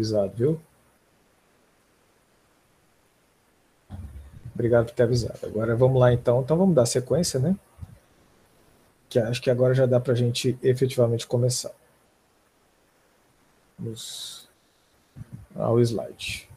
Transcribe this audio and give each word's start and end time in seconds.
avisado, 0.00 0.32
viu? 0.34 0.60
Obrigado 4.54 4.86
por 4.86 4.94
ter 4.94 5.02
avisado. 5.04 5.38
Agora 5.44 5.76
vamos 5.76 6.00
lá 6.00 6.12
então. 6.12 6.40
Então 6.40 6.56
vamos 6.56 6.74
dar 6.74 6.86
sequência, 6.86 7.38
né? 7.38 7.56
Que 9.08 9.18
acho 9.18 9.40
que 9.42 9.50
agora 9.50 9.74
já 9.74 9.86
dá 9.86 10.00
para 10.00 10.12
a 10.12 10.16
gente 10.16 10.58
efetivamente 10.62 11.26
começar. 11.26 11.72
Vamos 13.78 14.48
ao 15.54 15.80
slide. 15.80 16.48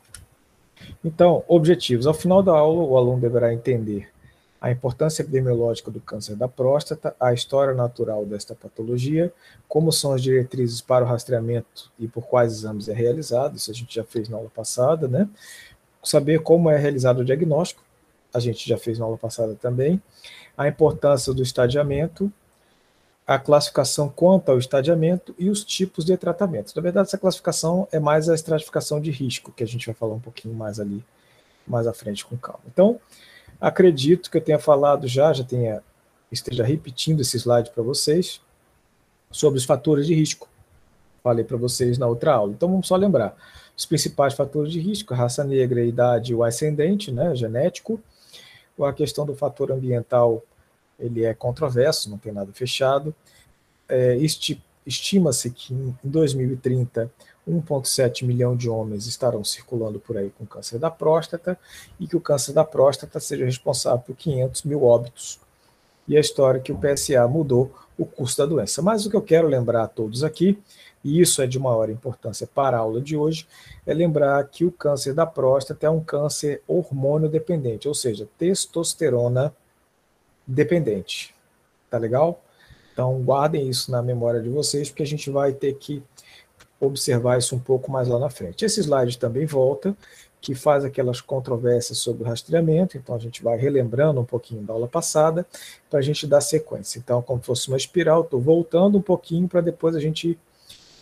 Então, 1.03 1.43
objetivos. 1.47 2.05
Ao 2.07 2.13
final 2.13 2.43
da 2.43 2.51
aula, 2.51 2.83
o 2.83 2.97
aluno 2.97 3.21
deverá 3.21 3.53
entender 3.53 4.12
a 4.63 4.71
importância 4.71 5.21
epidemiológica 5.21 5.91
do 5.91 5.99
câncer 5.99 6.37
da 6.37 6.47
próstata, 6.47 7.13
a 7.19 7.33
história 7.33 7.73
natural 7.73 8.25
desta 8.25 8.55
patologia, 8.55 9.29
como 9.67 9.91
são 9.91 10.13
as 10.13 10.23
diretrizes 10.23 10.79
para 10.79 11.03
o 11.03 11.07
rastreamento 11.07 11.91
e 11.99 12.07
por 12.07 12.25
quais 12.25 12.53
exames 12.53 12.87
é 12.87 12.93
realizado, 12.93 13.57
isso 13.57 13.69
a 13.69 13.73
gente 13.73 13.93
já 13.93 14.05
fez 14.05 14.29
na 14.29 14.37
aula 14.37 14.49
passada, 14.49 15.05
né? 15.05 15.27
Saber 16.01 16.39
como 16.43 16.69
é 16.69 16.77
realizado 16.77 17.19
o 17.19 17.25
diagnóstico, 17.25 17.83
a 18.33 18.39
gente 18.39 18.67
já 18.67 18.77
fez 18.77 18.97
na 18.97 19.03
aula 19.03 19.17
passada 19.17 19.53
também. 19.53 20.01
A 20.57 20.65
importância 20.65 21.33
do 21.33 21.43
estadiamento, 21.43 22.31
a 23.27 23.37
classificação 23.37 24.07
quanto 24.07 24.49
ao 24.49 24.57
estadiamento 24.57 25.35
e 25.37 25.49
os 25.49 25.65
tipos 25.65 26.05
de 26.05 26.15
tratamento. 26.15 26.71
Na 26.73 26.81
verdade, 26.81 27.09
essa 27.09 27.17
classificação 27.17 27.85
é 27.91 27.99
mais 27.99 28.29
a 28.29 28.33
estratificação 28.33 29.01
de 29.01 29.11
risco, 29.11 29.51
que 29.51 29.63
a 29.63 29.67
gente 29.67 29.85
vai 29.87 29.95
falar 29.95 30.13
um 30.13 30.21
pouquinho 30.21 30.55
mais 30.55 30.79
ali, 30.79 31.03
mais 31.67 31.85
à 31.85 31.91
frente 31.91 32.25
com 32.25 32.37
calma. 32.37 32.63
Então, 32.65 32.97
Acredito 33.59 34.29
que 34.29 34.37
eu 34.37 34.41
tenha 34.41 34.59
falado 34.59 35.07
já, 35.07 35.31
já 35.33 35.43
tenha 35.43 35.81
esteja 36.31 36.63
repetindo 36.63 37.21
esse 37.21 37.37
slide 37.37 37.69
para 37.69 37.83
vocês 37.83 38.41
sobre 39.29 39.59
os 39.59 39.65
fatores 39.65 40.07
de 40.07 40.15
risco. 40.15 40.49
Falei 41.21 41.45
para 41.45 41.57
vocês 41.57 41.97
na 41.97 42.07
outra 42.07 42.33
aula. 42.33 42.51
Então 42.51 42.69
vamos 42.69 42.87
só 42.87 42.95
lembrar 42.95 43.37
os 43.77 43.85
principais 43.85 44.33
fatores 44.33 44.71
de 44.71 44.79
risco: 44.79 45.13
raça 45.13 45.43
negra, 45.43 45.83
idade, 45.83 46.35
o 46.35 46.43
ascendente, 46.43 47.11
né, 47.11 47.35
genético. 47.35 47.99
A 48.81 48.91
questão 48.91 49.25
do 49.25 49.35
fator 49.35 49.71
ambiental 49.71 50.43
ele 50.99 51.23
é 51.23 51.33
controverso, 51.33 52.09
não 52.09 52.17
tem 52.17 52.31
nada 52.31 52.51
fechado. 52.53 53.13
É, 53.87 54.17
Estima-se 54.85 55.49
que 55.49 55.73
em 55.73 55.95
2030 56.03 57.09
1,7 57.47 58.25
milhão 58.25 58.55
de 58.55 58.69
homens 58.69 59.05
estarão 59.05 59.43
circulando 59.43 59.99
por 59.99 60.17
aí 60.17 60.31
com 60.37 60.45
câncer 60.45 60.79
da 60.79 60.89
próstata 60.89 61.57
e 61.99 62.07
que 62.07 62.15
o 62.15 62.21
câncer 62.21 62.53
da 62.53 62.63
próstata 62.63 63.19
seja 63.19 63.45
responsável 63.45 63.99
por 63.99 64.15
500 64.15 64.63
mil 64.63 64.83
óbitos. 64.83 65.39
E 66.07 66.17
a 66.17 66.19
história 66.19 66.59
que 66.59 66.71
o 66.71 66.77
PSA 66.77 67.27
mudou 67.27 67.71
o 67.97 68.05
curso 68.05 68.37
da 68.37 68.45
doença. 68.45 68.81
Mas 68.81 69.05
o 69.05 69.09
que 69.09 69.15
eu 69.15 69.21
quero 69.21 69.47
lembrar 69.47 69.83
a 69.83 69.87
todos 69.87 70.23
aqui, 70.23 70.61
e 71.03 71.19
isso 71.19 71.41
é 71.41 71.47
de 71.47 71.59
maior 71.59 71.89
importância 71.89 72.47
para 72.47 72.77
a 72.77 72.79
aula 72.79 73.01
de 73.01 73.15
hoje, 73.15 73.47
é 73.85 73.93
lembrar 73.93 74.43
que 74.47 74.65
o 74.65 74.71
câncer 74.71 75.13
da 75.13 75.25
próstata 75.25 75.85
é 75.85 75.89
um 75.89 76.03
câncer 76.03 76.61
hormônio 76.67 77.29
dependente, 77.29 77.87
ou 77.87 77.93
seja, 77.93 78.27
testosterona 78.37 79.53
dependente. 80.47 81.33
Tá 81.89 81.97
legal? 81.97 82.41
Então 82.91 83.21
guardem 83.21 83.67
isso 83.67 83.91
na 83.91 84.01
memória 84.01 84.41
de 84.41 84.49
vocês, 84.49 84.89
porque 84.89 85.03
a 85.03 85.07
gente 85.07 85.29
vai 85.29 85.51
ter 85.51 85.73
que 85.73 86.03
observar 86.85 87.37
isso 87.37 87.55
um 87.55 87.59
pouco 87.59 87.91
mais 87.91 88.07
lá 88.07 88.19
na 88.19 88.29
frente. 88.29 88.65
Esse 88.65 88.79
slide 88.81 89.17
também 89.17 89.45
volta, 89.45 89.95
que 90.41 90.53
faz 90.53 90.83
aquelas 90.83 91.21
controvérsias 91.21 91.97
sobre 91.97 92.23
o 92.23 92.25
rastreamento, 92.25 92.97
então 92.97 93.15
a 93.15 93.19
gente 93.19 93.41
vai 93.41 93.57
relembrando 93.57 94.19
um 94.19 94.25
pouquinho 94.25 94.61
da 94.61 94.73
aula 94.73 94.87
passada, 94.87 95.45
para 95.89 95.99
a 95.99 96.01
gente 96.01 96.27
dar 96.27 96.41
sequência. 96.41 96.99
Então, 96.99 97.21
como 97.21 97.41
fosse 97.41 97.69
uma 97.69 97.77
espiral, 97.77 98.21
estou 98.21 98.41
voltando 98.41 98.97
um 98.97 99.01
pouquinho 99.01 99.47
para 99.47 99.61
depois 99.61 99.95
a 99.95 99.99
gente 99.99 100.37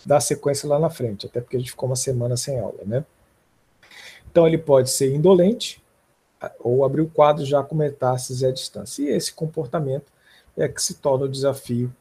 dar 0.06 0.20
sequência 0.20 0.70
lá 0.70 0.78
na 0.78 0.90
frente, 0.90 1.26
até 1.26 1.42
porque 1.42 1.56
a 1.56 1.60
gente 1.60 1.72
ficou 1.72 1.90
uma 1.90 1.96
semana 1.96 2.38
sem 2.38 2.60
aula, 2.60 2.80
né? 2.86 3.04
Então, 4.30 4.48
ele 4.48 4.58
pode 4.58 4.90
ser 4.90 5.14
indolente, 5.14 5.82
ou 6.60 6.84
abrir 6.84 7.02
o 7.02 7.10
quadro 7.10 7.46
já 7.46 7.64
com 7.64 7.76
metástases 7.76 8.44
à 8.44 8.52
distância. 8.52 9.04
E 9.04 9.10
esse 9.10 9.32
comportamento 9.34 10.12
é 10.58 10.68
que 10.68 10.82
se 10.82 10.96
torna 10.96 11.26
o 11.26 11.30
desafio 11.30 11.94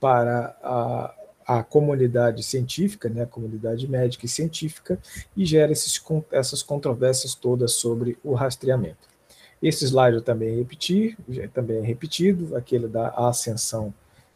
para 0.00 0.56
a, 0.62 1.14
a 1.46 1.62
comunidade 1.62 2.42
científica, 2.42 3.08
né, 3.08 3.22
a 3.22 3.26
comunidade 3.26 3.86
médica 3.88 4.26
e 4.26 4.28
científica, 4.28 4.98
e 5.36 5.44
gera 5.44 5.72
esses, 5.72 6.02
essas 6.30 6.62
controvérsias 6.62 7.34
todas 7.34 7.72
sobre 7.72 8.18
o 8.22 8.34
rastreamento. 8.34 9.08
Esse 9.62 9.84
slide 9.86 10.16
eu 10.16 10.22
também 10.22 10.56
repeti, 10.56 11.16
também 11.52 11.78
é 11.78 11.82
repetido, 11.82 12.56
aquele 12.56 12.86
da 12.86 13.08
ascensão 13.10 13.92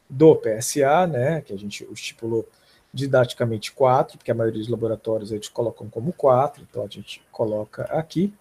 do 0.08 0.34
PSA, 0.36 1.06
né, 1.06 1.40
que 1.42 1.52
a 1.52 1.58
gente 1.58 1.86
estipulou 1.92 2.48
didaticamente 2.92 3.72
4, 3.72 4.16
porque 4.16 4.30
a 4.30 4.34
maioria 4.34 4.60
dos 4.60 4.68
laboratórios 4.68 5.30
eles 5.30 5.48
colocam 5.48 5.88
como 5.90 6.12
4, 6.12 6.66
então 6.68 6.82
a 6.82 6.88
gente 6.88 7.22
coloca 7.30 7.82
aqui. 7.84 8.32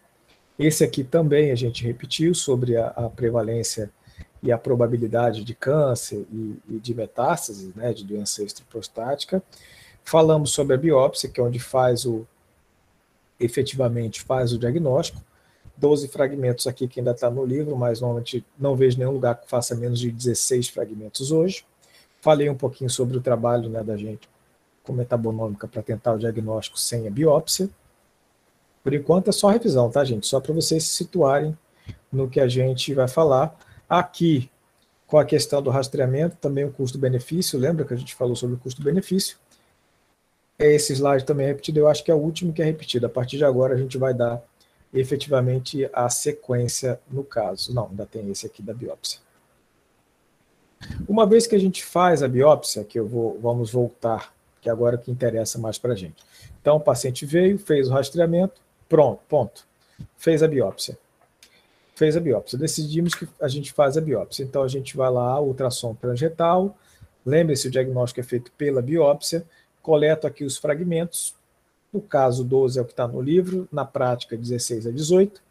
Esse 0.58 0.84
aqui 0.84 1.04
também 1.04 1.52
a 1.52 1.56
gente 1.56 1.84
repetiu 1.84 2.34
sobre 2.34 2.78
a, 2.78 2.88
a 2.88 3.10
prevalência 3.10 3.92
e 4.42 4.52
a 4.52 4.58
probabilidade 4.58 5.44
de 5.44 5.56
câncer 5.56 6.26
e, 6.32 6.60
e 6.70 6.80
de 6.80 6.94
metástase, 6.94 7.74
né, 7.76 7.94
de 7.94 8.04
doença 8.04 8.44
extraprostática. 8.44 9.42
Falamos 10.04 10.52
sobre 10.52 10.76
a 10.76 10.78
biópsia, 10.78 11.30
que 11.30 11.40
é 11.40 11.44
onde 11.44 11.60
faz 11.60 12.06
o 12.06 12.26
efetivamente 13.40 14.22
faz 14.22 14.52
o 14.52 14.58
diagnóstico. 14.58 15.22
12 15.78 16.08
fragmentos 16.08 16.66
aqui 16.66 16.88
que 16.88 17.00
ainda 17.00 17.12
está 17.12 17.30
no 17.30 17.46
livro, 17.46 17.76
mas 17.78 18.02
normalmente 18.02 18.44
não 18.58 18.76
vejo 18.76 18.98
nenhum 18.98 19.12
lugar 19.12 19.36
que 19.36 19.48
faça 19.48 19.76
menos 19.76 20.00
de 20.00 20.10
16 20.10 20.70
fragmentos 20.70 21.32
hoje. 21.32 21.64
Falei 22.20 22.50
um 22.50 22.56
pouquinho 22.56 22.90
sobre 22.90 23.16
o 23.16 23.22
trabalho 23.22 23.70
né, 23.70 23.84
da 23.84 23.96
gente 23.96 24.28
com 24.84 24.94
metabonômica 24.94 25.68
para 25.68 25.84
tentar 25.84 26.14
o 26.14 26.18
diagnóstico 26.18 26.80
sem 26.80 27.06
a 27.08 27.12
biópsia. 27.12 27.70
Por 28.84 28.94
enquanto 28.94 29.28
é 29.28 29.32
só 29.32 29.50
revisão, 29.50 29.92
tá, 29.92 30.04
gente? 30.04 30.26
Só 30.26 30.40
para 30.40 30.54
vocês 30.54 30.84
se 30.84 30.96
situarem 30.96 31.56
no 32.12 32.30
que 32.30 32.40
a 32.40 32.48
gente 32.48 32.94
vai 32.94 33.08
falar. 33.08 33.56
Aqui, 33.90 34.50
com 35.06 35.18
a 35.18 35.24
questão 35.24 35.62
do 35.62 35.70
rastreamento, 35.70 36.36
também 36.38 36.66
o 36.66 36.72
custo-benefício, 36.72 37.58
lembra 37.58 37.86
que 37.86 37.94
a 37.94 37.98
gente 37.98 38.14
falou 38.14 38.36
sobre 38.36 38.58
o 38.58 38.60
custo-benefício? 38.60 39.38
Esse 40.60 40.94
slide 40.94 41.24
também 41.24 41.46
é 41.46 41.50
repetido, 41.50 41.80
eu 41.80 41.88
acho 41.88 42.04
que 42.04 42.12
é 42.12 42.14
o 42.14 42.18
último 42.18 42.52
que 42.52 42.62
é 42.62 42.66
repetido. 42.66 43.06
A 43.06 43.10
partir 43.10 43.38
de 43.38 43.46
agora 43.46 43.76
a 43.76 43.78
gente 43.78 43.98
vai 43.98 44.14
dar 44.14 44.44
efetivamente 44.94 45.90
a 45.94 46.10
sequência 46.10 47.00
no 47.10 47.24
caso. 47.24 47.74
Não, 47.74 47.88
ainda 47.88 48.06
tem 48.06 48.30
esse 48.30 48.46
aqui 48.46 48.62
da 48.62 48.74
biópsia. 48.74 49.20
Uma 51.08 51.26
vez 51.26 51.48
que 51.48 51.56
a 51.56 51.60
gente 51.60 51.86
faz 51.86 52.22
a 52.22 52.28
biópsia, 52.28 52.84
que 52.84 53.00
eu 53.00 53.08
vou, 53.08 53.40
vamos 53.40 53.72
voltar, 53.72 54.34
que 54.60 54.68
é 54.68 54.72
agora 54.72 54.96
é 54.96 55.00
o 55.00 55.02
que 55.02 55.12
interessa 55.12 55.58
mais 55.58 55.78
para 55.78 55.94
a 55.94 55.96
gente. 55.96 56.24
Então, 56.60 56.78
o 56.78 56.82
paciente 56.82 57.26
veio, 57.26 57.58
fez 57.58 57.88
o 57.88 57.94
rastreamento, 57.94 58.60
pronto, 58.90 59.22
ponto. 59.30 59.66
Fez 60.18 60.44
a 60.44 60.48
biópsia 60.48 60.98
fez 61.98 62.16
a 62.16 62.20
biópsia. 62.20 62.60
Decidimos 62.60 63.16
que 63.16 63.28
a 63.42 63.48
gente 63.48 63.74
faz 63.74 63.98
a 63.98 64.02
biópsia. 64.02 64.44
Então 64.44 64.62
a 64.62 64.68
gente 64.68 64.96
vai 64.96 65.10
lá, 65.10 65.42
ultrassom 65.42 65.96
transretal, 65.96 66.78
lembre-se, 67.26 67.68
o 67.68 67.72
diagnóstico 67.72 68.20
é 68.20 68.24
feito 68.24 68.52
pela 68.52 68.84
biópsia, 68.84 69.44
coleto 69.82 70.28
aqui 70.28 70.46
os 70.46 70.58
fragmentos, 70.58 71.36
no 71.92 72.00
caso 72.00 72.44
12 72.44 72.78
é 72.78 72.82
o 72.84 72.86
que 72.86 72.92
está 72.92 73.08
no 73.08 73.20
livro, 73.20 73.68
na 73.72 73.84
prática 73.84 74.38
16 74.38 74.86
a 74.86 74.92
18, 74.92 75.42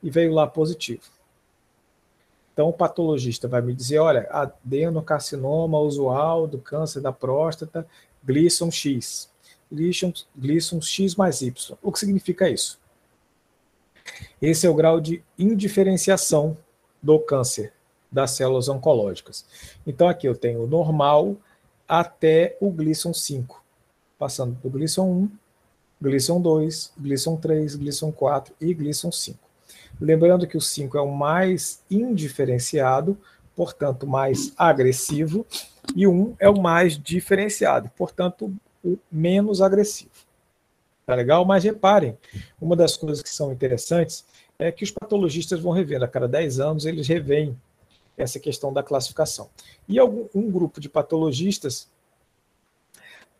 e 0.00 0.08
veio 0.08 0.32
lá 0.32 0.46
positivo. 0.46 1.02
Então 2.52 2.68
o 2.68 2.72
patologista 2.72 3.48
vai 3.48 3.60
me 3.60 3.74
dizer, 3.74 3.98
olha, 3.98 4.28
adenocarcinoma 4.30 5.80
usual 5.80 6.46
do 6.46 6.58
câncer 6.58 7.00
da 7.00 7.12
próstata, 7.12 7.84
Gleason 8.22 8.70
X. 8.70 9.28
Gleason, 9.70 10.12
Gleason 10.36 10.80
X 10.80 11.16
mais 11.16 11.42
Y. 11.42 11.76
O 11.82 11.90
que 11.90 11.98
significa 11.98 12.48
isso? 12.48 12.78
Esse 14.40 14.66
é 14.66 14.70
o 14.70 14.74
grau 14.74 15.00
de 15.00 15.22
indiferenciação 15.38 16.56
do 17.02 17.18
câncer 17.18 17.72
das 18.10 18.32
células 18.32 18.68
oncológicas. 18.68 19.44
Então 19.86 20.08
aqui 20.08 20.26
eu 20.26 20.34
tenho 20.34 20.62
o 20.62 20.66
normal 20.66 21.36
até 21.86 22.56
o 22.60 22.70
Gleason 22.70 23.12
5, 23.12 23.62
passando 24.18 24.56
por 24.60 24.70
Gleason 24.70 25.04
1, 25.04 25.30
Gleason 26.00 26.40
2, 26.40 26.92
Gleason 26.98 27.36
3, 27.36 27.74
Gleason 27.76 28.12
4 28.12 28.54
e 28.60 28.72
Gleason 28.72 29.10
5. 29.10 29.38
Lembrando 30.00 30.46
que 30.46 30.56
o 30.56 30.60
5 30.60 30.96
é 30.96 31.00
o 31.00 31.10
mais 31.10 31.82
indiferenciado, 31.90 33.18
portanto 33.56 34.06
mais 34.06 34.52
agressivo, 34.56 35.44
e 35.96 36.06
o 36.06 36.12
1 36.12 36.36
é 36.38 36.48
o 36.48 36.60
mais 36.60 36.98
diferenciado, 36.98 37.90
portanto 37.96 38.52
o 38.84 38.96
menos 39.10 39.60
agressivo. 39.60 40.27
Tá 41.08 41.14
legal? 41.14 41.42
Mas 41.42 41.64
reparem, 41.64 42.18
uma 42.60 42.76
das 42.76 42.94
coisas 42.94 43.22
que 43.22 43.30
são 43.30 43.50
interessantes 43.50 44.26
é 44.58 44.70
que 44.70 44.84
os 44.84 44.90
patologistas 44.90 45.58
vão 45.58 45.72
revendo, 45.72 46.04
a 46.04 46.08
cada 46.08 46.28
10 46.28 46.60
anos 46.60 46.84
eles 46.84 47.08
revêem 47.08 47.58
essa 48.14 48.38
questão 48.38 48.74
da 48.74 48.82
classificação. 48.82 49.48
E 49.88 49.98
algum, 49.98 50.26
um 50.34 50.50
grupo 50.50 50.78
de 50.78 50.86
patologistas 50.86 51.88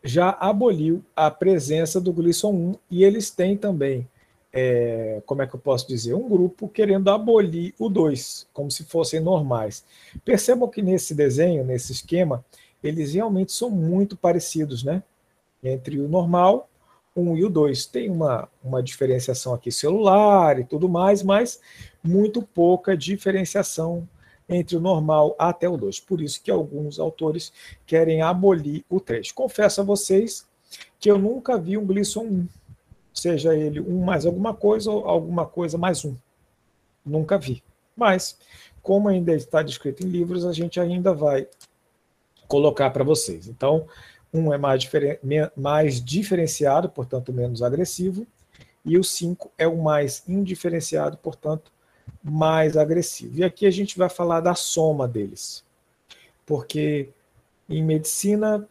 já 0.03 0.31
aboliu 0.31 1.05
a 1.15 1.29
presença 1.29 2.01
do 2.01 2.11
Gleason 2.11 2.51
1 2.51 2.75
e 2.89 3.03
eles 3.03 3.29
têm 3.29 3.55
também, 3.55 4.09
é, 4.51 5.21
como 5.27 5.43
é 5.43 5.45
que 5.45 5.53
eu 5.53 5.59
posso 5.59 5.87
dizer, 5.87 6.15
um 6.15 6.27
grupo 6.27 6.67
querendo 6.67 7.11
abolir 7.11 7.75
o 7.77 7.87
2, 7.87 8.47
como 8.51 8.71
se 8.71 8.83
fossem 8.83 9.19
normais. 9.19 9.85
Percebam 10.25 10.67
que 10.67 10.81
nesse 10.81 11.13
desenho, 11.13 11.63
nesse 11.63 11.91
esquema, 11.91 12.43
eles 12.83 13.13
realmente 13.13 13.51
são 13.51 13.69
muito 13.69 14.17
parecidos, 14.17 14.83
né? 14.83 15.03
Entre 15.61 15.99
o 15.99 16.07
normal 16.07 16.68
1 17.19 17.37
e 17.37 17.45
o 17.45 17.49
2. 17.49 17.85
Tem 17.87 18.09
uma, 18.09 18.47
uma 18.63 18.81
diferenciação 18.81 19.53
aqui 19.53 19.71
celular 19.71 20.59
e 20.59 20.63
tudo 20.63 20.87
mais, 20.87 21.21
mas 21.23 21.59
muito 22.03 22.41
pouca 22.41 22.95
diferenciação 22.95 24.07
entre 24.47 24.75
o 24.75 24.79
normal 24.79 25.35
até 25.37 25.69
o 25.69 25.77
2. 25.77 25.99
Por 25.99 26.21
isso 26.21 26.41
que 26.41 26.49
alguns 26.49 26.99
autores 26.99 27.53
querem 27.85 28.21
abolir 28.21 28.83
o 28.89 28.99
3. 28.99 29.31
Confesso 29.31 29.81
a 29.81 29.83
vocês 29.83 30.47
que 30.99 31.09
eu 31.09 31.17
nunca 31.17 31.57
vi 31.57 31.77
um 31.77 31.85
Glisson 31.85 32.23
1, 32.23 32.47
seja 33.13 33.55
ele 33.55 33.79
1 33.79 34.03
mais 34.03 34.25
alguma 34.25 34.53
coisa 34.53 34.91
ou 34.91 35.05
alguma 35.07 35.45
coisa 35.45 35.77
mais 35.77 36.03
1. 36.03 36.15
Nunca 37.05 37.37
vi. 37.37 37.63
Mas, 37.95 38.37
como 38.81 39.07
ainda 39.07 39.33
está 39.33 39.61
descrito 39.61 40.05
em 40.05 40.09
livros, 40.09 40.45
a 40.45 40.53
gente 40.53 40.79
ainda 40.79 41.13
vai 41.13 41.47
colocar 42.47 42.89
para 42.89 43.03
vocês. 43.03 43.47
Então, 43.47 43.85
um 44.33 44.53
é 44.53 44.57
mais, 44.57 44.81
diferen 44.81 45.17
mais 45.55 46.03
diferenciado, 46.03 46.89
portanto, 46.89 47.33
menos 47.33 47.61
agressivo, 47.61 48.27
e 48.85 48.97
o 48.97 49.03
5 49.03 49.51
é 49.57 49.67
o 49.67 49.77
mais 49.77 50.23
indiferenciado, 50.27 51.17
portanto, 51.17 51.71
mais 52.23 52.77
agressivo. 52.77 53.39
E 53.39 53.43
aqui 53.43 53.65
a 53.65 53.71
gente 53.71 53.97
vai 53.97 54.09
falar 54.09 54.39
da 54.39 54.55
soma 54.55 55.07
deles, 55.07 55.63
porque 56.45 57.09
em 57.67 57.83
medicina 57.83 58.67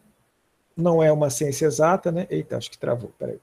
não 0.75 1.03
é 1.03 1.11
uma 1.11 1.29
ciência 1.29 1.65
exata, 1.65 2.11
né? 2.11 2.25
Eita, 2.29 2.57
acho 2.57 2.71
que 2.71 2.77
travou, 2.77 3.11
peraí. 3.19 3.39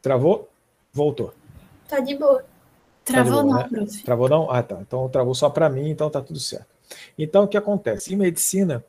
Travou? 0.00 0.48
Voltou. 0.92 1.34
Tá 1.88 2.00
de 2.00 2.16
boa. 2.16 2.44
Travou 3.04 3.36
tá 3.36 3.42
boa, 3.42 3.68
não, 3.70 3.70
né? 3.70 3.86
Travou 4.04 4.28
não? 4.28 4.50
Ah, 4.50 4.62
tá. 4.62 4.78
Então 4.80 5.08
travou 5.08 5.34
só 5.34 5.50
para 5.50 5.68
mim, 5.68 5.90
então 5.90 6.08
tá 6.08 6.20
tudo 6.20 6.38
certo. 6.38 6.68
Então 7.18 7.44
o 7.44 7.48
que 7.48 7.56
acontece? 7.56 8.12
Em 8.12 8.16
medicina, 8.16 8.84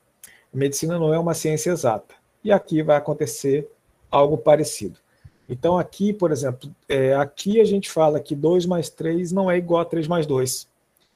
medicina 0.53 0.99
não 0.99 1.13
é 1.13 1.19
uma 1.19 1.33
ciência 1.33 1.71
exata. 1.71 2.15
E 2.43 2.51
aqui 2.51 2.81
vai 2.81 2.97
acontecer 2.97 3.69
algo 4.09 4.37
parecido. 4.37 4.99
Então, 5.47 5.77
aqui, 5.77 6.13
por 6.13 6.31
exemplo, 6.31 6.73
é, 6.87 7.13
aqui 7.13 7.59
a 7.59 7.65
gente 7.65 7.89
fala 7.89 8.19
que 8.19 8.35
2 8.35 8.65
mais 8.65 8.89
3 8.89 9.31
não 9.31 9.51
é 9.51 9.57
igual 9.57 9.81
a 9.81 9.85
3 9.85 10.07
mais 10.07 10.25
2. 10.25 10.67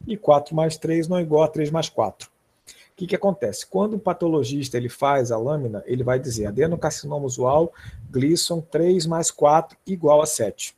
E 0.06 0.18
4 0.18 0.56
mais 0.56 0.78
3 0.78 1.08
não 1.08 1.18
é 1.18 1.22
igual 1.22 1.44
a 1.44 1.48
3 1.48 1.72
mais 1.72 1.90
4. 1.90 2.30
O 2.30 2.98
que, 2.98 3.08
que 3.08 3.16
acontece? 3.16 3.66
Quando 3.66 3.96
o 3.96 4.00
patologista 4.00 4.78
ele 4.78 4.88
faz 4.88 5.32
a 5.32 5.38
lâmina, 5.38 5.84
ele 5.86 6.04
vai 6.04 6.20
dizer 6.20 6.48
adenocarcinoma 6.48 7.26
usual, 7.26 7.74
Gleason 8.10 8.62
3 8.62 9.06
mais 9.06 9.32
4 9.32 9.78
igual 9.86 10.22
a 10.22 10.26
7. 10.26 10.76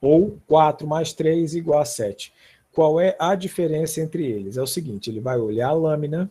Ou 0.00 0.38
4 0.46 0.86
mais 0.86 1.12
3 1.12 1.54
igual 1.54 1.80
a 1.80 1.84
7. 1.84 2.32
Qual 2.72 3.00
é 3.00 3.16
a 3.18 3.34
diferença 3.34 4.00
entre 4.00 4.24
eles? 4.24 4.56
É 4.56 4.62
o 4.62 4.66
seguinte, 4.66 5.08
ele 5.08 5.20
vai 5.20 5.38
olhar 5.38 5.68
a 5.68 5.72
lâmina 5.72 6.30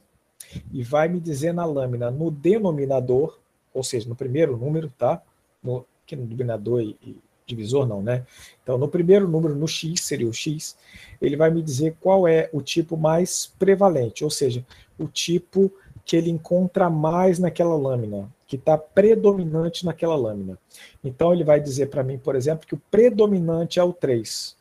e 0.72 0.84
vai 0.84 1.07
me 1.07 1.19
dizer 1.19 1.54
na 1.54 1.66
lâmina, 1.66 2.12
no 2.12 2.30
denominador, 2.31 3.40
ou 3.74 3.84
seja, 3.84 4.07
no 4.07 4.16
primeiro 4.16 4.57
número, 4.57 4.92
tá? 4.98 5.22
no, 5.66 5.86
que 6.06 6.16
no 6.16 6.25
denominador 6.25 6.81
e, 6.81 6.96
e 7.02 7.18
divisor 7.48 7.88
não, 7.88 8.02
né? 8.02 8.25
Então, 8.63 8.78
no 8.78 8.88
primeiro 8.88 9.28
número, 9.28 9.56
no 9.56 9.68
x, 9.68 10.02
seria 10.02 10.28
o 10.28 10.34
x, 10.34 10.78
ele 11.22 11.36
vai 11.36 11.52
me 11.52 11.62
dizer 11.62 11.96
qual 12.00 12.28
é 12.28 12.50
o 12.54 12.62
tipo 12.62 12.96
mais 12.98 13.54
prevalente, 13.60 14.24
ou 14.24 14.30
seja, 14.30 14.66
o 14.98 15.07
tipo 15.07 15.72
que 16.04 16.16
ele 16.16 16.30
encontra 16.30 16.90
mais 16.90 17.40
naquela 17.40 17.75
lâmina, 17.75 18.31
que 18.48 18.56
está 18.56 18.78
predominante 18.78 19.86
naquela 19.86 20.16
lâmina. 20.16 20.58
Então, 21.04 21.34
ele 21.34 21.44
vai 21.44 21.60
dizer 21.60 21.88
para 21.90 22.04
mim, 22.04 22.18
por 22.18 22.36
exemplo, 22.36 22.68
que 22.68 22.75
o 22.75 22.81
predominante 22.92 23.80
é 23.80 23.84
o 23.84 23.92
3. 23.92 24.55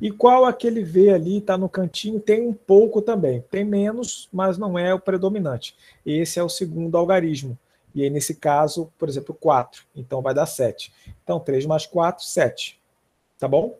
E 0.00 0.10
qual 0.10 0.44
aquele 0.44 0.84
V 0.84 1.10
ali 1.10 1.38
está 1.38 1.58
no 1.58 1.68
cantinho, 1.68 2.20
tem 2.20 2.46
um 2.46 2.52
pouco 2.52 3.02
também. 3.02 3.42
Tem 3.50 3.64
menos, 3.64 4.28
mas 4.32 4.56
não 4.56 4.78
é 4.78 4.94
o 4.94 5.00
predominante. 5.00 5.76
Esse 6.06 6.38
é 6.38 6.42
o 6.42 6.48
segundo 6.48 6.96
algarismo. 6.96 7.58
E 7.94 8.02
aí, 8.02 8.10
nesse 8.10 8.34
caso, 8.34 8.92
por 8.98 9.08
exemplo, 9.08 9.34
4. 9.34 9.84
Então, 9.94 10.22
vai 10.22 10.32
dar 10.32 10.46
7. 10.46 10.92
Então, 11.22 11.40
3 11.40 11.66
mais 11.66 11.84
4, 11.84 12.24
7. 12.24 12.80
Tá 13.38 13.48
bom? 13.48 13.78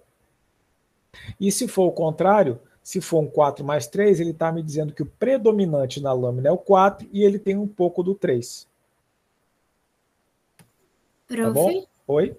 E 1.41 1.53
se 1.53 1.69
for 1.69 1.87
o 1.87 1.93
contrário, 1.93 2.61
se 2.83 3.01
for 3.01 3.21
um 3.21 3.29
4 3.29 3.65
mais 3.65 3.87
3, 3.87 4.21
ele 4.21 4.31
está 4.31 4.51
me 4.51 4.63
dizendo 4.63 4.93
que 4.93 5.03
o 5.03 5.07
predominante 5.07 6.01
na 6.01 6.13
lâmina 6.13 6.49
é 6.49 6.53
o 6.53 6.59
4 6.59 7.09
e 7.13 7.23
ele 7.23 7.39
tem 7.39 7.57
um 7.57 7.69
pouco 7.69 8.03
do 8.03 8.15
3. 8.15 8.67
Prof? 11.29 11.43
Tá 11.43 11.51
bom? 11.51 11.87
Oi? 12.09 12.37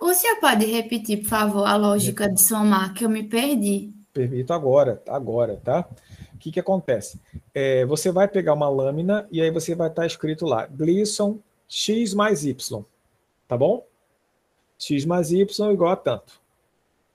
O 0.00 0.12
senhor 0.12 0.36
pode 0.40 0.66
repetir, 0.66 1.22
por 1.22 1.28
favor, 1.28 1.66
a 1.66 1.76
lógica 1.76 2.28
de 2.28 2.42
somar, 2.42 2.92
que 2.94 3.04
eu 3.04 3.08
me 3.08 3.24
perdi? 3.24 3.92
Permito 4.12 4.52
agora, 4.52 5.02
agora, 5.08 5.60
tá? 5.62 5.88
O 6.34 6.38
que, 6.38 6.52
que 6.52 6.60
acontece? 6.60 7.20
É, 7.54 7.84
você 7.86 8.12
vai 8.12 8.28
pegar 8.28 8.52
uma 8.52 8.68
lâmina 8.68 9.26
e 9.30 9.40
aí 9.40 9.50
você 9.50 9.74
vai 9.74 9.88
estar 9.88 10.02
tá 10.02 10.06
escrito 10.06 10.44
lá, 10.44 10.66
Gleason 10.66 11.38
x 11.68 12.12
mais 12.14 12.44
y, 12.44 12.84
tá 13.48 13.56
bom? 13.56 13.86
x 14.78 15.04
mais 15.04 15.32
y 15.32 15.72
igual 15.72 15.92
a 15.92 15.96
tanto. 15.96 16.40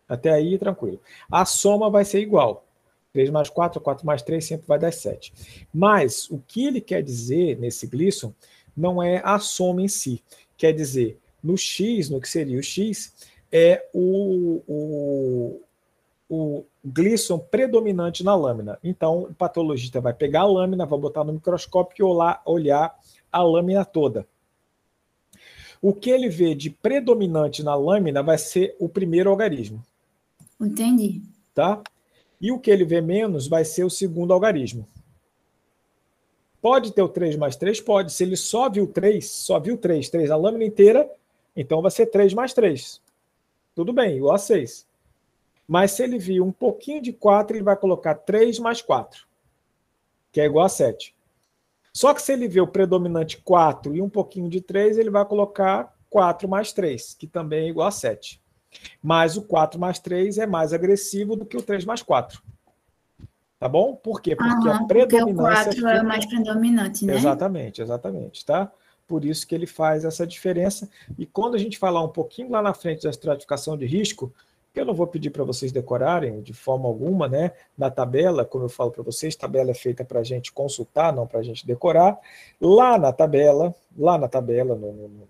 Até 0.07 0.31
aí, 0.31 0.57
tranquilo. 0.57 0.99
A 1.31 1.45
soma 1.45 1.89
vai 1.89 2.03
ser 2.03 2.19
igual. 2.19 2.65
3 3.13 3.29
mais 3.29 3.49
4, 3.49 3.79
4 3.81 4.05
mais 4.05 4.21
3 4.21 4.43
sempre 4.43 4.67
vai 4.67 4.79
dar 4.79 4.91
7. 4.91 5.33
Mas 5.73 6.29
o 6.29 6.39
que 6.39 6.65
ele 6.65 6.81
quer 6.81 7.03
dizer 7.03 7.57
nesse 7.59 7.87
Gleason 7.87 8.33
não 8.75 9.01
é 9.01 9.21
a 9.23 9.39
soma 9.39 9.81
em 9.81 9.87
si. 9.87 10.23
Quer 10.57 10.73
dizer, 10.73 11.19
no 11.43 11.57
x, 11.57 12.09
no 12.09 12.19
que 12.19 12.29
seria 12.29 12.59
o 12.59 12.63
x, 12.63 13.13
é 13.51 13.87
o, 13.93 14.61
o, 14.67 15.61
o 16.29 16.65
Gleason 16.83 17.39
predominante 17.39 18.23
na 18.23 18.35
lâmina. 18.35 18.77
Então, 18.83 19.23
o 19.23 19.33
patologista 19.33 19.99
vai 19.99 20.13
pegar 20.13 20.41
a 20.41 20.47
lâmina, 20.47 20.85
vai 20.85 20.99
botar 20.99 21.23
no 21.23 21.33
microscópio 21.33 22.03
e 22.03 22.03
olhar, 22.03 22.41
olhar 22.45 22.99
a 23.31 23.41
lâmina 23.41 23.83
toda. 23.83 24.27
O 25.81 25.93
que 25.93 26.09
ele 26.09 26.29
vê 26.29 26.53
de 26.53 26.69
predominante 26.69 27.63
na 27.63 27.73
lâmina 27.75 28.21
vai 28.21 28.37
ser 28.37 28.75
o 28.79 28.89
primeiro 28.89 29.29
algarismo. 29.29 29.83
Entendi. 30.59 31.21
Tá? 31.53 31.81
E 32.39 32.51
o 32.51 32.59
que 32.59 32.69
ele 32.69 32.83
vê 32.83 33.01
menos 33.01 33.47
vai 33.47 33.63
ser 33.63 33.83
o 33.83 33.89
segundo 33.89 34.33
algarismo. 34.33 34.87
Pode 36.61 36.91
ter 36.91 37.01
o 37.01 37.07
3 37.07 37.37
mais 37.37 37.55
3? 37.55 37.79
Pode. 37.79 38.11
Se 38.11 38.23
ele 38.23 38.35
só 38.35 38.69
viu 38.69 38.87
3, 38.87 39.29
só 39.29 39.59
viu 39.59 39.77
3, 39.77 40.09
3 40.09 40.29
a 40.29 40.35
lâmina 40.35 40.65
inteira, 40.65 41.09
então 41.59 41.81
vai 41.81 41.91
ser 41.91 42.05
3 42.05 42.33
mais 42.33 42.53
3. 42.53 43.01
Tudo 43.75 43.91
bem, 43.91 44.15
igual 44.15 44.35
a 44.35 44.37
6. 44.37 44.87
Mas 45.67 45.91
se 45.91 46.03
ele 46.03 46.17
viu 46.17 46.45
um 46.45 46.51
pouquinho 46.53 47.01
de 47.01 47.11
4, 47.11 47.57
ele 47.57 47.63
vai 47.63 47.75
colocar 47.75 48.15
3 48.15 48.59
mais 48.59 48.81
4, 48.81 49.27
que 50.31 50.39
é 50.39 50.45
igual 50.45 50.65
a 50.65 50.69
7. 50.69 51.13
Só 51.93 52.13
que 52.13 52.21
se 52.21 52.31
ele 52.31 52.47
vê 52.47 52.61
o 52.61 52.67
predominante 52.67 53.37
4 53.37 53.93
e 53.93 54.01
um 54.01 54.09
pouquinho 54.09 54.49
de 54.49 54.61
3, 54.61 54.97
ele 54.97 55.09
vai 55.09 55.25
colocar 55.25 55.93
4 56.09 56.47
mais 56.47 56.71
3, 56.71 57.13
que 57.13 57.27
também 57.27 57.65
é 57.65 57.69
igual 57.69 57.89
a 57.89 57.91
7. 57.91 58.41
Mas 59.03 59.35
o 59.35 59.41
4 59.41 59.77
mais 59.77 59.99
3 59.99 60.37
é 60.37 60.47
mais 60.47 60.71
agressivo 60.71 61.35
do 61.35 61.45
que 61.45 61.57
o 61.57 61.61
3 61.61 61.83
mais 61.83 62.01
4. 62.01 62.41
Tá 63.59 63.67
bom? 63.67 63.95
Por 63.95 64.21
quê? 64.21 64.37
Porque 64.37 64.69
a 64.69 64.83
predominância. 64.85 65.65
Porque 65.65 65.81
o 65.81 65.83
4 65.83 65.87
é 65.89 66.03
mais 66.03 66.25
predominante, 66.25 67.05
né? 67.05 67.15
Exatamente, 67.15 67.81
exatamente, 67.81 68.45
tá? 68.45 68.71
Por 69.09 69.25
isso 69.25 69.47
que 69.47 69.55
ele 69.55 69.65
faz 69.65 70.05
essa 70.05 70.25
diferença. 70.25 70.87
E 71.17 71.25
quando 71.25 71.55
a 71.55 71.57
gente 71.57 71.79
falar 71.79 72.03
um 72.03 72.09
pouquinho 72.09 72.51
lá 72.51 72.61
na 72.61 72.75
frente 72.75 73.01
da 73.01 73.09
estratificação 73.09 73.75
de 73.75 73.87
risco, 73.87 74.31
eu 74.75 74.85
não 74.85 74.93
vou 74.93 75.07
pedir 75.07 75.31
para 75.31 75.43
vocês 75.43 75.71
decorarem 75.71 76.41
de 76.43 76.53
forma 76.53 76.87
alguma, 76.87 77.27
né? 77.27 77.51
Na 77.75 77.89
tabela, 77.89 78.45
como 78.45 78.65
eu 78.65 78.69
falo 78.69 78.91
para 78.91 79.01
vocês, 79.01 79.35
tabela 79.35 79.71
é 79.71 79.73
feita 79.73 80.05
para 80.05 80.19
a 80.19 80.23
gente 80.23 80.51
consultar, 80.51 81.11
não 81.11 81.25
para 81.25 81.39
a 81.39 81.43
gente 81.43 81.65
decorar. 81.65 82.19
Lá 82.61 82.99
na 82.99 83.11
tabela, 83.11 83.73
lá 83.97 84.15
na 84.15 84.27
tabela, 84.27 84.75
no, 84.75 84.93
no, 84.93 85.07
no, 85.07 85.27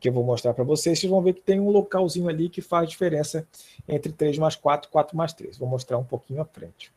que 0.00 0.08
eu 0.08 0.12
vou 0.12 0.24
mostrar 0.24 0.52
para 0.52 0.64
vocês, 0.64 0.98
vocês 0.98 1.08
vão 1.08 1.22
ver 1.22 1.34
que 1.34 1.42
tem 1.42 1.60
um 1.60 1.70
localzinho 1.70 2.28
ali 2.28 2.48
que 2.48 2.60
faz 2.60 2.88
diferença 2.88 3.46
entre 3.86 4.10
3 4.10 4.38
mais 4.38 4.56
4 4.56 4.88
e 4.88 4.92
4 4.92 5.16
mais 5.16 5.32
3. 5.32 5.56
Vou 5.56 5.68
mostrar 5.68 5.98
um 5.98 6.04
pouquinho 6.04 6.42
à 6.42 6.44
frente. 6.44 6.92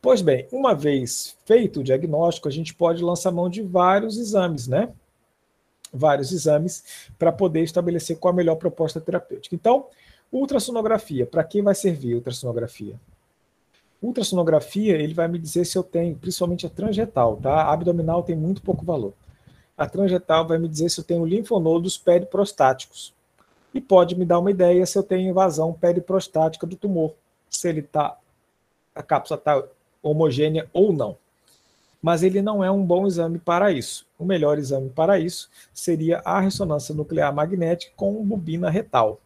Pois 0.00 0.22
bem, 0.22 0.46
uma 0.52 0.74
vez 0.74 1.36
feito 1.44 1.80
o 1.80 1.84
diagnóstico, 1.84 2.48
a 2.48 2.52
gente 2.52 2.74
pode 2.74 3.02
lançar 3.02 3.32
mão 3.32 3.48
de 3.48 3.62
vários 3.62 4.16
exames, 4.16 4.68
né? 4.68 4.92
vários 5.92 6.32
exames 6.32 6.84
para 7.18 7.32
poder 7.32 7.62
estabelecer 7.62 8.18
qual 8.18 8.32
a 8.32 8.36
melhor 8.36 8.56
proposta 8.56 9.00
terapêutica. 9.00 9.54
Então, 9.54 9.86
ultrassonografia, 10.32 11.26
para 11.26 11.44
quem 11.44 11.62
vai 11.62 11.74
servir 11.74 12.14
ultrassonografia? 12.14 12.94
Ultrassonografia, 14.00 14.94
ele 14.94 15.14
vai 15.14 15.26
me 15.26 15.38
dizer 15.38 15.64
se 15.64 15.76
eu 15.76 15.82
tenho, 15.82 16.14
principalmente 16.16 16.66
a 16.66 16.70
transretal, 16.70 17.36
tá? 17.36 17.62
A 17.62 17.72
abdominal 17.72 18.22
tem 18.22 18.36
muito 18.36 18.62
pouco 18.62 18.84
valor. 18.84 19.12
A 19.76 19.88
transretal 19.88 20.46
vai 20.46 20.58
me 20.58 20.68
dizer 20.68 20.88
se 20.88 21.00
eu 21.00 21.04
tenho 21.04 21.24
linfonodos 21.24 21.98
periprostáticos. 21.98 23.12
E 23.74 23.80
pode 23.80 24.16
me 24.16 24.24
dar 24.24 24.38
uma 24.38 24.50
ideia 24.50 24.86
se 24.86 24.96
eu 24.96 25.02
tenho 25.02 25.28
invasão 25.28 25.72
periprostática 25.72 26.66
do 26.66 26.76
tumor, 26.76 27.14
se 27.50 27.68
ele 27.68 27.82
tá 27.82 28.16
a 28.94 29.02
cápsula 29.02 29.38
está 29.38 29.62
homogênea 30.02 30.68
ou 30.72 30.92
não 30.92 31.16
mas 32.00 32.22
ele 32.22 32.40
não 32.40 32.62
é 32.62 32.70
um 32.70 32.84
bom 32.84 33.06
exame 33.06 33.38
para 33.38 33.72
isso. 33.72 34.06
O 34.18 34.24
melhor 34.24 34.58
exame 34.58 34.88
para 34.88 35.18
isso 35.18 35.50
seria 35.72 36.20
a 36.24 36.40
ressonância 36.40 36.94
nuclear 36.94 37.34
magnética 37.34 37.92
com 37.96 38.24
bobina 38.24 38.70
retal. 38.70 39.20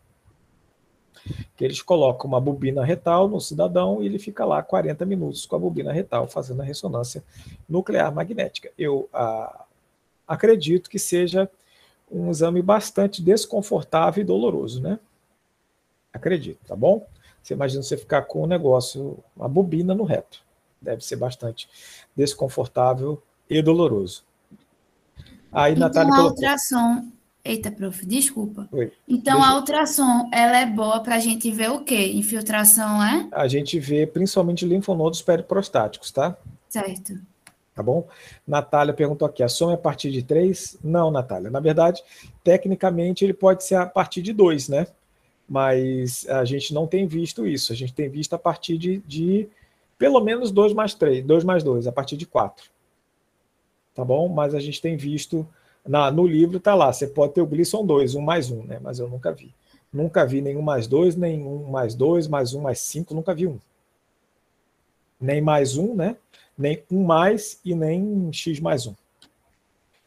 Que 1.57 1.64
eles 1.64 1.83
colocam 1.83 2.26
uma 2.26 2.41
bobina 2.41 2.85
retal 2.85 3.29
no 3.29 3.41
cidadão 3.41 4.02
e 4.02 4.07
ele 4.07 4.19
fica 4.19 4.45
lá 4.45 4.62
40 4.62 5.05
minutos 5.05 5.47
com 5.47 5.55
a 5.55 5.59
bobina 5.59 5.93
retal 5.93 6.26
fazendo 6.26 6.62
a 6.62 6.64
ressonância 6.64 7.23
nuclear 7.69 8.12
magnética. 8.12 8.71
Eu, 8.76 9.09
a, 9.12 9.64
acredito 10.26 10.88
que 10.88 10.99
seja 10.99 11.49
um 12.11 12.31
exame 12.31 12.62
bastante 12.62 13.23
desconfortável 13.23 14.23
e 14.23 14.26
doloroso, 14.26 14.83
né? 14.83 14.99
Acredito, 16.12 16.59
tá 16.67 16.76
bom? 16.76 17.07
Você 17.43 17.55
imagina 17.55 17.83
você 17.83 17.97
ficar 17.97 18.23
com 18.23 18.43
um 18.45 18.47
negócio, 18.47 19.19
uma 19.37 19.49
bobina 19.49 19.95
no 19.95 20.05
reto. 20.05 20.43
Deve 20.83 21.05
ser 21.05 21.17
bastante 21.17 21.69
desconfortável 22.15 23.23
e 23.49 23.62
doloroso. 23.62 24.25
Aí, 25.51 25.73
então, 25.73 25.87
Natália 25.87 26.12
a 26.12 26.17
colocou... 26.17 26.31
ultrassom. 26.33 27.09
Eita, 27.45 27.73
prof, 27.73 28.07
desculpa. 28.07 28.69
Oi. 28.71 28.93
Então, 29.09 29.43
a 29.43 29.57
ultrassom, 29.57 30.31
ela 30.33 30.59
é 30.59 30.67
boa 30.67 31.01
para 31.01 31.17
a 31.17 31.19
gente 31.19 31.51
ver 31.51 31.71
o 31.71 31.81
quê? 31.81 32.12
Infiltração, 32.12 33.03
é? 33.03 33.29
A 33.33 33.49
gente 33.49 33.81
vê 33.81 34.07
principalmente 34.07 34.65
linfonodos 34.65 35.23
periprostáticos, 35.23 36.11
tá? 36.12 36.37
Certo. 36.69 37.19
Tá 37.75 37.83
bom? 37.83 38.07
Natália 38.47 38.95
perguntou 38.95 39.27
aqui: 39.27 39.43
a 39.43 39.49
soma 39.49 39.73
é 39.73 39.75
a 39.75 39.79
partir 39.79 40.12
de 40.12 40.23
3? 40.23 40.79
Não, 40.85 41.11
Natália. 41.11 41.51
Na 41.51 41.59
verdade, 41.59 42.03
tecnicamente, 42.45 43.25
ele 43.25 43.35
pode 43.35 43.65
ser 43.65 43.75
a 43.75 43.87
partir 43.87 44.23
de 44.23 44.33
2, 44.33 44.69
né? 44.69 44.87
mas 45.53 46.27
a 46.31 46.47
gente 46.47 46.73
não 46.73 46.87
tem 46.87 47.07
visto 47.07 47.47
isso. 47.47 47.75
A 47.75 47.77
gente 47.77 47.93
tem 47.93 48.09
visto 48.09 48.33
a 48.33 48.39
partir 48.39 48.79
de, 48.79 49.03
de 49.07 49.47
pelo 50.03 50.21
menos 50.21 50.51
2 50.51 50.73
mais 50.73 50.95
3, 50.95 51.25
2 51.25 51.45
mais 51.45 51.63
2, 51.63 51.87
a 51.87 51.93
partir 51.93 52.17
de 52.17 52.27
4. 52.27 52.69
Tá 53.95 54.05
bom? 54.05 54.29
Mas 54.29 54.53
a 54.53 54.59
gente 54.59 54.83
tem 54.83 54.97
visto, 54.97 55.47
na, 55.87 56.11
no 56.11 56.27
livro 56.27 56.57
está 56.57 56.75
lá, 56.75 56.93
você 56.93 57.07
pode 57.07 57.35
ter 57.35 57.41
o 57.41 57.47
Glisson 57.47 57.87
2, 57.87 58.17
1 58.17 58.21
mais 58.21 58.51
1, 58.51 58.65
né? 58.65 58.81
mas 58.83 58.99
eu 58.99 59.09
nunca 59.09 59.31
vi. 59.31 59.55
Nunca 59.93 60.27
vi 60.27 60.43
nenhum 60.43 60.61
mais 60.61 60.89
2, 60.89 61.15
nem 61.15 61.47
1 61.47 61.71
mais 61.71 61.95
2, 61.95 62.27
mais 62.27 62.53
1 62.53 62.61
mais 62.61 62.81
5, 62.81 63.15
nunca 63.15 63.33
vi 63.33 63.47
um. 63.47 63.61
Nem 65.21 65.41
mais 65.41 65.77
1, 65.77 65.95
né? 65.95 66.17
Nem 66.59 66.83
1 66.91 67.05
mais 67.05 67.61
e 67.65 67.73
nem 67.73 68.29
x 68.33 68.59
mais 68.59 68.89
1. 68.89 68.97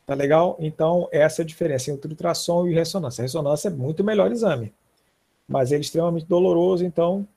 Tá 0.05 0.13
legal? 0.13 0.57
Então, 0.59 1.07
essa 1.09 1.41
é 1.41 1.43
a 1.43 1.47
diferença 1.47 1.89
entre 1.89 2.11
ultrassom 2.11 2.67
e 2.67 2.73
ressonância. 2.73 3.21
A 3.21 3.23
ressonância 3.23 3.69
é 3.69 3.71
muito 3.71 4.03
melhor 4.03 4.29
exame 4.29 4.73
mas 5.47 5.71
ele 5.71 5.81
é 5.81 5.81
extremamente 5.81 6.25
doloroso, 6.25 6.83
então 6.83 7.27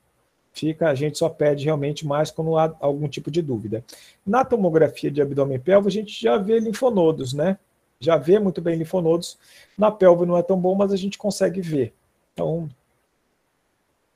fica 0.59 0.89
a 0.89 0.95
gente 0.95 1.17
só 1.17 1.29
pede 1.29 1.65
realmente 1.65 2.05
mais 2.05 2.31
quando 2.31 2.57
há 2.57 2.75
algum 2.79 3.07
tipo 3.07 3.31
de 3.31 3.41
dúvida. 3.41 3.83
Na 4.25 4.43
tomografia 4.43 5.09
de 5.09 5.21
abdômen 5.21 5.59
pelvo, 5.59 5.87
a 5.87 5.91
gente 5.91 6.21
já 6.21 6.37
vê 6.37 6.59
linfonodos, 6.59 7.33
né? 7.33 7.57
Já 7.99 8.17
vê 8.17 8.39
muito 8.39 8.61
bem 8.61 8.77
linfonodos. 8.77 9.37
Na 9.77 9.91
pelve 9.91 10.25
não 10.25 10.37
é 10.37 10.43
tão 10.43 10.57
bom, 10.59 10.75
mas 10.75 10.91
a 10.91 10.95
gente 10.95 11.17
consegue 11.17 11.61
ver. 11.61 11.93
Então, 12.33 12.69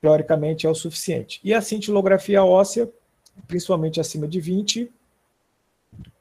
teoricamente 0.02 0.68
é 0.68 0.70
o 0.70 0.76
suficiente. 0.76 1.40
E 1.44 1.54
a 1.54 1.62
cintilografia 1.62 2.44
óssea, 2.44 2.90
principalmente 3.48 4.00
acima 4.00 4.28
de 4.28 4.40
20, 4.40 4.92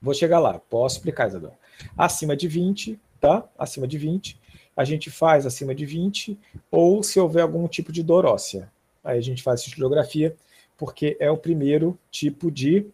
vou 0.01 0.15
chegar 0.15 0.39
lá, 0.39 0.59
posso 0.59 0.97
explicar, 0.97 1.29
Isadora. 1.29 1.59
Acima 1.97 2.37
de 2.37 2.49
20, 2.49 2.99
tá? 3.21 3.45
Acima 3.59 3.87
de 3.87 3.99
20, 3.99 4.41
a 4.77 4.85
gente 4.85 5.11
faz 5.11 5.47
acima 5.47 5.75
de 5.75 5.85
20, 5.85 6.39
ou 6.71 7.03
se 7.03 7.19
houver 7.21 7.43
algum 7.43 7.67
tipo 7.69 7.93
de 7.93 8.03
dor 8.03 8.25
óssea. 8.25 8.71
Aí 9.05 9.19
a 9.19 9.23
gente 9.23 9.43
faz 9.43 9.63
cistografia, 9.63 10.37
porque 10.77 11.17
é 11.21 11.31
o 11.31 11.37
primeiro 11.37 11.99
tipo 12.11 12.51
de 12.51 12.87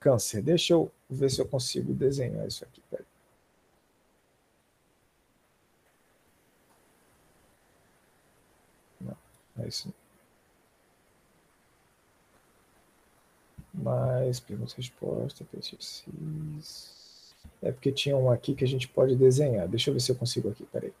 câncer. 0.00 0.42
Deixa 0.42 0.72
eu 0.74 0.90
ver 1.08 1.30
se 1.30 1.40
eu 1.40 1.46
consigo 1.48 1.92
desenhar 1.94 2.46
isso 2.46 2.64
aqui. 2.64 2.82
Peraí. 2.90 3.06
É 9.58 9.68
isso. 9.68 9.92
Mais 13.74 14.38
perguntas 14.40 14.74
resposta, 14.74 15.44
PXX. 15.44 16.04
É 17.62 17.72
porque 17.72 17.92
tinha 17.92 18.16
um 18.16 18.30
aqui 18.30 18.54
que 18.54 18.64
a 18.64 18.68
gente 18.68 18.88
pode 18.88 19.16
desenhar. 19.16 19.68
Deixa 19.68 19.90
eu 19.90 19.94
ver 19.94 20.00
se 20.00 20.10
eu 20.10 20.16
consigo 20.16 20.50
aqui, 20.50 20.64
peraí. 20.66 20.92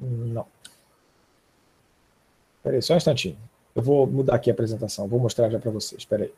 Não. 0.00 0.46
Peraí, 2.78 2.82
só 2.82 2.94
um 2.94 2.96
instantinho. 2.96 3.36
Eu 3.74 3.82
vou 3.82 4.06
mudar 4.06 4.36
aqui 4.36 4.50
a 4.50 4.52
apresentação, 4.52 5.08
vou 5.08 5.20
mostrar 5.20 5.50
já 5.50 5.58
para 5.58 5.70
vocês. 5.70 6.04
Peraí. 6.04 6.32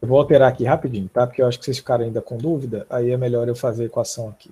Eu 0.00 0.08
vou 0.08 0.18
alterar 0.18 0.50
aqui 0.50 0.64
rapidinho, 0.64 1.08
tá? 1.08 1.26
Porque 1.26 1.42
eu 1.42 1.46
acho 1.46 1.58
que 1.58 1.64
vocês 1.64 1.78
ficaram 1.78 2.04
ainda 2.04 2.22
com 2.22 2.38
dúvida, 2.38 2.86
aí 2.88 3.10
é 3.10 3.16
melhor 3.16 3.48
eu 3.48 3.54
fazer 3.54 3.84
a 3.84 3.86
equação 3.86 4.28
aqui. 4.28 4.50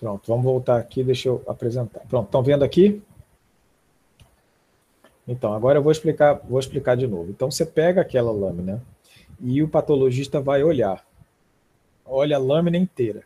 Pronto, 0.00 0.26
vamos 0.26 0.44
voltar 0.44 0.78
aqui, 0.78 1.04
deixa 1.04 1.28
eu 1.28 1.44
apresentar. 1.46 2.00
Pronto, 2.08 2.24
estão 2.24 2.42
vendo 2.42 2.64
aqui? 2.64 3.02
Então, 5.28 5.52
agora 5.52 5.78
eu 5.78 5.82
vou 5.82 5.92
explicar, 5.92 6.40
vou 6.48 6.58
explicar 6.58 6.96
de 6.96 7.06
novo. 7.06 7.30
Então, 7.30 7.50
você 7.50 7.66
pega 7.66 8.00
aquela 8.00 8.32
lâmina 8.32 8.82
e 9.38 9.62
o 9.62 9.68
patologista 9.68 10.40
vai 10.40 10.64
olhar. 10.64 11.06
Olha 12.04 12.36
a 12.36 12.40
lâmina 12.40 12.78
inteira. 12.78 13.22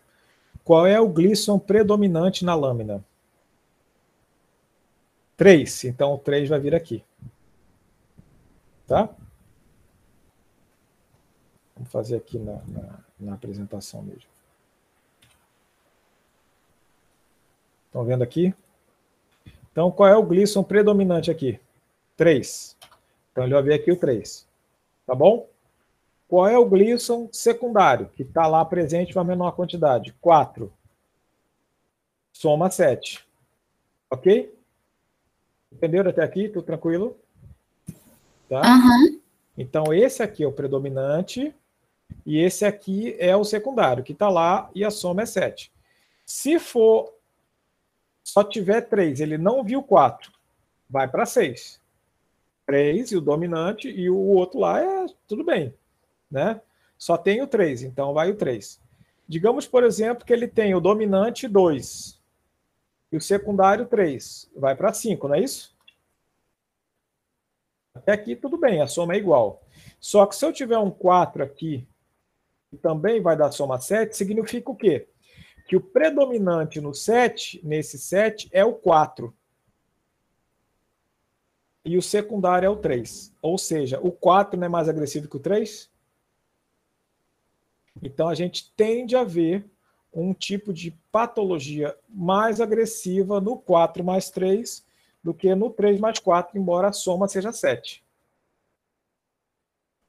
Qual 0.65 0.85
é 0.85 1.01
o 1.01 1.09
glisson 1.09 1.61
predominante 1.61 2.45
na 2.45 2.57
lâmina? 2.57 3.05
3. 5.37 5.85
Então, 5.85 6.15
o 6.15 6.19
3 6.19 6.49
vai 6.49 6.59
vir 6.59 6.75
aqui. 6.75 7.05
Tá? 8.87 9.09
Vamos 11.77 11.91
fazer 11.91 12.17
aqui 12.17 12.39
na, 12.39 12.61
na, 12.67 12.99
na 13.21 13.35
apresentação 13.35 14.03
mesmo. 14.03 14.34
Estão 17.95 18.05
vendo 18.05 18.25
aqui? 18.25 18.53
Então, 19.71 19.89
qual 19.89 20.09
é 20.09 20.17
o 20.17 20.23
glisson 20.25 20.65
predominante 20.65 21.31
aqui? 21.31 21.61
3. 22.17 22.77
Então, 23.31 23.45
ele 23.45 23.55
vai 23.55 23.63
ver 23.63 23.75
aqui 23.75 23.93
o 23.93 23.97
3. 23.97 24.49
Tá 25.07 25.15
bom? 25.15 25.49
Qual 26.27 26.49
é 26.49 26.59
o 26.59 26.69
glisson 26.69 27.29
secundário, 27.31 28.09
que 28.09 28.25
está 28.25 28.49
lá 28.49 28.65
presente 28.65 29.15
com 29.15 29.21
a 29.21 29.25
menor 29.25 29.53
quantidade? 29.53 30.13
4. 30.21 30.73
Soma 32.33 32.69
7. 32.69 33.25
Ok? 34.11 34.53
Entenderam 35.73 36.11
até 36.11 36.25
aqui? 36.25 36.49
Tudo 36.49 36.65
tranquilo? 36.65 37.17
Tá? 38.49 38.61
Uhum. 38.61 39.21
Então, 39.57 39.95
esse 39.95 40.21
aqui 40.21 40.43
é 40.43 40.49
o 40.49 40.53
predominante 40.53 41.55
e 42.27 42.41
esse 42.41 42.65
aqui 42.65 43.15
é 43.21 43.37
o 43.37 43.45
secundário, 43.45 44.03
que 44.03 44.11
está 44.11 44.29
lá 44.29 44.69
e 44.75 44.85
a 44.85 44.91
soma 44.91 45.23
é 45.23 45.27
7. 45.27 45.73
Se 46.27 46.59
for 46.59 47.14
só 48.25 48.43
tiver 48.43 48.81
3, 48.81 49.21
ele 49.21 49.37
não 49.37 49.63
viu 49.63 49.83
4, 49.83 50.33
vai 50.89 51.07
para 51.07 51.27
6. 51.27 51.81
3 52.67 53.13
e 53.13 53.17
o 53.17 53.21
dominante 53.21 53.89
e 53.91 54.09
o 54.09 54.17
outro 54.17 54.59
lá 54.59 54.81
é 54.81 55.07
tudo 55.29 55.45
bem, 55.45 55.75
né? 56.31 56.61
Só 56.97 57.19
tem 57.19 57.43
o 57.43 57.47
3, 57.47 57.83
então 57.83 58.15
vai 58.15 58.31
o 58.31 58.37
3. 58.37 58.81
Digamos, 59.29 59.67
por 59.67 59.85
exemplo, 59.85 60.25
que 60.25 60.33
ele 60.33 60.49
tem 60.49 60.75
o 60.75 60.81
dominante 60.81 61.47
2 61.47 62.19
e 63.13 63.17
o 63.19 63.21
secundário 63.21 63.87
3, 63.87 64.51
vai 64.57 64.75
para 64.75 64.95
5, 64.95 65.29
não 65.29 65.35
é 65.35 65.41
isso? 65.41 65.77
Até 67.95 68.13
aqui 68.13 68.35
tudo 68.35 68.57
bem, 68.57 68.81
a 68.81 68.87
soma 68.87 69.15
é 69.15 69.19
igual. 69.19 69.63
Só 70.01 70.25
que 70.25 70.35
se 70.35 70.45
eu 70.45 70.53
tiver 70.53 70.79
um 70.79 70.91
4 70.91 71.45
aqui, 71.45 71.87
que 72.71 72.79
também 72.79 73.21
vai 73.21 73.37
dar 73.37 73.53
soma 73.53 73.79
7, 73.79 74.17
significa 74.17 74.71
o 74.71 74.77
quê? 74.77 75.07
Que 75.67 75.77
o 75.77 75.81
predominante 75.81 76.81
no 76.81 76.95
7, 76.95 77.61
nesse 77.65 77.99
7, 77.99 78.49
é 78.53 78.65
o 78.65 78.75
4. 78.75 79.35
E 81.85 81.97
o 81.97 82.03
secundário 82.03 82.67
é 82.67 82.71
o 82.71 82.77
3. 82.77 83.33
Ou 83.41 83.59
seja, 83.59 83.99
o 84.01 84.11
4 84.11 84.59
não 84.59 84.67
é 84.67 84.69
mais 84.69 84.89
agressivo 84.89 85.29
que 85.29 85.37
o 85.37 85.41
3? 85.41 85.91
Então 88.03 88.29
a 88.29 88.35
gente 88.35 88.73
tende 88.77 89.17
a 89.17 89.25
ver 89.25 89.65
um 90.13 90.33
tipo 90.33 90.73
de 90.73 90.91
patologia 91.11 91.97
mais 92.09 92.61
agressiva 92.61 93.41
no 93.41 93.57
4 93.57 94.05
mais 94.05 94.31
3 94.31 94.85
do 95.23 95.35
que 95.35 95.55
no 95.55 95.71
3 95.71 95.99
mais 95.99 96.19
4, 96.19 96.59
embora 96.59 96.89
a 96.89 96.93
soma 96.93 97.27
seja 97.27 97.53
7. 97.53 98.05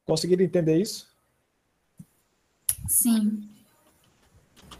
Conseguiram 0.05 0.43
entender 0.43 0.77
isso? 0.77 1.09
Sim. 2.87 3.54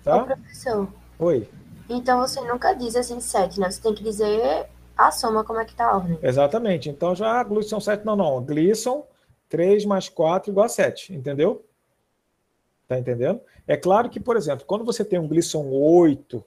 Tá? 0.06 0.22
Ô, 0.22 0.26
professor. 0.26 0.88
Oi. 1.18 1.50
Então 1.90 2.20
você 2.20 2.40
nunca 2.42 2.74
diz 2.74 2.96
assim 2.96 3.20
7, 3.20 3.60
né? 3.60 3.72
Você 3.72 3.82
tem 3.82 3.96
que 3.96 4.04
dizer 4.04 4.68
a 4.96 5.12
soma, 5.12 5.44
como 5.44 5.60
é 5.60 5.66
que 5.66 5.76
tá 5.76 5.88
a 5.88 5.98
ordem. 5.98 6.20
Exatamente. 6.22 6.90
Então 6.90 7.16
já 7.16 7.44
Glisson 7.44 7.80
7, 7.80 8.06
não, 8.06 8.16
não. 8.16 8.44
Glisson 8.44 9.04
3 9.50 9.84
mais 9.86 10.08
4 10.08 10.52
igual 10.52 10.68
a 10.68 10.70
7, 10.70 11.14
entendeu? 11.14 11.66
Tá 12.88 13.00
entendendo? 13.00 13.42
É 13.68 13.76
claro 13.76 14.08
que, 14.08 14.20
por 14.20 14.38
exemplo, 14.38 14.64
quando 14.66 14.86
você 14.86 15.04
tem 15.04 15.18
um 15.18 15.28
Glisson 15.28 15.68
8, 15.72 16.46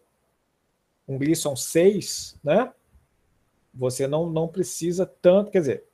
um 1.09 1.19
Glisson 1.19 1.57
6, 1.57 2.39
né? 2.45 2.73
Você 3.75 4.07
não, 4.07 4.31
não 4.31 4.47
precisa 4.47 5.05
tanto, 5.05 5.51
quer 5.51 5.61
dizer, 5.61 5.85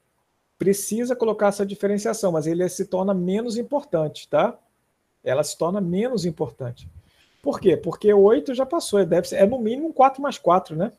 precisa 0.58 1.16
colocar 1.16 1.48
essa 1.48 1.64
diferenciação, 1.64 2.30
mas 2.30 2.46
ele 2.46 2.68
se 2.68 2.84
torna 2.84 3.14
menos 3.14 3.56
importante, 3.56 4.28
tá? 4.28 4.58
Ela 5.22 5.42
se 5.42 5.56
torna 5.56 5.80
menos 5.80 6.26
importante. 6.26 6.90
Por 7.44 7.60
quê? 7.60 7.76
Porque 7.76 8.10
8 8.10 8.54
já 8.54 8.64
passou, 8.64 8.98
é, 8.98 9.04
deve 9.04 9.28
ser, 9.28 9.36
é 9.36 9.46
no 9.46 9.58
mínimo 9.58 9.88
um 9.88 9.92
4 9.92 10.22
mais 10.22 10.38
4, 10.38 10.74
né? 10.74 10.90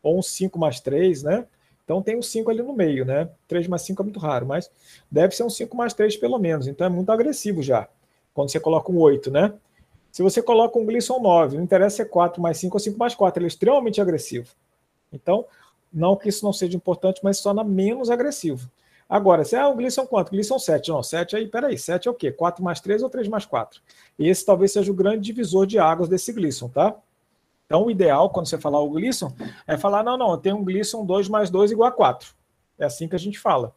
Ou 0.00 0.16
um 0.16 0.22
5 0.22 0.56
mais 0.60 0.78
3, 0.78 1.24
né? 1.24 1.44
Então 1.84 2.00
tem 2.00 2.16
um 2.16 2.22
5 2.22 2.48
ali 2.48 2.62
no 2.62 2.72
meio, 2.72 3.04
né? 3.04 3.28
3 3.48 3.66
mais 3.66 3.82
5 3.82 4.00
é 4.00 4.04
muito 4.04 4.20
raro, 4.20 4.46
mas 4.46 4.70
deve 5.10 5.34
ser 5.34 5.42
um 5.42 5.50
5 5.50 5.76
mais 5.76 5.92
3 5.92 6.16
pelo 6.18 6.38
menos. 6.38 6.68
Então 6.68 6.86
é 6.86 6.88
muito 6.88 7.10
agressivo 7.10 7.64
já, 7.64 7.88
quando 8.32 8.48
você 8.48 8.60
coloca 8.60 8.92
um 8.92 8.98
8, 9.00 9.28
né? 9.28 9.54
Se 10.12 10.22
você 10.22 10.40
coloca 10.40 10.78
um 10.78 10.86
Glisson 10.86 11.18
9, 11.18 11.56
não 11.56 11.64
interessa 11.64 11.96
se 11.96 12.02
é 12.02 12.04
4 12.04 12.40
mais 12.40 12.58
5 12.58 12.76
ou 12.76 12.80
5 12.80 12.96
mais 12.96 13.16
4, 13.16 13.40
ele 13.40 13.46
é 13.46 13.48
extremamente 13.48 14.00
agressivo. 14.00 14.54
Então, 15.12 15.46
não 15.92 16.14
que 16.14 16.28
isso 16.28 16.44
não 16.44 16.52
seja 16.52 16.76
importante, 16.76 17.20
mas 17.24 17.38
se 17.38 17.42
torna 17.42 17.64
menos 17.64 18.08
agressivo. 18.08 18.70
Agora, 19.08 19.44
se 19.44 19.54
é 19.54 19.64
o 19.64 19.74
Gleason 19.74 20.04
quanto? 20.06 20.30
Gleason 20.30 20.58
7. 20.58 20.88
Não, 20.90 21.02
7 21.02 21.36
aí, 21.36 21.46
peraí, 21.46 21.78
7 21.78 22.08
é 22.08 22.10
o 22.10 22.14
quê? 22.14 22.32
4 22.32 22.62
mais 22.62 22.80
3 22.80 23.02
ou 23.02 23.10
3 23.10 23.28
mais 23.28 23.46
4? 23.46 23.80
E 24.18 24.28
esse 24.28 24.44
talvez 24.44 24.72
seja 24.72 24.90
o 24.90 24.94
grande 24.94 25.20
divisor 25.20 25.66
de 25.66 25.78
águas 25.78 26.08
desse 26.08 26.32
Gleason, 26.32 26.68
tá? 26.68 26.94
Então, 27.66 27.84
o 27.84 27.90
ideal, 27.90 28.30
quando 28.30 28.46
você 28.48 28.58
falar 28.58 28.80
o 28.80 28.90
Gleason, 28.90 29.32
é 29.66 29.76
falar, 29.76 30.02
não, 30.02 30.16
não, 30.16 30.36
tenho 30.38 30.56
um 30.56 30.64
Gleason 30.64 31.04
2 31.04 31.28
mais 31.28 31.50
2 31.50 31.70
igual 31.70 31.88
a 31.88 31.92
4. 31.92 32.34
É 32.78 32.84
assim 32.84 33.08
que 33.08 33.14
a 33.14 33.18
gente 33.18 33.38
fala. 33.38 33.74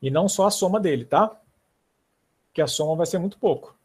E 0.00 0.10
não 0.10 0.28
só 0.28 0.46
a 0.46 0.50
soma 0.50 0.78
dele, 0.78 1.04
tá? 1.04 1.40
Que 2.52 2.62
a 2.62 2.66
soma 2.66 2.94
vai 2.94 3.06
ser 3.06 3.18
muito 3.18 3.38
pouco. 3.38 3.76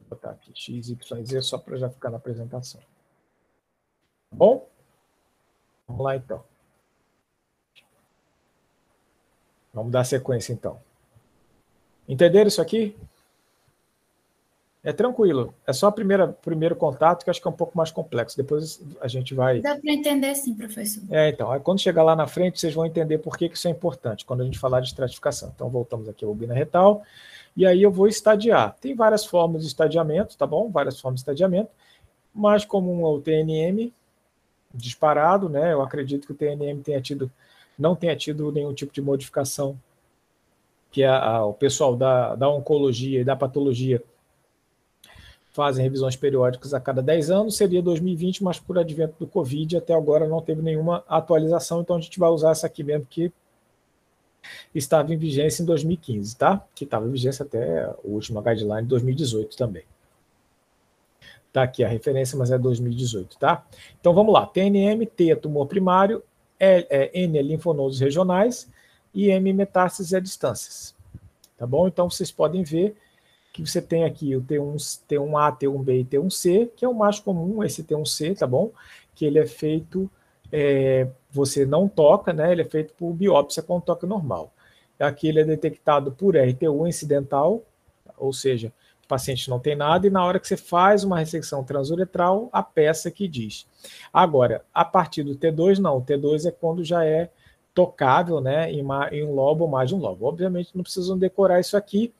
Vou 0.00 0.10
botar 0.10 0.30
aqui 0.30 0.52
x, 0.54 0.88
y, 0.88 1.24
z 1.24 1.42
só 1.42 1.58
para 1.58 1.76
já 1.76 1.90
ficar 1.90 2.10
na 2.10 2.16
apresentação. 2.16 2.80
Tá 2.80 4.36
bom? 4.36 4.68
Vamos 5.86 6.04
lá, 6.04 6.16
então. 6.16 6.51
Vamos 9.72 9.92
dar 9.92 10.04
sequência 10.04 10.52
então. 10.52 10.78
Entenderam 12.08 12.48
isso 12.48 12.60
aqui? 12.60 12.96
É 14.84 14.92
tranquilo. 14.92 15.54
É 15.64 15.72
só 15.72 15.88
o 15.88 15.92
primeiro 15.92 16.76
contato 16.76 17.22
que 17.22 17.30
acho 17.30 17.40
que 17.40 17.46
é 17.46 17.50
um 17.50 17.54
pouco 17.54 17.76
mais 17.78 17.92
complexo. 17.92 18.36
Depois 18.36 18.80
a 19.00 19.06
gente 19.06 19.32
vai. 19.32 19.60
Dá 19.60 19.76
para 19.76 19.92
entender 19.92 20.34
sim, 20.34 20.54
professor. 20.54 21.04
É, 21.08 21.28
então. 21.28 21.58
Quando 21.60 21.80
chegar 21.80 22.02
lá 22.02 22.16
na 22.16 22.26
frente, 22.26 22.58
vocês 22.58 22.74
vão 22.74 22.84
entender 22.84 23.18
por 23.18 23.36
que, 23.36 23.48
que 23.48 23.56
isso 23.56 23.68
é 23.68 23.70
importante, 23.70 24.24
quando 24.24 24.40
a 24.40 24.44
gente 24.44 24.58
falar 24.58 24.80
de 24.80 24.88
estratificação. 24.88 25.52
Então, 25.54 25.68
voltamos 25.68 26.08
aqui 26.08 26.24
ao 26.24 26.34
bobina 26.34 26.52
retal. 26.52 27.02
E 27.56 27.64
aí 27.64 27.80
eu 27.80 27.92
vou 27.92 28.08
estadiar. 28.08 28.74
Tem 28.80 28.94
várias 28.94 29.24
formas 29.24 29.62
de 29.62 29.68
estadiamento, 29.68 30.36
tá 30.36 30.46
bom? 30.46 30.68
Várias 30.68 30.98
formas 30.98 31.20
de 31.20 31.22
estadiamento. 31.22 31.70
Mais 32.34 32.64
comum 32.64 33.06
é 33.06 33.08
o 33.08 33.20
TNM 33.20 33.92
disparado, 34.74 35.48
né? 35.48 35.72
Eu 35.72 35.82
acredito 35.82 36.26
que 36.26 36.32
o 36.32 36.36
TNM 36.36 36.82
tenha 36.82 37.00
tido 37.00 37.30
não 37.82 37.96
tenha 37.96 38.16
tido 38.16 38.52
nenhum 38.52 38.72
tipo 38.72 38.92
de 38.92 39.02
modificação, 39.02 39.78
que 40.90 41.02
a, 41.02 41.18
a, 41.18 41.46
o 41.46 41.52
pessoal 41.52 41.96
da, 41.96 42.34
da 42.36 42.48
oncologia 42.48 43.20
e 43.20 43.24
da 43.24 43.34
patologia 43.34 44.02
fazem 45.52 45.82
revisões 45.82 46.16
periódicas 46.16 46.72
a 46.72 46.80
cada 46.80 47.02
10 47.02 47.30
anos, 47.30 47.56
seria 47.56 47.82
2020, 47.82 48.42
mas 48.42 48.58
por 48.58 48.78
advento 48.78 49.14
do 49.18 49.26
Covid, 49.26 49.76
até 49.76 49.92
agora 49.92 50.26
não 50.26 50.40
teve 50.40 50.62
nenhuma 50.62 51.04
atualização, 51.08 51.80
então 51.80 51.96
a 51.96 52.00
gente 52.00 52.18
vai 52.18 52.30
usar 52.30 52.52
essa 52.52 52.66
aqui 52.66 52.82
mesmo 52.82 53.06
que 53.10 53.30
estava 54.74 55.12
em 55.12 55.16
vigência 55.16 55.62
em 55.62 55.66
2015, 55.66 56.36
tá? 56.36 56.64
Que 56.74 56.84
estava 56.84 57.06
em 57.06 57.10
vigência 57.10 57.44
até 57.44 57.94
o 58.02 58.12
último 58.12 58.40
guideline 58.40 58.82
de 58.82 58.88
2018 58.88 59.56
também. 59.56 59.84
Tá 61.52 61.64
aqui 61.64 61.84
a 61.84 61.88
referência, 61.88 62.38
mas 62.38 62.50
é 62.50 62.58
2018, 62.58 63.38
tá? 63.38 63.64
Então 64.00 64.14
vamos 64.14 64.32
lá. 64.32 64.46
TNM, 64.46 65.04
T 65.04 65.36
tumor 65.36 65.66
primário, 65.66 66.22
é, 66.62 66.86
é, 66.88 67.20
N 67.24 67.36
é 67.36 67.42
linfonodos 67.42 67.98
regionais 67.98 68.68
e 69.12 69.28
M 69.30 69.52
metástases 69.52 70.14
a 70.14 70.20
distâncias. 70.20 70.94
Tá 71.58 71.66
bom? 71.66 71.88
Então 71.88 72.08
vocês 72.08 72.30
podem 72.30 72.62
ver 72.62 72.94
que 73.52 73.66
você 73.66 73.82
tem 73.82 74.04
aqui 74.04 74.36
o 74.36 74.40
T1, 74.40 74.76
T1A, 75.08 75.58
T1B 75.58 76.00
e 76.00 76.04
T1C, 76.04 76.70
que 76.76 76.84
é 76.84 76.88
o 76.88 76.94
mais 76.94 77.18
comum, 77.18 77.64
esse 77.64 77.82
T1C, 77.82 78.38
tá 78.38 78.46
bom? 78.46 78.70
Que 79.12 79.24
ele 79.26 79.40
é 79.40 79.46
feito, 79.46 80.08
é, 80.52 81.08
você 81.30 81.66
não 81.66 81.88
toca, 81.88 82.32
né? 82.32 82.52
Ele 82.52 82.62
é 82.62 82.64
feito 82.64 82.94
por 82.94 83.12
biópsia 83.12 83.62
com 83.62 83.80
toque 83.80 84.06
normal. 84.06 84.52
Aqui 85.00 85.28
ele 85.28 85.40
é 85.40 85.44
detectado 85.44 86.12
por 86.12 86.34
RT1 86.34 86.88
incidental, 86.88 87.62
ou 88.16 88.32
seja, 88.32 88.72
paciente 89.12 89.50
não 89.50 89.58
tem 89.58 89.76
nada, 89.76 90.06
e 90.06 90.10
na 90.10 90.24
hora 90.24 90.40
que 90.40 90.48
você 90.48 90.56
faz 90.56 91.04
uma 91.04 91.18
ressecção 91.18 91.62
transuretral, 91.62 92.48
a 92.50 92.62
peça 92.62 93.10
que 93.10 93.28
diz. 93.28 93.66
Agora, 94.10 94.64
a 94.72 94.86
partir 94.86 95.22
do 95.22 95.36
T2, 95.36 95.78
não. 95.78 95.98
O 95.98 96.02
T2 96.02 96.46
é 96.46 96.50
quando 96.50 96.82
já 96.82 97.04
é 97.04 97.30
tocável, 97.74 98.40
né, 98.40 98.72
em, 98.72 98.80
uma, 98.80 99.08
em 99.10 99.22
um 99.22 99.34
lobo 99.34 99.64
ou 99.64 99.70
mais 99.70 99.90
de 99.90 99.94
um 99.94 99.98
lobo. 99.98 100.24
Obviamente, 100.24 100.70
não 100.74 100.82
precisam 100.82 101.18
decorar 101.18 101.60
isso 101.60 101.76
aqui, 101.76 102.10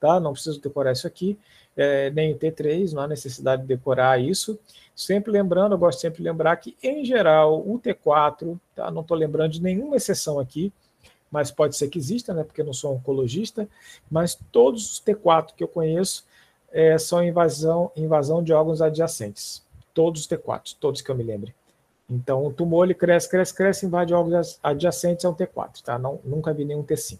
tá? 0.00 0.18
Não 0.18 0.32
precisam 0.32 0.58
decorar 0.58 0.92
isso 0.92 1.06
aqui. 1.06 1.38
é, 1.76 2.10
nem 2.10 2.32
o 2.32 2.38
T3, 2.38 2.92
não 2.92 3.02
há 3.02 3.06
necessidade 3.06 3.62
de 3.62 3.68
decorar 3.68 4.18
isso. 4.18 4.58
Sempre 4.96 5.30
lembrando, 5.30 5.72
eu 5.74 5.78
gosto 5.78 6.00
sempre 6.00 6.18
de 6.18 6.24
lembrar 6.24 6.56
que, 6.56 6.76
em 6.82 7.04
geral, 7.04 7.60
o 7.60 7.78
T4, 7.78 8.58
tá? 8.74 8.90
não 8.90 9.02
estou 9.02 9.16
lembrando 9.16 9.52
de 9.52 9.62
nenhuma 9.62 9.96
exceção 9.96 10.40
aqui, 10.40 10.72
mas 11.30 11.50
pode 11.50 11.76
ser 11.76 11.88
que 11.88 11.98
exista, 11.98 12.32
né, 12.32 12.42
porque 12.42 12.62
eu 12.62 12.64
não 12.64 12.72
sou 12.72 12.94
oncologista, 12.94 13.68
mas 14.10 14.38
todos 14.50 14.92
os 14.92 15.00
T4 15.00 15.50
que 15.54 15.62
eu 15.62 15.68
conheço 15.68 16.24
é, 16.72 16.98
são 16.98 17.22
invasão, 17.22 17.90
invasão 17.96 18.42
de 18.42 18.52
órgãos 18.52 18.82
adjacentes. 18.82 19.62
Todos 19.94 20.22
os 20.22 20.28
T4, 20.28 20.76
todos 20.78 21.00
que 21.00 21.10
eu 21.10 21.14
me 21.14 21.24
lembre. 21.24 21.54
Então, 22.08 22.46
o 22.46 22.52
tumor 22.52 22.84
ele 22.84 22.94
cresce, 22.94 23.28
cresce, 23.28 23.54
cresce, 23.54 23.86
invade 23.86 24.14
órgãos 24.14 24.58
adjacentes 24.62 25.24
a 25.24 25.30
um 25.30 25.34
T4, 25.34 25.82
tá? 25.82 25.98
Não, 25.98 26.20
nunca 26.24 26.54
vi 26.54 26.64
nenhum 26.64 26.82
T5. 26.82 27.18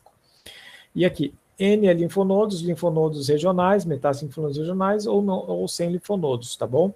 E 0.95 1.05
aqui, 1.05 1.35
N 1.59 1.89
é 1.89 1.93
linfonodos, 1.93 2.61
linfonodos 2.61 3.29
regionais, 3.29 3.85
metástases 3.85 4.23
linfonodos 4.23 4.57
regionais 4.57 5.07
ou, 5.07 5.21
não, 5.21 5.39
ou 5.49 5.67
sem 5.67 5.91
linfonodos, 5.91 6.57
tá 6.57 6.67
bom? 6.67 6.95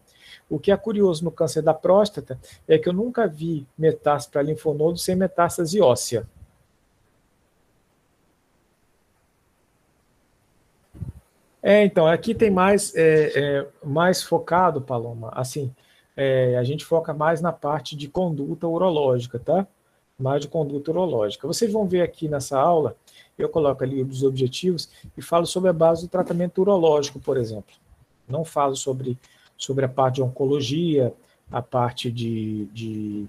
O 0.49 0.59
que 0.59 0.71
é 0.71 0.77
curioso 0.77 1.25
no 1.25 1.33
câncer 1.33 1.63
da 1.63 1.75
próstata 1.75 2.39
é 2.69 2.79
que 2.79 2.89
eu 2.89 2.93
nunca 2.93 3.27
vi 3.27 3.67
metástase 3.77 4.31
para 4.31 4.43
linfonodos 4.43 5.03
sem 5.03 5.17
metástase 5.17 5.81
óssea. 5.81 6.27
É, 11.63 11.85
então, 11.85 12.07
aqui 12.07 12.35
tem 12.35 12.51
mais, 12.51 12.93
é, 12.97 13.33
é, 13.61 13.69
mais 13.85 14.23
focado, 14.23 14.81
Paloma, 14.81 15.31
assim, 15.33 15.73
é, 16.17 16.57
a 16.59 16.65
gente 16.65 16.85
foca 16.85 17.15
mais 17.15 17.41
na 17.41 17.53
parte 17.53 17.95
de 17.95 18.09
conduta 18.09 18.67
urológica, 18.67 19.39
tá? 19.39 19.67
Mais 20.19 20.41
de 20.43 20.49
conduta 20.49 20.91
urológica. 20.91 21.47
Vocês 21.47 21.73
vão 21.73 21.87
ver 21.87 22.03
aqui 22.03 22.29
nessa 22.29 22.59
aula, 22.59 22.97
eu 23.39 23.49
coloco 23.49 23.85
ali 23.85 24.03
os 24.03 24.25
objetivos 24.25 24.91
e 25.17 25.23
falo 25.23 25.47
sobre 25.47 25.71
a 25.71 25.73
base 25.73 26.03
do 26.03 26.11
tratamento 26.11 26.61
urológico, 26.61 27.21
por 27.21 27.37
exemplo. 27.37 27.75
Não 28.29 28.45
falo 28.45 28.75
sobre, 28.75 29.17
sobre 29.57 29.85
a 29.85 29.89
parte 29.89 30.17
de 30.17 30.23
oncologia, 30.23 31.15
a 31.51 31.63
parte 31.63 32.11
de, 32.11 32.67
de 32.67 33.29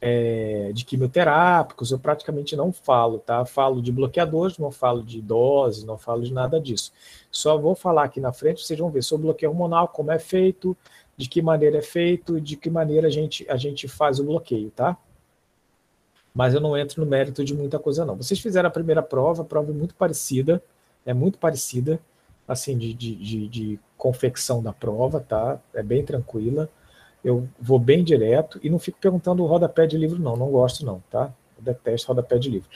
é, 0.00 0.70
de 0.74 0.84
quimioterápicos, 0.84 1.90
eu 1.90 1.98
praticamente 1.98 2.54
não 2.54 2.72
falo, 2.72 3.18
tá? 3.18 3.44
Falo 3.44 3.80
de 3.80 3.90
bloqueadores, 3.90 4.58
não 4.58 4.70
falo 4.70 5.02
de 5.02 5.20
doses, 5.22 5.84
não 5.84 5.96
falo 5.96 6.22
de 6.22 6.32
nada 6.32 6.60
disso. 6.60 6.92
Só 7.30 7.56
vou 7.56 7.74
falar 7.74 8.04
aqui 8.04 8.20
na 8.20 8.32
frente, 8.32 8.64
vocês 8.64 8.78
vão 8.78 8.90
ver 8.90 9.02
sobre 9.02 9.26
bloqueio 9.26 9.50
hormonal, 9.50 9.88
como 9.88 10.10
é 10.12 10.18
feito, 10.18 10.76
de 11.16 11.28
que 11.28 11.40
maneira 11.40 11.78
é 11.78 11.82
feito, 11.82 12.40
de 12.40 12.56
que 12.56 12.68
maneira 12.68 13.08
a 13.08 13.10
gente, 13.10 13.46
a 13.48 13.56
gente 13.56 13.88
faz 13.88 14.20
o 14.20 14.24
bloqueio, 14.24 14.70
tá? 14.70 14.96
Mas 16.34 16.52
eu 16.52 16.60
não 16.60 16.76
entro 16.76 17.02
no 17.02 17.10
mérito 17.10 17.42
de 17.42 17.54
muita 17.54 17.78
coisa, 17.78 18.04
não. 18.04 18.16
Vocês 18.16 18.38
fizeram 18.38 18.68
a 18.68 18.72
primeira 18.72 19.02
prova, 19.02 19.42
a 19.42 19.44
prova 19.44 19.70
é 19.70 19.74
muito 19.74 19.94
parecida, 19.94 20.62
é 21.06 21.14
muito 21.14 21.38
parecida, 21.38 21.98
assim, 22.46 22.76
de, 22.76 22.92
de, 22.92 23.14
de, 23.14 23.48
de 23.48 23.80
confecção 23.96 24.62
da 24.62 24.72
prova, 24.72 25.20
tá? 25.20 25.58
É 25.72 25.82
bem 25.82 26.04
tranquila 26.04 26.68
eu 27.24 27.48
vou 27.60 27.78
bem 27.78 28.04
direto 28.04 28.60
e 28.62 28.70
não 28.70 28.78
fico 28.78 28.98
perguntando 29.00 29.42
o 29.42 29.46
rodapé 29.46 29.86
de 29.86 29.98
livro, 29.98 30.18
não, 30.18 30.36
não 30.36 30.50
gosto 30.50 30.84
não, 30.84 31.02
tá? 31.10 31.32
Eu 31.56 31.64
detesto 31.64 32.08
rodapé 32.08 32.38
de 32.38 32.50
livro. 32.50 32.68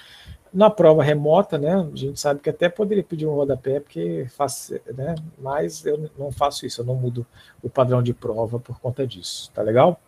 Na 0.53 0.68
prova 0.68 1.05
remota, 1.05 1.57
né, 1.57 1.74
a 1.74 1.96
gente 1.96 2.18
sabe 2.18 2.40
que 2.40 2.50
até 2.50 2.68
poderia 2.68 3.05
pedir 3.05 3.26
um 3.26 3.35
rodapé, 3.35 3.79
porque 3.79 4.26
faz, 4.31 4.72
né, 4.96 5.14
mas 5.38 5.87
eu 5.87 6.11
não 6.18 6.33
faço 6.33 6.66
isso, 6.66 6.81
eu 6.81 6.85
não 6.85 6.96
mudo 6.96 7.24
o 7.62 7.70
padrão 7.70 8.03
de 8.03 8.12
prova 8.12 8.59
por 8.59 8.81
conta 8.81 9.07
disso, 9.07 9.50
tá 9.55 9.62
legal? 9.62 10.00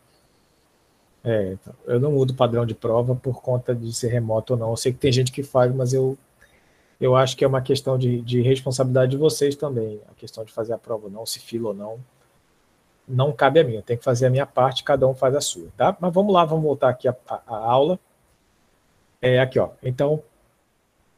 É, 1.25 1.53
então, 1.53 1.73
eu 1.87 2.01
não 2.01 2.11
mudo 2.11 2.33
o 2.33 2.35
padrão 2.35 2.67
de 2.67 2.75
prova 2.75 3.15
por 3.15 3.41
conta 3.41 3.73
de 3.73 3.93
ser 3.93 4.09
remoto 4.09 4.55
ou 4.55 4.59
não. 4.59 4.71
Eu 4.71 4.77
sei 4.77 4.93
que 4.93 4.99
tem 4.99 5.13
gente 5.13 5.31
que 5.31 5.45
faz, 5.45 5.73
mas 5.73 5.95
eu, 5.95 6.19
eu 7.01 7.15
acho 7.15 7.37
que 7.37 7.45
é 7.45 7.49
uma 7.49 7.63
questão 7.63 7.97
de, 7.97 8.21
de 8.23 8.43
responsabilidade 8.43 9.13
de 9.13 9.17
vocês 9.17 9.55
também, 9.55 10.01
a 10.11 10.15
questão 10.15 10.45
de 10.45 10.53
fazer 10.53 10.73
a 10.73 10.79
prova 10.79 11.05
ou 11.05 11.11
não, 11.13 11.25
se 11.25 11.39
fila 11.39 11.69
ou 11.69 11.75
não 11.75 12.01
não 13.07 13.33
cabe 13.33 13.61
a 13.61 13.65
mim, 13.65 13.75
eu 13.75 13.83
tenho 13.83 13.99
que 13.99 14.05
fazer 14.05 14.27
a 14.27 14.31
minha 14.31 14.47
parte, 14.47 14.85
cada 14.85 15.07
um 15.07 15.15
faz 15.15 15.35
a 15.35 15.41
sua, 15.41 15.69
tá? 15.77 15.97
Mas 16.01 16.13
vamos 16.13 16.33
lá, 16.33 16.45
vamos 16.45 16.65
voltar 16.65 16.89
aqui 16.89 17.09
a, 17.09 17.17
a, 17.29 17.43
a 17.47 17.57
aula. 17.57 17.99
É 19.21 19.41
aqui, 19.41 19.59
ó. 19.59 19.71
Então, 19.83 20.23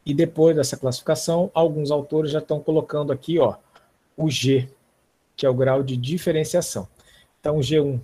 e 0.04 0.12
depois 0.12 0.56
dessa 0.56 0.76
classificação, 0.76 1.50
alguns 1.54 1.90
autores 1.90 2.30
já 2.30 2.38
estão 2.38 2.60
colocando 2.60 3.12
aqui, 3.12 3.38
ó, 3.38 3.56
o 4.16 4.30
G, 4.30 4.68
que 5.36 5.46
é 5.46 5.48
o 5.48 5.54
grau 5.54 5.82
de 5.82 5.96
diferenciação. 5.96 6.88
Então, 7.40 7.56
o 7.56 7.60
G1 7.60 8.00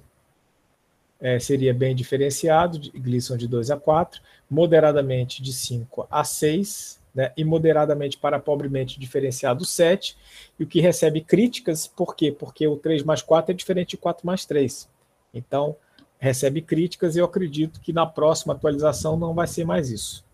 é, 1.21 1.39
seria 1.39 1.75
bem 1.75 1.95
diferenciado, 1.95 2.79
de 2.79 2.91
de 2.91 3.49
2 3.49 3.71
a 3.71 3.77
4, 3.77 4.21
moderadamente 4.49 5.43
de 5.43 5.53
5 5.53 6.07
a 6.11 6.25
6, 6.25 7.00
né, 7.15 7.33
e 7.37 7.45
moderadamente 7.45 8.19
para 8.19 8.39
pobremente 8.39 8.99
diferenciado 8.99 9.65
7, 9.65 10.17
e 10.59 10.65
o 10.65 10.67
que 10.67 10.81
recebe 10.81 11.21
críticas, 11.21 11.87
por 11.87 12.15
quê? 12.15 12.31
Porque 12.31 12.67
o 12.67 12.77
3 12.77 13.03
mais 13.03 13.23
4 13.23 13.53
é 13.53 13.55
diferente 13.55 13.91
de 13.91 13.97
4 13.97 14.27
mais 14.27 14.45
3. 14.45 14.89
Então, 15.33 15.77
recebe 16.19 16.61
críticas 16.61 17.17
e 17.17 17.19
eu 17.19 17.25
acredito 17.25 17.81
que 17.81 17.93
na 17.93 18.07
próxima 18.07 18.53
atualização 18.53 19.17
não 19.17 19.35
vai 19.35 19.47
ser 19.47 19.65
mais 19.65 19.91
isso. 19.91 20.25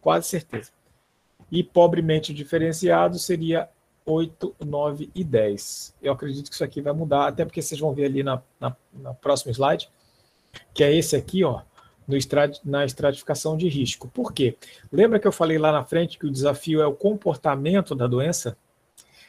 Quase 0.00 0.26
certeza. 0.26 0.70
E 1.50 1.62
pobremente 1.62 2.34
diferenciado 2.34 3.18
seria 3.18 3.68
8, 4.04 4.54
9 4.64 5.10
e 5.14 5.24
10. 5.24 5.94
Eu 6.02 6.12
acredito 6.12 6.48
que 6.48 6.54
isso 6.54 6.64
aqui 6.64 6.80
vai 6.80 6.92
mudar, 6.92 7.28
até 7.28 7.44
porque 7.44 7.62
vocês 7.62 7.80
vão 7.80 7.92
ver 7.92 8.06
ali 8.06 8.22
na, 8.22 8.42
na, 8.58 8.76
na 8.92 9.14
próxima 9.14 9.52
slide, 9.52 9.88
que 10.72 10.82
é 10.82 10.94
esse 10.94 11.16
aqui, 11.16 11.44
ó, 11.44 11.62
na 12.64 12.84
estratificação 12.84 13.56
de 13.56 13.68
risco. 13.68 14.08
Por 14.08 14.32
quê? 14.32 14.56
Lembra 14.92 15.18
que 15.18 15.26
eu 15.26 15.32
falei 15.32 15.58
lá 15.58 15.72
na 15.72 15.84
frente 15.84 16.18
que 16.18 16.26
o 16.26 16.30
desafio 16.30 16.80
é 16.80 16.86
o 16.86 16.94
comportamento 16.94 17.94
da 17.94 18.06
doença? 18.06 18.56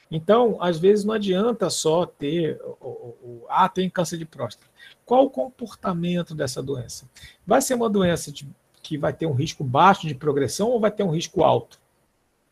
Então, 0.09 0.57
às 0.61 0.77
vezes 0.77 1.03
não 1.03 1.13
adianta 1.13 1.69
só 1.69 2.05
ter, 2.05 2.59
ah, 3.49 3.67
tem 3.67 3.89
câncer 3.89 4.17
de 4.17 4.25
próstata. 4.25 4.67
Qual 5.05 5.25
o 5.25 5.29
comportamento 5.29 6.33
dessa 6.33 6.63
doença? 6.63 7.09
Vai 7.45 7.61
ser 7.61 7.73
uma 7.73 7.89
doença 7.89 8.31
de, 8.31 8.47
que 8.81 8.97
vai 8.97 9.11
ter 9.11 9.25
um 9.25 9.33
risco 9.33 9.63
baixo 9.63 10.07
de 10.07 10.15
progressão 10.15 10.69
ou 10.69 10.79
vai 10.79 10.91
ter 10.91 11.03
um 11.03 11.11
risco 11.11 11.43
alto? 11.43 11.79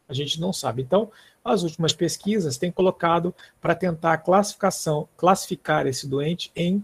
A 0.07 0.13
gente 0.13 0.39
não 0.39 0.51
sabe. 0.51 0.81
Então, 0.81 1.09
as 1.43 1.63
últimas 1.63 1.93
pesquisas 1.93 2.57
têm 2.57 2.71
colocado 2.71 3.33
para 3.61 3.73
tentar 3.73 4.17
classificação, 4.17 5.07
classificar 5.15 5.88
esse 5.88 6.07
doente 6.07 6.51
em 6.55 6.83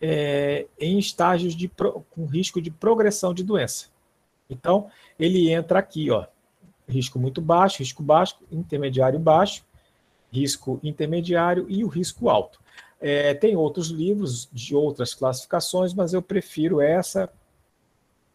é, 0.00 0.66
em 0.78 0.98
estágios 0.98 1.54
de 1.54 1.68
com 1.68 2.26
risco 2.26 2.60
de 2.60 2.70
progressão 2.70 3.32
de 3.32 3.42
doença. 3.42 3.86
Então, 4.48 4.90
ele 5.18 5.50
entra 5.50 5.78
aqui, 5.78 6.10
ó, 6.10 6.26
risco 6.88 7.18
muito 7.18 7.40
baixo, 7.40 7.78
risco 7.78 8.02
baixo, 8.02 8.36
intermediário 8.50 9.18
baixo, 9.18 9.64
risco 10.32 10.78
intermediário 10.82 11.66
e 11.68 11.84
o 11.84 11.88
risco 11.88 12.28
alto. 12.28 12.60
É, 13.00 13.34
tem 13.34 13.56
outros 13.56 13.88
livros 13.88 14.48
de 14.52 14.74
outras 14.74 15.14
classificações, 15.14 15.92
mas 15.94 16.12
eu 16.12 16.22
prefiro 16.22 16.80
essa 16.80 17.30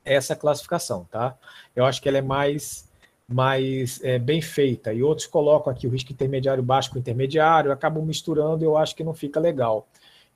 essa 0.05 0.35
classificação, 0.35 1.05
tá? 1.11 1.37
Eu 1.75 1.85
acho 1.85 2.01
que 2.01 2.09
ela 2.09 2.17
é 2.17 2.21
mais 2.21 2.89
mais 3.27 4.03
é, 4.03 4.17
bem 4.17 4.41
feita. 4.41 4.91
E 4.91 5.03
outros 5.03 5.27
colocam 5.27 5.71
aqui 5.71 5.85
o 5.85 5.89
risco 5.89 6.11
intermediário 6.11 6.63
baixo 6.63 6.91
com 6.91 6.97
intermediário, 6.97 7.71
acabam 7.71 8.03
misturando, 8.03 8.65
eu 8.65 8.75
acho 8.75 8.95
que 8.95 9.03
não 9.03 9.13
fica 9.13 9.39
legal. 9.39 9.87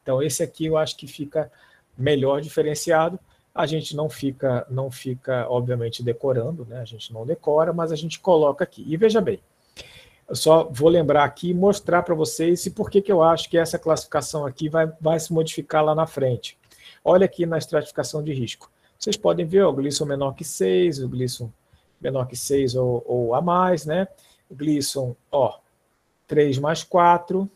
Então 0.04 0.22
esse 0.22 0.44
aqui 0.44 0.68
eu 0.68 0.78
acho 0.78 0.96
que 0.96 1.08
fica 1.08 1.52
melhor 1.98 2.42
diferenciado. 2.42 3.20
A 3.56 3.66
gente 3.66 3.96
não 3.96 4.10
fica, 4.10 4.66
não 4.70 4.92
fica, 4.92 5.48
obviamente, 5.50 6.04
decorando, 6.04 6.66
né? 6.66 6.80
A 6.80 6.86
gente 6.86 7.12
não 7.14 7.26
decora, 7.26 7.72
mas 7.74 7.92
a 7.92 7.96
gente 7.96 8.20
coloca 8.20 8.64
aqui. 8.64 8.84
E 8.88 8.98
veja 8.98 9.22
bem, 9.22 9.40
eu 10.28 10.36
só 10.36 10.68
vou 10.72 10.90
lembrar 10.90 11.24
aqui 11.24 11.50
e 11.50 11.54
mostrar 11.54 12.02
para 12.04 12.16
vocês 12.16 12.66
e 12.66 12.72
por 12.72 12.90
que, 12.90 13.02
que 13.02 13.12
eu 13.12 13.22
acho 13.22 13.50
que 13.50 13.58
essa 13.58 13.78
classificação 13.78 14.46
aqui 14.46 14.70
vai, 14.70 14.92
vai 15.00 15.20
se 15.20 15.32
modificar 15.32 15.84
lá 15.84 15.94
na 15.94 16.08
frente. 16.08 16.58
Olha 17.04 17.26
aqui 17.26 17.46
na 17.46 17.58
estratificação 17.58 18.24
de 18.24 18.34
risco. 18.34 18.72
Vocês 18.98 19.18
podem 19.18 19.46
ver 19.46 19.64
o 19.66 19.74
Gleason 19.74 20.06
menor 20.06 20.34
que 20.34 20.44
6, 20.44 21.00
o 21.00 21.10
Gleason 21.10 21.52
menor 22.00 22.26
que 22.26 22.36
6 22.36 22.76
ou, 22.76 23.04
ou 23.06 23.36
a 23.36 23.42
mais, 23.42 23.86
né? 23.86 24.08
Gleason, 24.52 25.16
ó, 25.32 25.60
3 26.28 26.58
mais 26.60 26.84
4, 26.84 27.50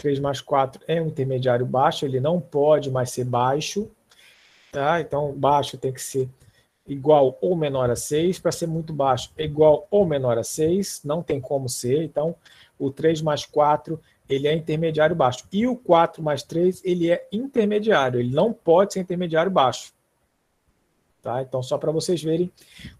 3 0.00 0.18
mais 0.18 0.40
4 0.40 0.82
é 0.88 1.00
um 1.00 1.08
intermediário 1.08 1.66
baixo, 1.66 2.06
ele 2.06 2.20
não 2.20 2.40
pode 2.40 2.90
mais 2.90 3.10
ser 3.10 3.24
baixo, 3.24 3.90
tá? 4.72 4.98
Então, 5.00 5.32
baixo 5.32 5.76
tem 5.76 5.92
que 5.92 6.00
ser 6.00 6.26
igual 6.86 7.38
ou 7.42 7.54
menor 7.54 7.90
a 7.90 7.96
6, 7.96 8.38
para 8.38 8.50
ser 8.50 8.66
muito 8.66 8.92
baixo, 8.94 9.30
é 9.36 9.44
igual 9.44 9.86
ou 9.90 10.06
menor 10.06 10.38
a 10.38 10.42
6, 10.42 11.02
não 11.04 11.22
tem 11.22 11.38
como 11.38 11.68
ser, 11.68 12.02
então 12.02 12.34
o 12.78 12.90
3 12.90 13.20
mais 13.20 13.44
4, 13.44 14.00
ele 14.28 14.48
é 14.48 14.54
intermediário 14.54 15.14
baixo. 15.14 15.44
E 15.52 15.66
o 15.66 15.76
4 15.76 16.22
mais 16.22 16.42
3, 16.42 16.80
ele 16.82 17.10
é 17.10 17.28
intermediário, 17.30 18.18
ele 18.18 18.34
não 18.34 18.52
pode 18.54 18.94
ser 18.94 19.00
intermediário 19.00 19.50
baixo. 19.50 19.92
Tá? 21.22 21.42
Então, 21.42 21.62
só 21.62 21.76
para 21.76 21.92
vocês 21.92 22.22
verem 22.22 22.50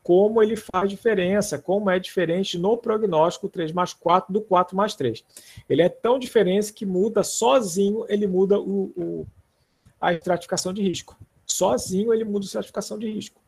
como 0.02 0.42
ele 0.42 0.54
faz 0.54 0.90
diferença, 0.90 1.59
como 1.59 1.88
é 1.88 1.98
diferente 1.98 2.59
no 2.59 2.76
prognóstico 2.76 3.48
3 3.48 3.72
mais 3.72 3.94
4 3.94 4.30
do 4.33 4.42
4 4.42 4.76
mais 4.76 4.94
3. 4.94 5.24
Ele 5.68 5.80
é 5.80 5.88
tão 5.88 6.18
diferente 6.18 6.72
que 6.72 6.85
muda 6.85 7.22
sozinho, 7.22 8.04
ele 8.11 8.26
muda 8.26 8.61
o, 8.61 8.92
o, 8.94 9.26
a 9.98 10.12
estratificação 10.12 10.74
de 10.74 10.83
risco. 10.83 11.16
Sozinho 11.46 12.12
ele 12.12 12.24
muda 12.24 12.44
a 12.44 12.46
estratificação 12.46 12.98
de 12.98 13.11
risco. 13.11 13.40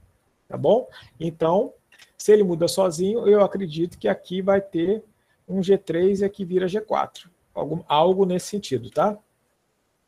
Tá 0.49 0.57
bom? 0.57 0.89
Então, 1.21 1.75
se 2.17 2.33
ele 2.33 2.43
muda 2.43 2.67
sozinho, 2.67 3.29
eu 3.29 3.43
acredito 3.43 3.99
que 3.99 4.09
aqui 4.09 4.41
vai 4.41 4.61
ter 4.61 5.05
um 5.47 5.61
G3 5.61 6.21
e 6.21 6.25
aqui 6.25 6.47
vira 6.47 6.67
G4. 6.67 7.29
Algo, 7.55 7.85
algo 7.87 8.25
nesse 8.25 8.47
sentido, 8.47 8.89
tá? 8.91 9.19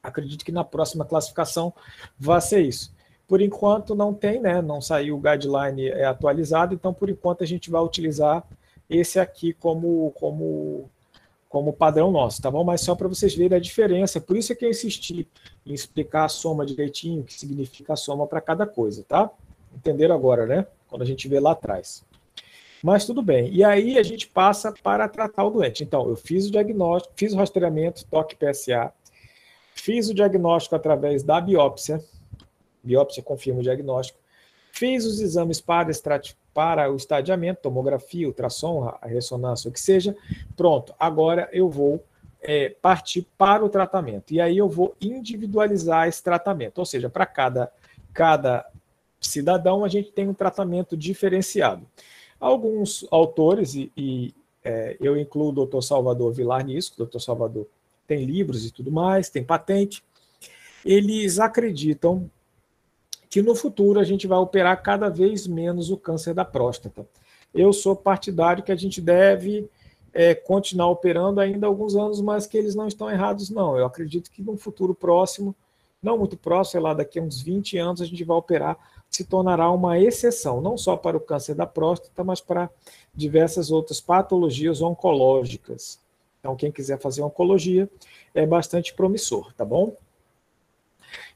Acredito 0.02 0.44
que 0.44 0.52
na 0.52 0.64
próxima 0.64 1.04
classificação 1.04 1.74
vai 2.18 2.40
ser 2.40 2.62
isso. 2.62 2.93
Por 3.26 3.40
enquanto 3.40 3.94
não 3.94 4.12
tem, 4.12 4.40
né? 4.40 4.60
Não 4.60 4.80
saiu 4.80 5.16
o 5.16 5.20
guideline 5.20 5.88
é, 5.88 6.04
atualizado, 6.04 6.74
então 6.74 6.92
por 6.92 7.08
enquanto 7.08 7.42
a 7.42 7.46
gente 7.46 7.70
vai 7.70 7.82
utilizar 7.82 8.44
esse 8.88 9.18
aqui 9.18 9.52
como, 9.52 10.10
como, 10.12 10.90
como 11.48 11.72
padrão 11.72 12.10
nosso, 12.10 12.42
tá 12.42 12.50
bom? 12.50 12.62
Mas 12.62 12.82
só 12.82 12.94
para 12.94 13.08
vocês 13.08 13.34
verem 13.34 13.56
a 13.56 13.60
diferença. 13.60 14.20
Por 14.20 14.36
isso 14.36 14.52
é 14.52 14.56
que 14.56 14.64
eu 14.64 14.70
insisti 14.70 15.26
em 15.64 15.72
explicar 15.72 16.24
a 16.24 16.28
soma 16.28 16.66
direitinho, 16.66 17.22
o 17.22 17.24
que 17.24 17.34
significa 17.34 17.94
a 17.94 17.96
soma 17.96 18.26
para 18.26 18.40
cada 18.40 18.66
coisa, 18.66 19.04
tá? 19.08 19.30
Entenderam 19.74 20.14
agora, 20.14 20.46
né? 20.46 20.66
Quando 20.88 21.02
a 21.02 21.06
gente 21.06 21.26
vê 21.26 21.40
lá 21.40 21.52
atrás. 21.52 22.04
Mas 22.84 23.06
tudo 23.06 23.22
bem. 23.22 23.50
E 23.50 23.64
aí 23.64 23.98
a 23.98 24.02
gente 24.02 24.28
passa 24.28 24.70
para 24.70 25.08
tratar 25.08 25.44
o 25.44 25.50
doente. 25.50 25.82
Então, 25.82 26.06
eu 26.06 26.16
fiz 26.16 26.46
o 26.46 26.50
diagnóstico, 26.50 27.14
fiz 27.16 27.32
o 27.32 27.36
rastreamento, 27.36 28.04
toque 28.10 28.36
PSA, 28.36 28.92
fiz 29.74 30.10
o 30.10 30.14
diagnóstico 30.14 30.76
através 30.76 31.22
da 31.22 31.40
biópsia, 31.40 32.04
biópsia 32.84 33.22
confirma 33.22 33.60
o 33.60 33.62
diagnóstico, 33.62 34.18
fiz 34.72 35.04
os 35.04 35.20
exames 35.20 35.60
para, 35.60 35.90
para 36.52 36.92
o 36.92 36.96
estadiamento, 36.96 37.62
tomografia, 37.62 38.26
ultrassom, 38.26 38.92
a 39.00 39.06
ressonância, 39.06 39.68
o 39.68 39.72
que 39.72 39.80
seja, 39.80 40.16
pronto, 40.56 40.94
agora 40.98 41.48
eu 41.52 41.70
vou 41.70 42.04
é, 42.42 42.68
partir 42.82 43.26
para 43.38 43.64
o 43.64 43.68
tratamento. 43.68 44.34
E 44.34 44.40
aí 44.40 44.58
eu 44.58 44.68
vou 44.68 44.94
individualizar 45.00 46.06
esse 46.06 46.22
tratamento, 46.22 46.78
ou 46.78 46.84
seja, 46.84 47.08
para 47.08 47.24
cada, 47.24 47.72
cada 48.12 48.68
cidadão 49.20 49.84
a 49.84 49.88
gente 49.88 50.12
tem 50.12 50.28
um 50.28 50.34
tratamento 50.34 50.96
diferenciado. 50.96 51.86
Alguns 52.38 53.06
autores, 53.10 53.74
e, 53.74 53.90
e 53.96 54.34
é, 54.62 54.96
eu 55.00 55.16
incluo 55.16 55.48
o 55.48 55.52
doutor 55.52 55.82
Salvador 55.82 56.32
Vilar 56.32 56.64
nisso, 56.64 56.92
o 56.94 56.98
doutor 56.98 57.20
Salvador 57.20 57.66
tem 58.06 58.24
livros 58.24 58.66
e 58.66 58.70
tudo 58.70 58.90
mais, 58.90 59.30
tem 59.30 59.42
patente. 59.42 60.02
Eles 60.84 61.38
acreditam 61.38 62.30
que 63.34 63.42
no 63.42 63.56
futuro 63.56 63.98
a 63.98 64.04
gente 64.04 64.28
vai 64.28 64.38
operar 64.38 64.80
cada 64.80 65.08
vez 65.08 65.44
menos 65.44 65.90
o 65.90 65.96
câncer 65.96 66.32
da 66.32 66.44
próstata. 66.44 67.04
Eu 67.52 67.72
sou 67.72 67.96
partidário 67.96 68.62
que 68.62 68.70
a 68.70 68.76
gente 68.76 69.00
deve 69.00 69.68
é, 70.12 70.36
continuar 70.36 70.88
operando 70.90 71.40
ainda 71.40 71.66
alguns 71.66 71.96
anos, 71.96 72.20
mas 72.20 72.46
que 72.46 72.56
eles 72.56 72.76
não 72.76 72.86
estão 72.86 73.10
errados, 73.10 73.50
não. 73.50 73.76
Eu 73.76 73.86
acredito 73.86 74.30
que 74.30 74.40
no 74.40 74.56
futuro 74.56 74.94
próximo, 74.94 75.52
não 76.00 76.16
muito 76.16 76.36
próximo, 76.36 76.70
sei 76.70 76.80
lá, 76.80 76.94
daqui 76.94 77.18
a 77.18 77.22
uns 77.22 77.42
20 77.42 77.76
anos, 77.76 78.00
a 78.00 78.06
gente 78.06 78.22
vai 78.22 78.36
operar, 78.36 78.78
se 79.10 79.24
tornará 79.24 79.68
uma 79.68 79.98
exceção, 79.98 80.60
não 80.60 80.78
só 80.78 80.96
para 80.96 81.16
o 81.16 81.20
câncer 81.20 81.56
da 81.56 81.66
próstata, 81.66 82.22
mas 82.22 82.40
para 82.40 82.70
diversas 83.12 83.68
outras 83.68 84.00
patologias 84.00 84.80
oncológicas. 84.80 85.98
Então, 86.38 86.54
quem 86.54 86.70
quiser 86.70 87.00
fazer 87.00 87.22
oncologia 87.22 87.90
é 88.32 88.46
bastante 88.46 88.94
promissor, 88.94 89.52
tá 89.54 89.64
bom? 89.64 89.96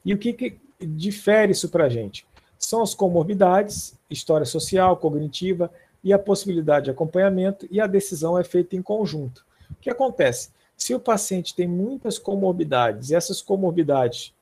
E 0.05 0.13
o 0.13 0.17
que, 0.17 0.31
que 0.31 0.68
difere 0.79 1.51
isso 1.51 1.69
para 1.69 1.85
a 1.85 1.89
gente? 1.89 2.25
São 2.57 2.81
as 2.81 2.93
comorbidades, 2.93 3.97
história 4.09 4.45
social, 4.45 4.97
cognitiva 4.97 5.71
e 6.03 6.13
a 6.13 6.19
possibilidade 6.19 6.85
de 6.85 6.91
acompanhamento, 6.91 7.67
e 7.69 7.79
a 7.79 7.87
decisão 7.87 8.37
é 8.37 8.43
feita 8.43 8.75
em 8.75 8.81
conjunto. 8.81 9.45
O 9.71 9.75
que 9.75 9.89
acontece? 9.89 10.49
Se 10.75 10.95
o 10.95 10.99
paciente 10.99 11.55
tem 11.55 11.67
muitas 11.67 12.17
comorbidades 12.17 13.09
e 13.09 13.15
essas 13.15 13.41
comorbidades 13.41 14.33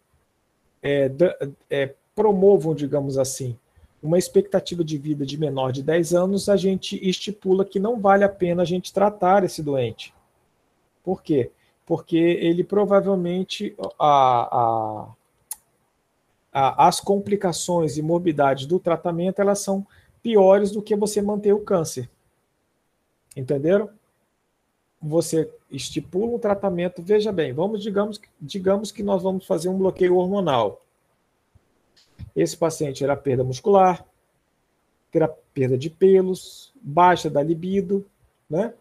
é, 0.82 1.12
é, 1.70 1.94
promovam, 2.16 2.76
digamos 2.76 3.18
assim, 3.18 3.58
uma 4.02 4.18
expectativa 4.18 4.84
de 4.84 4.98
vida 4.98 5.26
de 5.26 5.38
menor 5.38 5.72
de 5.72 5.82
10 5.82 6.14
anos, 6.14 6.50
a 6.50 6.56
gente 6.56 6.98
estipula 7.08 7.66
que 7.66 7.80
não 7.80 8.00
vale 8.00 8.24
a 8.24 8.30
pena 8.30 8.62
a 8.62 8.66
gente 8.66 8.94
tratar 8.94 9.44
esse 9.44 9.64
doente. 9.64 10.14
Por 11.04 11.24
quê? 11.24 11.52
Porque 11.86 12.18
ele 12.18 12.64
provavelmente 12.64 13.76
a, 13.98 14.50
a, 14.52 15.08
as 16.60 17.00
complicações 17.00 17.98
e 17.98 18.02
morbidades 18.02 18.66
do 18.66 18.80
tratamento 18.80 19.40
elas 19.40 19.60
são 19.60 19.86
piores 20.24 20.72
do 20.72 20.82
que 20.82 20.96
você 20.96 21.22
manter 21.22 21.54
o 21.54 21.60
câncer. 21.60 22.10
Entenderam? 23.36 23.90
Você 25.00 25.52
estipula 25.70 26.36
um 26.36 26.40
tratamento, 26.40 27.04
veja 27.04 27.32
bem, 27.32 27.54
vamos 27.54 27.84
digamos, 27.84 28.20
digamos 28.42 28.92
que 28.92 29.04
nós 29.04 29.22
vamos 29.22 29.46
fazer 29.46 29.70
um 29.70 29.78
bloqueio 29.78 30.16
hormonal. 30.16 30.82
Esse 32.36 32.58
paciente 32.58 33.00
terá 33.00 33.16
perda 33.16 33.44
muscular, 33.44 34.04
terá 35.12 35.28
perda 35.28 35.78
de 35.78 35.90
pelos, 35.90 36.74
baixa 36.82 37.30
da 37.30 37.44
libido, 37.44 38.06
né? 38.50 38.74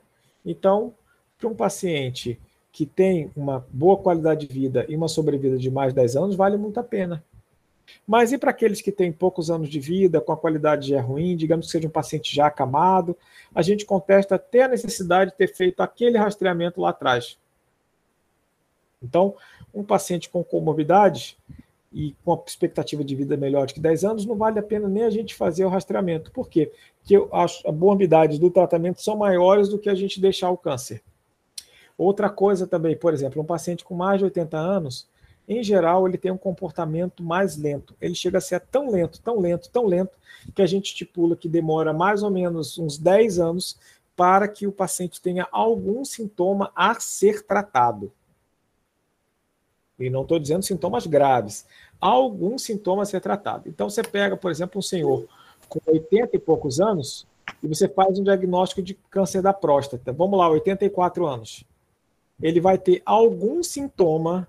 Então, 0.45 0.95
para 1.39 1.49
um 1.49 1.55
paciente 1.55 2.41
que 2.73 2.87
tem 2.87 3.31
uma 3.37 3.67
boa 3.71 3.99
qualidade 3.99 4.47
de 4.47 4.55
vida 4.55 4.87
e 4.89 4.97
uma 4.97 5.09
sobrevida 5.09 5.59
de 5.59 5.71
mais 5.71 5.93
de 5.93 5.97
10 5.97 6.17
anos, 6.17 6.37
vale 6.37 6.57
muito 6.57 6.81
a 6.81 6.83
pena. 6.83 7.23
Mas 8.07 8.33
e 8.33 8.39
para 8.39 8.51
aqueles 8.51 8.81
que 8.81 8.93
têm 8.93 9.13
poucos 9.13 9.51
anos 9.51 9.69
de 9.69 9.81
vida, 9.81 10.21
com 10.21 10.33
a 10.33 10.37
qualidade 10.37 10.89
já 10.89 11.01
ruim, 11.01 11.37
digamos 11.37 11.67
que 11.67 11.73
seja 11.73 11.89
um 11.89 11.91
paciente 11.91 12.35
já 12.35 12.47
acamado, 12.47 13.17
a 13.55 13.63
gente 13.63 13.85
contesta 13.85 14.35
até 14.35 14.63
a 14.63 14.69
necessidade 14.69 15.31
de 15.31 15.37
ter 15.37 15.49
feito 15.49 15.81
aquele 15.81 16.19
rastreamento 16.19 16.81
lá 16.81 16.91
atrás. 16.91 17.39
Então, 19.03 19.35
um 19.75 19.85
paciente 19.85 20.29
com 20.29 20.43
comorbidades 20.43 21.37
e 21.93 22.15
com 22.25 22.35
a 22.35 22.43
expectativa 22.47 23.03
de 23.03 23.15
vida 23.15 23.37
melhor 23.37 23.67
de 23.67 23.75
que 23.75 23.81
10 23.81 24.05
anos, 24.05 24.27
não 24.27 24.37
vale 24.37 24.59
a 24.59 24.63
pena 24.63 24.89
nem 24.89 25.05
a 25.05 25.11
gente 25.11 25.35
fazer 25.35 25.65
o 25.65 25.69
rastreamento. 25.69 26.31
Por 26.31 26.49
quê? 26.49 26.71
Porque 27.01 27.17
as 27.33 27.63
morbidades 27.73 28.39
do 28.39 28.51
tratamento 28.51 29.01
são 29.01 29.17
maiores 29.17 29.69
do 29.69 29.79
que 29.79 29.89
a 29.89 29.95
gente 29.95 30.21
deixar 30.21 30.51
o 30.51 30.59
câncer. 30.59 31.03
Outra 31.97 32.29
coisa 32.29 32.67
também, 32.67 32.97
por 32.97 33.15
exemplo, 33.15 33.41
um 33.41 33.47
paciente 33.47 33.85
com 33.85 33.95
mais 33.95 34.19
de 34.19 34.25
80 34.25 34.59
anos, 34.59 35.09
em 35.49 35.63
geral, 35.63 36.07
ele 36.07 36.19
tem 36.19 36.31
um 36.31 36.39
comportamento 36.39 37.23
mais 37.23 37.57
lento. 37.57 37.95
Ele 38.01 38.15
chega 38.15 38.39
a 38.39 38.41
ser 38.41 38.61
tão 38.61 38.91
lento, 38.91 39.21
tão 39.21 39.39
lento, 39.39 39.71
tão 39.71 39.87
lento, 39.87 40.13
que 40.55 40.63
a 40.63 40.67
gente 40.67 40.87
estipula 40.87 41.37
que 41.37 41.49
demora 41.49 41.93
mais 41.93 42.23
ou 42.23 42.31
menos 42.31 42.79
uns 42.79 42.99
10 42.99 43.39
anos 43.39 43.79
para 44.17 44.49
que 44.49 44.67
o 44.67 44.73
paciente 44.73 45.21
tenha 45.21 45.47
algum 45.53 46.05
sintoma 46.05 46.73
a 46.75 46.99
ser 46.99 47.43
tratado. 47.47 48.13
E 49.99 50.11
não 50.11 50.23
estou 50.23 50.39
dizendo 50.39 50.65
sintomas 50.65 51.07
graves, 51.07 51.67
algum 52.01 52.59
sintoma 52.59 53.03
a 53.03 53.07
ser 53.07 53.21
tratado. 53.21 53.69
Então, 53.69 53.89
você 53.89 54.03
pega, 54.03 54.37
por 54.37 54.51
exemplo, 54.51 54.79
um 54.79 54.83
senhor 54.83 55.27
com 55.69 55.81
80 55.87 56.37
e 56.37 56.39
poucos 56.39 56.81
anos 56.81 57.27
e 57.63 57.69
você 57.69 57.89
faz 57.89 58.19
um 58.19 58.25
diagnóstico 58.25 58.83
de 58.83 58.95
câncer 59.11 59.43
da 59.43 59.53
próstata. 59.53 60.13
Vamos 60.13 60.39
lá, 60.39 60.49
84 60.49 61.27
anos 61.27 61.65
ele 62.41 62.61
vai 62.61 62.79
ter 62.79 63.03
algum 63.05 63.63
sintoma 63.63 64.47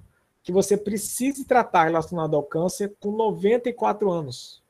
que 0.47 0.51
você 0.53 0.77
precise 0.77 1.43
tratar 1.43 1.83
relacionado 1.83 2.33
ao 2.33 2.41
câncer 2.41 2.95
com 3.01 3.11
94 3.11 4.09
anos. 4.09 4.63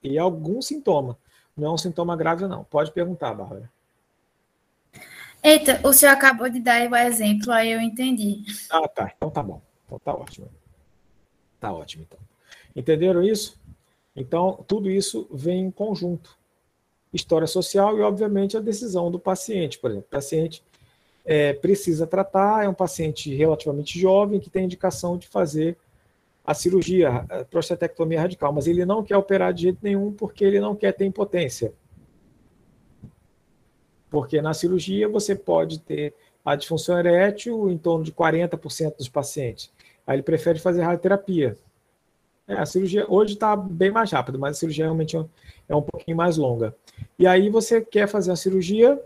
E 0.00 0.16
algum 0.16 0.62
sintoma. 0.62 1.18
Não 1.56 1.70
é 1.70 1.72
um 1.72 1.76
sintoma 1.76 2.16
grave, 2.16 2.46
não. 2.46 2.62
Pode 2.62 2.92
perguntar, 2.92 3.34
Bárbara. 3.34 3.68
Eita, 5.42 5.80
o 5.82 5.92
senhor 5.92 6.12
acabou 6.12 6.48
de 6.48 6.60
dar 6.60 6.88
o 6.88 6.94
exemplo, 6.94 7.50
aí 7.50 7.72
eu 7.72 7.80
entendi. 7.80 8.44
Ah, 8.70 8.86
tá. 8.86 9.12
Então 9.16 9.28
tá 9.30 9.42
bom. 9.42 9.60
Então 9.84 9.98
tá 9.98 10.14
ótimo. 10.14 10.48
Tá 11.58 11.72
ótimo, 11.72 12.06
então. 12.06 12.20
Entenderam 12.76 13.20
isso? 13.20 13.60
Então, 14.14 14.64
tudo 14.68 14.88
isso 14.88 15.26
vem 15.32 15.62
em 15.64 15.70
conjunto. 15.72 16.38
História 17.12 17.48
social 17.48 17.98
e, 17.98 18.00
obviamente, 18.00 18.56
a 18.56 18.60
decisão 18.60 19.10
do 19.10 19.18
paciente. 19.18 19.76
Por 19.76 19.90
exemplo, 19.90 20.06
o 20.06 20.14
paciente 20.14 20.62
é, 21.24 21.52
precisa 21.52 22.06
tratar, 22.06 22.64
é 22.64 22.68
um 22.68 22.74
paciente 22.74 23.34
relativamente 23.34 23.98
jovem 23.98 24.40
que 24.40 24.50
tem 24.50 24.64
indicação 24.64 25.16
de 25.16 25.26
fazer 25.28 25.76
a 26.44 26.54
cirurgia, 26.54 27.24
a 27.28 27.44
prostatectomia 27.44 28.20
radical, 28.20 28.52
mas 28.52 28.66
ele 28.66 28.84
não 28.84 29.04
quer 29.04 29.16
operar 29.16 29.52
de 29.52 29.62
jeito 29.62 29.78
nenhum 29.82 30.12
porque 30.12 30.44
ele 30.44 30.60
não 30.60 30.74
quer 30.74 30.92
ter 30.92 31.04
impotência. 31.04 31.72
Porque 34.10 34.42
na 34.42 34.52
cirurgia 34.52 35.08
você 35.08 35.36
pode 35.36 35.78
ter 35.80 36.14
a 36.44 36.56
disfunção 36.56 36.98
erétil 36.98 37.70
em 37.70 37.78
torno 37.78 38.04
de 38.04 38.12
40% 38.12 38.96
dos 38.96 39.08
pacientes. 39.08 39.70
Aí 40.06 40.16
ele 40.16 40.22
prefere 40.22 40.58
fazer 40.58 40.82
radioterapia. 40.82 41.56
É, 42.48 42.54
a 42.54 42.66
cirurgia 42.66 43.06
hoje 43.08 43.34
está 43.34 43.54
bem 43.54 43.92
mais 43.92 44.10
rápida, 44.10 44.36
mas 44.36 44.56
a 44.56 44.60
cirurgia 44.60 44.86
realmente 44.86 45.16
é 45.68 45.76
um 45.76 45.82
pouquinho 45.82 46.16
mais 46.16 46.36
longa. 46.36 46.74
E 47.16 47.26
aí 47.26 47.48
você 47.48 47.80
quer 47.80 48.08
fazer 48.08 48.32
a 48.32 48.36
cirurgia, 48.36 49.00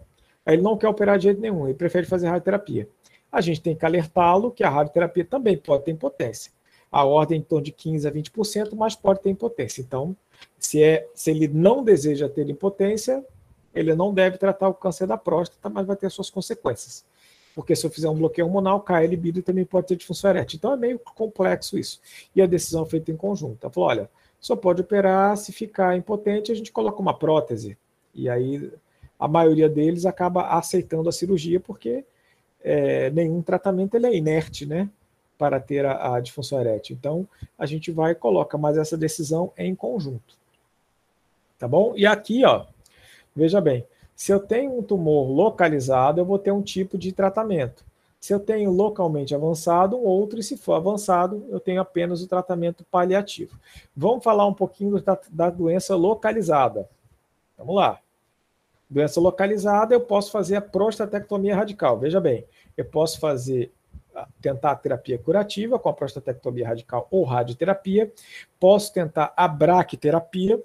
Aí 0.45 0.55
ele 0.55 0.63
não 0.63 0.77
quer 0.77 0.89
operar 0.89 1.19
de 1.19 1.25
jeito 1.25 1.41
nenhum, 1.41 1.67
ele 1.67 1.75
prefere 1.75 2.07
fazer 2.07 2.27
radioterapia. 2.27 2.89
A 3.31 3.41
gente 3.41 3.61
tem 3.61 3.75
que 3.75 3.85
alertá-lo 3.85 4.51
que 4.51 4.63
a 4.63 4.71
radioterapia 4.71 5.25
também 5.25 5.57
pode 5.57 5.85
ter 5.85 5.91
impotência. 5.91 6.53
A 6.91 7.05
ordem 7.05 7.41
em 7.41 7.43
torno 7.43 7.65
de 7.65 7.73
15% 7.73 8.07
a 8.07 8.13
20%, 8.13 8.75
mas 8.77 8.95
pode 8.95 9.21
ter 9.21 9.31
impotência. 9.31 9.81
Então, 9.81 10.17
se, 10.59 10.83
é, 10.83 11.09
se 11.15 11.31
ele 11.31 11.49
não 11.49 11.83
deseja 11.83 12.29
ter 12.29 12.49
impotência, 12.49 13.25
ele 13.75 13.95
não 13.95 14.15
deve 14.15 14.39
tratar 14.39 14.69
o 14.69 14.75
câncer 14.75 15.07
da 15.07 15.17
próstata, 15.17 15.69
mas 15.69 15.87
vai 15.87 15.97
ter 15.97 16.11
suas 16.11 16.31
consequências. 16.31 17.05
Porque 17.55 17.75
se 17.75 17.87
eu 17.87 17.91
fizer 17.91 18.09
um 18.09 18.15
bloqueio 18.15 18.47
hormonal, 18.47 18.81
cai 18.81 19.05
a 19.05 19.09
libido 19.09 19.39
e 19.39 19.43
também 19.43 19.65
pode 19.65 19.87
ter 19.87 19.97
disfunção 19.97 20.31
erétil. 20.31 20.57
Então 20.57 20.73
é 20.73 20.77
meio 20.77 20.99
complexo 20.99 21.79
isso. 21.79 22.01
E 22.35 22.43
a 22.43 22.47
decisão 22.47 22.83
é 22.83 22.87
feita 22.87 23.11
em 23.11 23.17
conjunto. 23.17 23.65
Ela 23.65 23.73
falou: 23.73 23.89
olha, 23.89 24.11
só 24.41 24.57
pode 24.57 24.83
operar 24.83 25.37
se 25.37 25.53
ficar 25.53 25.97
impotente, 25.97 26.51
a 26.51 26.55
gente 26.55 26.73
coloca 26.73 27.01
uma 27.01 27.17
prótese. 27.17 27.79
E 28.13 28.29
aí 28.29 28.71
a 29.19 29.29
maioria 29.29 29.69
deles 29.69 30.07
acaba 30.07 30.49
aceitando 30.49 31.09
a 31.09 31.13
cirurgia 31.13 31.61
porque 31.61 32.05
é, 32.63 33.11
nenhum 33.11 33.43
tratamento 33.43 33.95
ele 33.95 34.07
é 34.07 34.17
inerte, 34.17 34.67
né? 34.67 34.89
Para 35.37 35.61
ter 35.61 35.85
a, 35.85 36.15
a 36.15 36.21
disfunção 36.21 36.61
erétil. 36.61 36.97
Então, 36.99 37.29
a 37.59 37.67
gente 37.67 37.91
vai 37.91 38.13
e 38.13 38.15
coloca, 38.15 38.57
mas 38.57 38.79
essa 38.79 38.97
decisão 38.97 39.53
é 39.57 39.67
em 39.67 39.75
conjunto. 39.75 40.37
Tá 41.59 41.69
bom? 41.69 41.93
E 41.97 42.07
aqui, 42.07 42.45
ó, 42.45 42.67
veja 43.35 43.61
bem, 43.61 43.87
se 44.15 44.33
eu 44.33 44.41
tenho 44.41 44.79
um 44.79 44.83
tumor 44.83 45.29
localizado, 45.29 46.21
eu 46.21 46.25
vou 46.25 46.39
ter 46.39 46.53
um 46.53 46.63
tipo 46.63 46.97
de 46.97 47.13
tratamento. 47.13 47.85
Se 48.21 48.33
eu 48.33 48.41
tenho 48.41 48.71
localmente 48.71 49.35
avançado, 49.35 49.97
um 49.97 50.05
outro, 50.05 50.41
e 50.41 50.43
se 50.43 50.57
for 50.57 50.75
avançado, 50.75 51.45
eu 51.51 51.61
tenho 51.61 51.81
apenas 51.81 52.23
o 52.23 52.27
tratamento 52.27 52.83
paliativo. 52.91 53.59
Vamos 53.95 54.25
falar 54.25 54.47
um 54.47 54.55
pouquinho 54.55 54.99
da, 55.03 55.19
da 55.31 55.51
doença 55.51 55.95
localizada. 55.95 56.89
Vamos 57.59 57.77
lá. 57.77 58.01
Doença 58.89 59.21
localizada, 59.21 59.95
eu 59.95 60.01
posso 60.01 60.31
fazer 60.31 60.57
a 60.57 60.61
prostatectomia 60.61 61.57
radical. 61.57 61.99
Veja 61.99 62.21
bem, 62.21 62.45
eu 62.77 62.85
posso 62.85 63.19
fazer 63.19 63.73
tentar 64.41 64.73
a 64.73 64.77
terapia 64.77 65.19
curativa 65.19 65.79
com 65.79 65.89
a 65.89 65.93
prostatectomia 65.93 66.69
radical 66.69 67.09
ou 67.11 67.25
radioterapia, 67.25 68.13
posso 68.61 68.93
tentar 68.93 69.33
a 69.37 69.49
braquiterapia, 69.49 70.63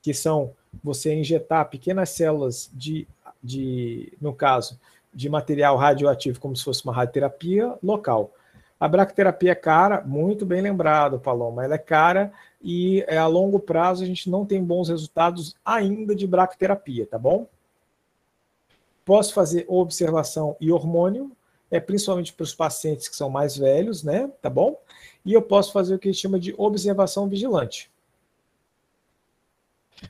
que 0.00 0.14
são 0.14 0.52
você 0.82 1.14
injetar 1.14 1.68
pequenas 1.68 2.10
células 2.10 2.70
de, 2.72 3.06
de 3.42 4.12
no 4.20 4.32
caso, 4.32 4.78
de 5.12 5.28
material 5.28 5.76
radioativo, 5.76 6.40
como 6.40 6.56
se 6.56 6.64
fosse 6.64 6.84
uma 6.84 6.94
radioterapia 6.94 7.74
local. 7.82 8.32
A 8.78 8.88
braquiterapia 8.88 9.52
é 9.52 9.54
cara, 9.54 10.02
muito 10.02 10.44
bem 10.44 10.60
lembrado, 10.60 11.18
Paloma. 11.18 11.64
Ela 11.64 11.76
é 11.76 11.78
cara 11.78 12.32
e 12.64 13.04
é, 13.06 13.18
a 13.18 13.26
longo 13.26 13.60
prazo 13.60 14.02
a 14.02 14.06
gente 14.06 14.30
não 14.30 14.46
tem 14.46 14.64
bons 14.64 14.88
resultados 14.88 15.54
ainda 15.62 16.14
de 16.14 16.26
braquiterapia, 16.26 17.06
tá 17.06 17.18
bom? 17.18 17.46
Posso 19.04 19.34
fazer 19.34 19.66
observação 19.68 20.56
e 20.58 20.72
hormônio, 20.72 21.30
é 21.70 21.78
principalmente 21.78 22.32
para 22.32 22.44
os 22.44 22.54
pacientes 22.54 23.06
que 23.06 23.14
são 23.14 23.28
mais 23.28 23.54
velhos, 23.54 24.02
né? 24.02 24.32
Tá 24.40 24.48
bom? 24.48 24.80
E 25.26 25.34
eu 25.34 25.42
posso 25.42 25.72
fazer 25.72 25.94
o 25.94 25.98
que 25.98 26.08
a 26.08 26.12
gente 26.12 26.22
chama 26.22 26.40
de 26.40 26.54
observação 26.56 27.28
vigilante. 27.28 27.90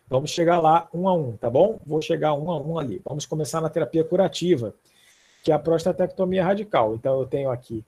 Vamos 0.09 0.31
chegar 0.31 0.61
lá 0.61 0.89
um 0.95 1.09
a 1.09 1.13
um, 1.13 1.37
tá 1.37 1.51
bom? 1.51 1.81
Vou 1.85 2.01
chegar 2.01 2.35
um 2.35 2.53
a 2.53 2.61
um 2.61 2.79
ali. 2.79 3.03
Vamos 3.05 3.27
começar 3.27 3.61
na 3.61 3.69
terapia 3.69 4.05
curativa, 4.05 4.73
que 5.43 5.51
é 5.51 5.55
a 5.55 5.59
prostatectomia 5.59 6.45
radical. 6.45 6.95
Então 6.95 7.19
eu 7.19 7.27
tenho 7.27 7.51
aqui 7.51 7.85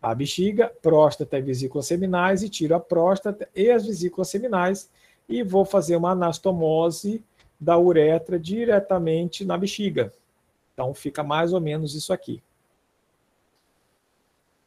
a 0.00 0.14
bexiga, 0.14 0.72
próstata 0.80 1.38
e 1.38 1.42
vesículas 1.42 1.86
seminais 1.86 2.42
e 2.42 2.48
tiro 2.48 2.74
a 2.74 2.80
próstata 2.80 3.48
e 3.54 3.70
as 3.70 3.84
vesículas 3.86 4.28
seminais 4.28 4.90
e 5.28 5.42
vou 5.42 5.64
fazer 5.64 5.96
uma 5.96 6.10
anastomose 6.12 7.22
da 7.60 7.78
uretra 7.78 8.38
diretamente 8.38 9.44
na 9.44 9.58
bexiga. 9.58 10.12
Então 10.72 10.94
fica 10.94 11.22
mais 11.22 11.52
ou 11.52 11.60
menos 11.60 11.94
isso 11.94 12.12
aqui. 12.12 12.42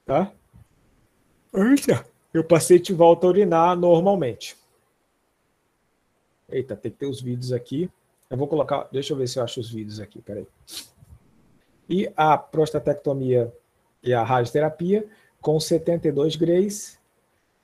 Tá? 0.05 0.31
Eita, 1.53 2.05
o 2.35 2.43
paciente 2.43 2.93
volta 2.93 3.25
a 3.25 3.29
urinar 3.29 3.75
normalmente. 3.75 4.55
Eita, 6.49 6.75
tem 6.75 6.91
que 6.91 6.97
ter 6.99 7.07
os 7.07 7.19
vídeos 7.19 7.51
aqui. 7.51 7.89
Eu 8.29 8.37
vou 8.37 8.47
colocar, 8.47 8.87
deixa 8.91 9.13
eu 9.13 9.17
ver 9.17 9.27
se 9.27 9.39
eu 9.39 9.43
acho 9.43 9.59
os 9.59 9.71
vídeos 9.71 9.99
aqui, 9.99 10.21
peraí. 10.21 10.47
E 11.89 12.11
a 12.15 12.37
prostatectomia 12.37 13.51
e 14.03 14.13
a 14.13 14.23
radioterapia 14.23 15.07
com 15.43 15.59
72 15.59 16.37
grays, 16.37 16.97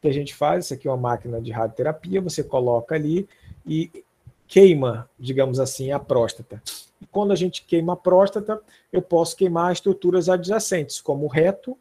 que 0.02 0.08
a 0.10 0.14
gente 0.14 0.36
faz, 0.36 0.66
isso 0.66 0.74
aqui 0.74 0.88
é 0.88 0.92
uma 0.92 0.98
máquina 0.98 1.42
de 1.42 1.50
radioterapia, 1.50 2.22
você 2.22 2.44
coloca 2.44 2.94
ali 2.94 3.28
e 3.66 4.04
queima, 4.48 5.10
digamos 5.18 5.62
assim, 5.62 5.92
a 5.92 5.98
próstata. 5.98 6.62
E 7.02 7.06
quando 7.06 7.32
a 7.32 7.36
gente 7.36 7.64
queima 7.64 7.94
a 7.94 7.96
próstata, 7.96 8.62
eu 8.92 9.02
posso 9.02 9.36
queimar 9.36 9.72
estruturas 9.72 10.28
adjacentes, 10.28 11.00
como 11.00 11.26
o 11.26 11.30
reto 11.30 11.78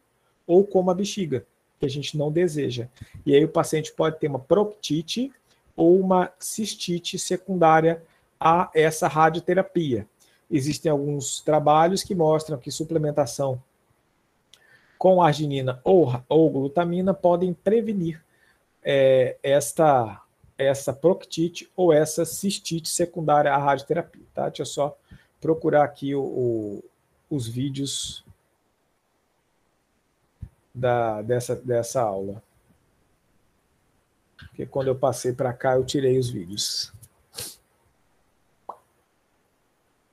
ou 0.47 0.65
como 0.65 0.89
a 0.89 0.95
bexiga, 0.95 1.45
que 1.77 1.85
a 1.85 1.89
gente 1.89 2.17
não 2.17 2.31
deseja. 2.31 2.87
E 3.25 3.35
aí 3.35 3.43
o 3.43 3.49
paciente 3.49 3.91
pode 3.91 4.19
ter 4.19 4.27
uma 4.27 4.39
proctite 4.39 5.33
ou 5.75 5.99
uma 5.99 6.31
cistite 6.39 7.19
secundária 7.19 8.01
a 8.39 8.71
essa 8.73 9.09
radioterapia. 9.09 10.07
Existem 10.49 10.89
alguns 10.89 11.41
trabalhos 11.41 12.03
que 12.03 12.15
mostram 12.15 12.57
que 12.57 12.71
suplementação 12.71 13.61
com 14.99 15.23
arginina 15.23 15.79
ou, 15.81 16.21
ou 16.27 16.51
glutamina 16.51 17.13
podem 17.13 17.53
prevenir 17.53 18.21
é, 18.83 19.37
esta, 19.41 20.21
essa 20.57 20.91
proctite 20.91 21.71
ou 21.73 21.93
essa 21.93 22.25
cistite 22.25 22.89
secundária 22.89 23.53
à 23.53 23.57
radioterapia. 23.57 24.25
Tá? 24.33 24.49
Deixa 24.49 24.63
eu 24.63 24.65
só 24.65 24.97
procurar 25.39 25.85
aqui 25.85 26.13
o, 26.13 26.21
o, 26.21 26.83
os 27.29 27.47
vídeos 27.47 28.25
da, 30.75 31.21
dessa, 31.21 31.55
dessa 31.55 32.01
aula. 32.01 32.43
Porque 34.37 34.65
quando 34.65 34.87
eu 34.87 34.95
passei 34.95 35.31
para 35.31 35.53
cá, 35.53 35.75
eu 35.75 35.85
tirei 35.85 36.19
os 36.19 36.29
vídeos. 36.29 36.91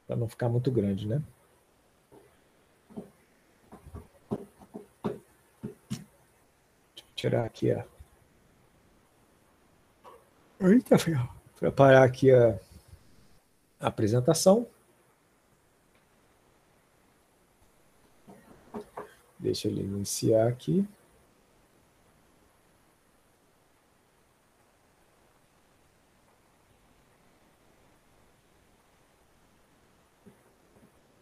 Para 0.07 0.15
não 0.15 0.29
ficar 0.29 0.49
muito 0.49 0.71
grande, 0.71 1.09
né? 1.09 1.21
Tirar 7.17 7.47
aqui 7.47 7.73
a. 7.73 7.85
Eita, 10.61 10.97
preparar 11.59 12.05
aqui 12.05 12.31
a, 12.31 12.61
a 13.81 13.89
apresentação. 13.89 14.69
Deixa 19.39 19.69
ele 19.69 19.83
iniciar 19.83 20.49
aqui. 20.49 20.87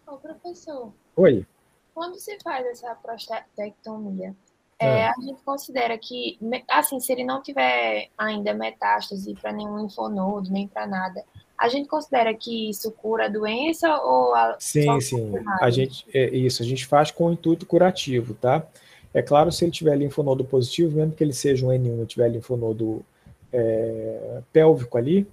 Ô, 0.06 0.16
professor. 0.18 0.92
Oi. 1.16 1.46
Quando 1.92 2.18
você 2.18 2.38
faz 2.40 2.66
essa 2.66 2.94
prostatectomia, 2.96 4.34
é, 4.78 4.86
é. 4.86 5.08
A 5.08 5.14
gente 5.20 5.42
considera 5.42 5.96
que, 5.98 6.38
assim, 6.68 6.98
se 7.00 7.12
ele 7.12 7.24
não 7.24 7.42
tiver 7.42 8.08
ainda 8.16 8.52
metástase 8.54 9.34
para 9.34 9.52
nenhum 9.52 9.78
linfonodo, 9.78 10.50
nem 10.50 10.66
para 10.66 10.86
nada, 10.86 11.24
a 11.56 11.68
gente 11.68 11.88
considera 11.88 12.34
que 12.34 12.70
isso 12.70 12.90
cura 12.90 13.26
a 13.26 13.28
doença 13.28 13.88
ou 14.02 14.34
a, 14.34 14.56
Sim, 14.58 15.00
sim. 15.00 15.32
A 15.60 15.70
gente 15.70 16.04
é 16.12 16.34
isso, 16.34 16.62
a 16.62 16.66
gente 16.66 16.86
faz 16.86 17.10
com 17.10 17.26
o 17.26 17.32
intuito 17.32 17.64
curativo, 17.64 18.34
tá? 18.34 18.66
É 19.12 19.22
claro, 19.22 19.52
se 19.52 19.64
ele 19.64 19.70
tiver 19.70 19.96
linfonodo 19.96 20.44
positivo, 20.44 20.96
mesmo 20.96 21.12
que 21.12 21.22
ele 21.22 21.32
seja 21.32 21.64
um 21.64 21.70
N1 21.70 22.02
e 22.02 22.06
tiver 22.06 22.28
linfonodo 22.28 23.04
é, 23.52 24.40
pélvico 24.52 24.98
ali, 24.98 25.26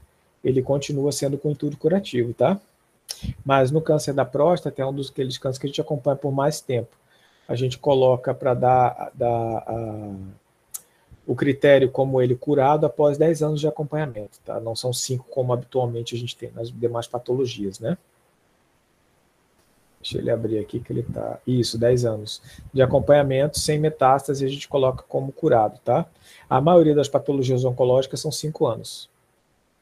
ele 0.44 0.62
continua 0.62 1.12
sendo 1.12 1.38
com 1.38 1.50
intuito 1.50 1.78
curativo, 1.78 2.34
tá? 2.34 2.60
Mas 3.44 3.72
no 3.72 3.82
câncer 3.82 4.14
da 4.14 4.24
próstata 4.24 4.82
é 4.82 4.86
um 4.86 4.94
dos 4.94 5.10
aqueles 5.10 5.38
cânceres 5.40 5.58
que 5.58 5.66
a 5.66 5.70
gente 5.70 5.82
acompanha 5.82 6.16
por 6.16 6.32
mais 6.32 6.62
tempo 6.62 7.01
a 7.52 7.56
gente 7.56 7.78
coloca 7.78 8.34
para 8.34 8.54
dar, 8.54 9.12
dar 9.14 9.30
a, 9.68 10.16
o 11.28 11.36
critério 11.36 11.92
como 11.92 12.22
ele 12.22 12.34
curado 12.34 12.86
após 12.86 13.18
10 13.18 13.44
anos 13.44 13.60
de 13.60 13.68
acompanhamento, 13.68 14.40
tá? 14.46 14.58
Não 14.60 14.74
são 14.74 14.94
5 14.94 15.26
como 15.30 15.52
habitualmente 15.52 16.16
a 16.16 16.18
gente 16.18 16.36
tem 16.36 16.50
nas 16.52 16.72
demais 16.72 17.08
patologias, 17.08 17.78
né? 17.80 17.98
Deixa 20.02 20.18
ele 20.18 20.32
abrir 20.32 20.60
aqui 20.60 20.80
que 20.80 20.94
ele 20.94 21.04
tá. 21.04 21.40
Isso, 21.46 21.78
10 21.78 22.06
anos 22.06 22.42
de 22.74 22.82
acompanhamento 22.82 23.60
sem 23.60 23.78
metástase 23.78 24.46
a 24.46 24.48
gente 24.48 24.70
coloca 24.70 25.04
como 25.04 25.34
curado, 25.34 25.78
tá? 25.84 26.06
A 26.50 26.62
maioria 26.62 26.96
das 26.96 27.10
patologias 27.10 27.66
oncológicas 27.66 28.22
são 28.22 28.32
5 28.32 28.66
anos. 28.66 29.10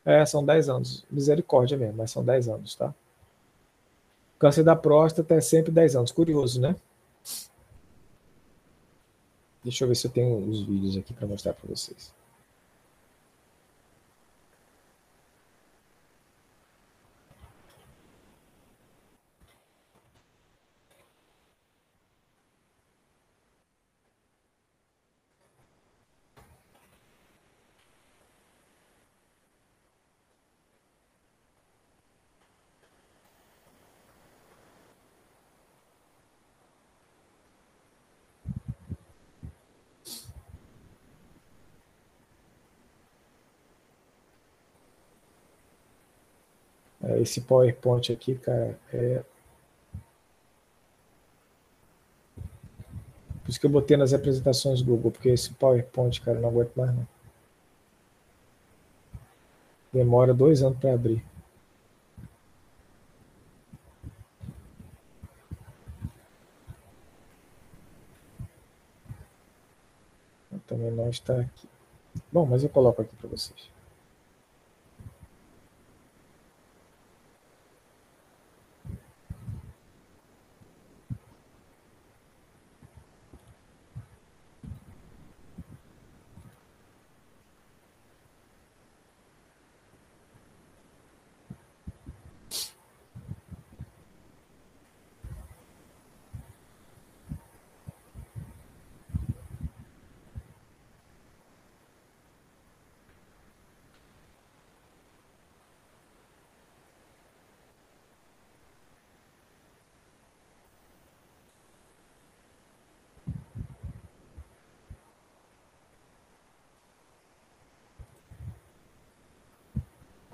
É, 0.04 0.26
são 0.26 0.44
10 0.44 0.70
anos. 0.70 1.06
Misericórdia 1.10 1.78
mesmo, 1.78 1.98
mas 1.98 2.10
são 2.10 2.24
10 2.24 2.50
anos, 2.50 2.74
tá? 2.74 2.94
Câncer 4.40 4.64
da 4.64 4.76
próstata 4.76 5.36
é 5.36 5.42
sempre 5.42 5.72
10 5.72 5.96
anos. 5.98 6.12
Curioso, 6.12 6.60
né? 6.60 6.76
Deixa 9.64 9.84
eu 9.84 9.88
ver 9.88 9.96
se 9.96 10.08
eu 10.08 10.12
tenho 10.12 10.50
os 10.50 10.62
vídeos 10.64 10.98
aqui 10.98 11.14
para 11.14 11.28
mostrar 11.28 11.54
para 11.54 11.68
vocês. 11.70 12.14
Esse 47.22 47.42
PowerPoint 47.42 48.12
aqui, 48.12 48.36
cara, 48.36 48.80
é. 48.94 49.24
Por 53.44 53.50
isso 53.50 53.60
que 53.60 53.66
eu 53.66 53.70
botei 53.72 53.98
nas 53.98 54.14
apresentações 54.14 54.82
do 54.82 54.96
Google, 54.96 55.12
porque 55.12 55.30
esse 55.30 55.54
PowerPoint, 55.54 56.22
cara, 56.22 56.40
não 56.40 56.50
aguento 56.50 56.76
mais 56.76 56.94
não. 56.94 57.08
Demora 59.92 60.34
dois 60.34 60.62
anos 60.62 60.78
para 60.78 60.94
abrir. 60.94 61.26
Também 70.68 70.92
não 70.92 71.10
está 71.10 71.40
aqui. 71.42 71.68
Bom, 72.32 72.46
mas 72.46 72.64
eu 72.64 72.70
coloco 72.70 73.02
aqui 73.02 73.16
para 73.16 73.28
vocês. 73.28 73.79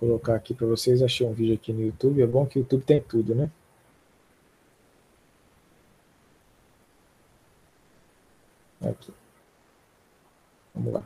Colocar 0.05 0.35
aqui 0.35 0.53
para 0.53 0.67
vocês. 0.67 1.01
Achei 1.01 1.25
um 1.25 1.33
vídeo 1.33 1.55
aqui 1.55 1.73
no 1.73 1.81
YouTube. 1.81 2.21
É 2.21 2.27
bom 2.27 2.45
que 2.45 2.59
o 2.59 2.61
YouTube 2.61 2.83
tem 2.83 3.01
tudo, 3.01 3.33
né? 3.33 3.49
Aqui. 8.81 9.11
Vamos 10.73 10.93
lá. 10.93 11.03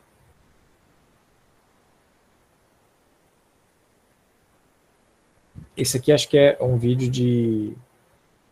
Esse 5.77 5.95
aqui 5.95 6.11
acho 6.11 6.27
que 6.27 6.37
é 6.37 6.57
um 6.59 6.77
vídeo 6.77 7.09
de, 7.09 7.73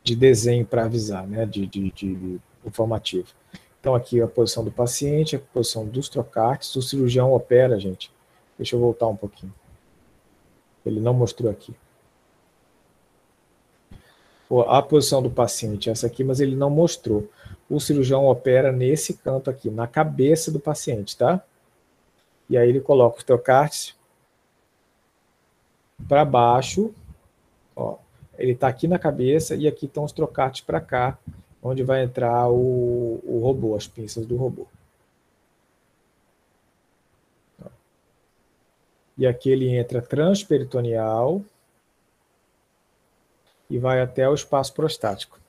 de 0.02 0.16
desenho 0.16 0.66
para 0.66 0.86
avisar, 0.86 1.28
né? 1.28 1.45
De, 1.45 1.68
de, 1.68 1.91
de 1.91 2.39
informativo. 2.66 3.28
Então 3.80 3.93
aqui 3.93 4.22
a 4.22 4.28
posição 4.28 4.64
do 4.64 4.72
paciente, 4.72 5.36
a 5.36 5.39
posição 5.39 5.86
dos 5.86 6.08
trocartes, 6.08 6.74
o 6.76 6.82
cirurgião 6.82 7.34
opera, 7.34 7.78
gente. 7.80 8.12
Deixa 8.58 8.76
eu 8.76 8.80
voltar 8.80 9.08
um 9.08 9.16
pouquinho. 9.16 9.54
Ele 10.88 11.00
não 11.00 11.14
mostrou 11.14 11.52
aqui. 11.52 11.74
A 14.68 14.82
posição 14.82 15.22
do 15.22 15.30
paciente 15.30 15.90
é 15.90 15.92
essa 15.92 16.08
aqui, 16.08 16.24
mas 16.24 16.40
ele 16.40 16.56
não 16.56 16.70
mostrou. 16.70 17.30
O 17.70 17.80
cirurgião 17.80 18.26
opera 18.26 18.72
nesse 18.72 19.14
canto 19.14 19.50
aqui, 19.50 19.70
na 19.70 19.88
cabeça 19.88 20.50
do 20.50 20.60
paciente, 20.60 21.18
tá? 21.18 21.44
E 22.50 22.58
aí 22.58 22.70
ele 22.70 22.80
coloca 22.80 23.18
os 23.18 23.24
trocartes 23.26 23.94
para 26.08 26.24
baixo. 26.24 26.94
Ó, 27.76 27.98
ele 28.38 28.54
está 28.54 28.70
aqui 28.70 28.88
na 28.88 28.98
cabeça 28.98 29.54
e 29.56 29.68
aqui 29.68 29.86
estão 29.86 30.06
os 30.06 30.14
trocartes 30.14 30.62
para 30.62 30.80
cá, 30.80 31.18
onde 31.62 31.84
vai 31.84 32.04
entrar 32.04 32.50
o, 32.50 33.20
o 33.26 33.42
robô, 33.44 33.76
as 33.76 33.86
pinças 33.86 34.26
do 34.26 34.38
robô. 34.38 34.66
E 39.18 39.26
aqui 39.26 39.49
ele 39.49 39.76
entra 39.76 40.01
transperitoneal 40.01 41.41
e 43.70 43.80
vai 43.80 43.99
até 43.99 44.30
o 44.30 44.34
espaço 44.34 44.74
prostático. 44.74 45.39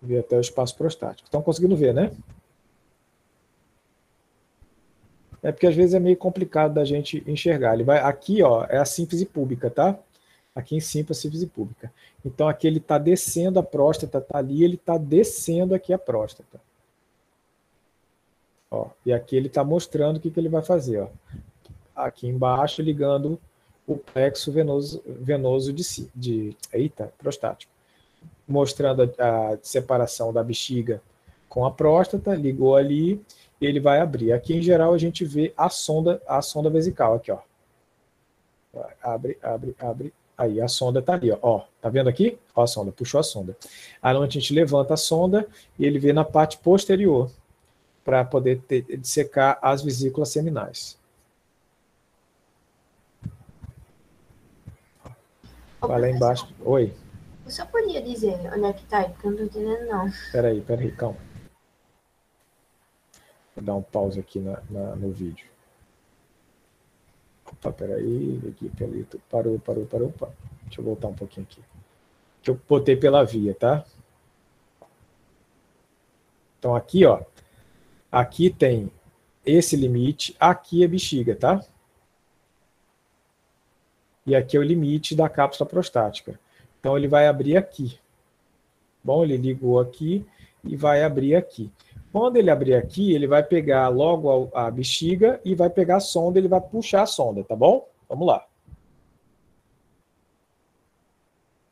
Vê 0.00 0.18
até 0.18 0.36
o 0.36 0.40
espaço 0.40 0.76
prostático. 0.76 1.26
Estão 1.26 1.42
conseguindo 1.42 1.76
ver, 1.76 1.92
né? 1.92 2.12
É 5.42 5.52
porque 5.52 5.66
às 5.66 5.74
vezes 5.74 5.94
é 5.94 6.00
meio 6.00 6.16
complicado 6.16 6.74
da 6.74 6.84
gente 6.84 7.22
enxergar. 7.26 7.74
Ele 7.74 7.84
vai 7.84 7.98
aqui, 7.98 8.42
ó, 8.42 8.64
é 8.68 8.78
a 8.78 8.84
síntese 8.84 9.26
pública, 9.26 9.70
tá? 9.70 9.98
Aqui 10.56 10.74
em 10.74 10.80
cima 10.80 11.08
a 11.10 11.14
síntese 11.14 11.46
pública. 11.46 11.92
Então 12.24 12.48
aqui 12.48 12.66
ele 12.66 12.78
está 12.78 12.96
descendo 12.96 13.58
a 13.58 13.62
próstata, 13.62 14.18
está 14.18 14.38
ali, 14.38 14.64
ele 14.64 14.76
está 14.76 14.96
descendo 14.96 15.74
aqui 15.74 15.92
a 15.92 15.98
próstata. 15.98 16.58
Ó, 18.70 18.88
e 19.04 19.12
aqui 19.12 19.36
ele 19.36 19.48
está 19.48 19.62
mostrando 19.62 20.16
o 20.16 20.20
que, 20.20 20.30
que 20.30 20.40
ele 20.40 20.48
vai 20.48 20.62
fazer. 20.62 21.00
Ó. 21.00 21.08
Aqui 21.94 22.26
embaixo, 22.26 22.80
ligando 22.80 23.38
o 23.86 23.96
plexo 23.96 24.50
venoso, 24.50 25.02
venoso 25.06 25.72
de, 25.72 26.08
de 26.14 26.56
eita, 26.72 27.12
prostático. 27.18 27.70
Mostrando 28.48 29.02
a, 29.18 29.52
a 29.52 29.58
separação 29.62 30.32
da 30.32 30.42
bexiga 30.42 31.02
com 31.48 31.66
a 31.66 31.70
próstata, 31.70 32.34
ligou 32.34 32.76
ali, 32.76 33.22
ele 33.60 33.78
vai 33.78 34.00
abrir. 34.00 34.32
Aqui 34.32 34.56
em 34.56 34.62
geral 34.62 34.94
a 34.94 34.98
gente 34.98 35.24
vê 35.24 35.52
a 35.56 35.68
sonda, 35.68 36.20
a 36.26 36.40
sonda 36.40 36.70
vesical 36.70 37.14
aqui, 37.14 37.30
ó. 37.30 37.38
Abre, 39.02 39.38
abre, 39.42 39.74
abre, 39.78 40.12
Aí 40.36 40.60
a 40.60 40.68
sonda 40.68 41.00
está 41.00 41.14
ali, 41.14 41.30
ó. 41.30 41.38
ó. 41.40 41.64
Tá 41.80 41.88
vendo 41.88 42.08
aqui? 42.08 42.38
Ó 42.54 42.62
a 42.62 42.66
sonda, 42.66 42.92
puxou 42.92 43.20
a 43.20 43.22
sonda. 43.22 43.56
Aí 44.02 44.16
a 44.16 44.26
gente 44.26 44.52
levanta 44.52 44.94
a 44.94 44.96
sonda 44.96 45.46
e 45.78 45.84
ele 45.86 45.98
vê 45.98 46.12
na 46.12 46.24
parte 46.24 46.58
posterior 46.58 47.30
para 48.04 48.24
poder 48.24 48.60
ter, 48.62 48.82
dissecar 48.98 49.58
as 49.62 49.82
vesículas 49.82 50.28
seminais. 50.28 50.98
Vai 55.80 56.00
lá 56.00 56.10
embaixo. 56.10 56.48
Oi. 56.64 56.92
Você 57.44 57.64
podia 57.64 58.02
dizer 58.02 58.34
onde 58.52 58.64
é 58.64 58.72
que 58.72 58.84
tá 58.86 58.98
aí, 58.98 59.08
porque 59.10 59.26
eu 59.26 59.30
não 59.30 59.38
tô 59.38 59.44
entendendo, 59.44 59.86
não. 59.86 60.10
Peraí, 60.32 60.60
peraí, 60.60 60.90
calma. 60.92 61.18
Vou 63.54 63.64
dar 63.64 63.74
um 63.74 63.82
pause 63.82 64.18
aqui 64.20 64.38
na, 64.38 64.60
na 64.68 64.96
no 64.96 65.12
vídeo. 65.12 65.46
Opa, 67.52 67.72
peraí, 67.72 68.40
aqui, 68.48 68.68
peraí, 68.70 69.06
parou, 69.30 69.58
parou, 69.58 69.86
parou, 69.86 70.12
parou. 70.12 70.34
Deixa 70.64 70.80
eu 70.80 70.84
voltar 70.84 71.08
um 71.08 71.14
pouquinho 71.14 71.46
aqui. 71.48 71.62
Que 72.42 72.50
eu 72.50 72.60
botei 72.68 72.96
pela 72.96 73.24
via, 73.24 73.54
tá? 73.54 73.84
Então 76.58 76.74
aqui, 76.74 77.04
ó, 77.04 77.22
aqui 78.10 78.50
tem 78.50 78.90
esse 79.44 79.76
limite, 79.76 80.34
aqui 80.40 80.82
é 80.82 80.88
bexiga, 80.88 81.36
tá? 81.36 81.64
E 84.26 84.34
aqui 84.34 84.56
é 84.56 84.60
o 84.60 84.62
limite 84.64 85.14
da 85.14 85.28
cápsula 85.28 85.68
prostática. 85.68 86.38
Então 86.80 86.96
ele 86.96 87.06
vai 87.06 87.28
abrir 87.28 87.56
aqui. 87.56 87.98
Bom, 89.02 89.22
ele 89.22 89.36
ligou 89.36 89.78
aqui 89.78 90.26
e 90.64 90.74
vai 90.74 91.04
abrir 91.04 91.36
aqui. 91.36 91.70
Quando 92.16 92.38
ele 92.38 92.50
abrir 92.50 92.72
aqui, 92.72 93.12
ele 93.12 93.26
vai 93.26 93.42
pegar 93.42 93.88
logo 93.88 94.50
a, 94.54 94.68
a 94.68 94.70
bexiga 94.70 95.38
e 95.44 95.54
vai 95.54 95.68
pegar 95.68 95.96
a 95.96 96.00
sonda, 96.00 96.38
ele 96.38 96.48
vai 96.48 96.62
puxar 96.62 97.02
a 97.02 97.06
sonda, 97.06 97.44
tá 97.44 97.54
bom? 97.54 97.86
Vamos 98.08 98.26
lá. 98.26 98.46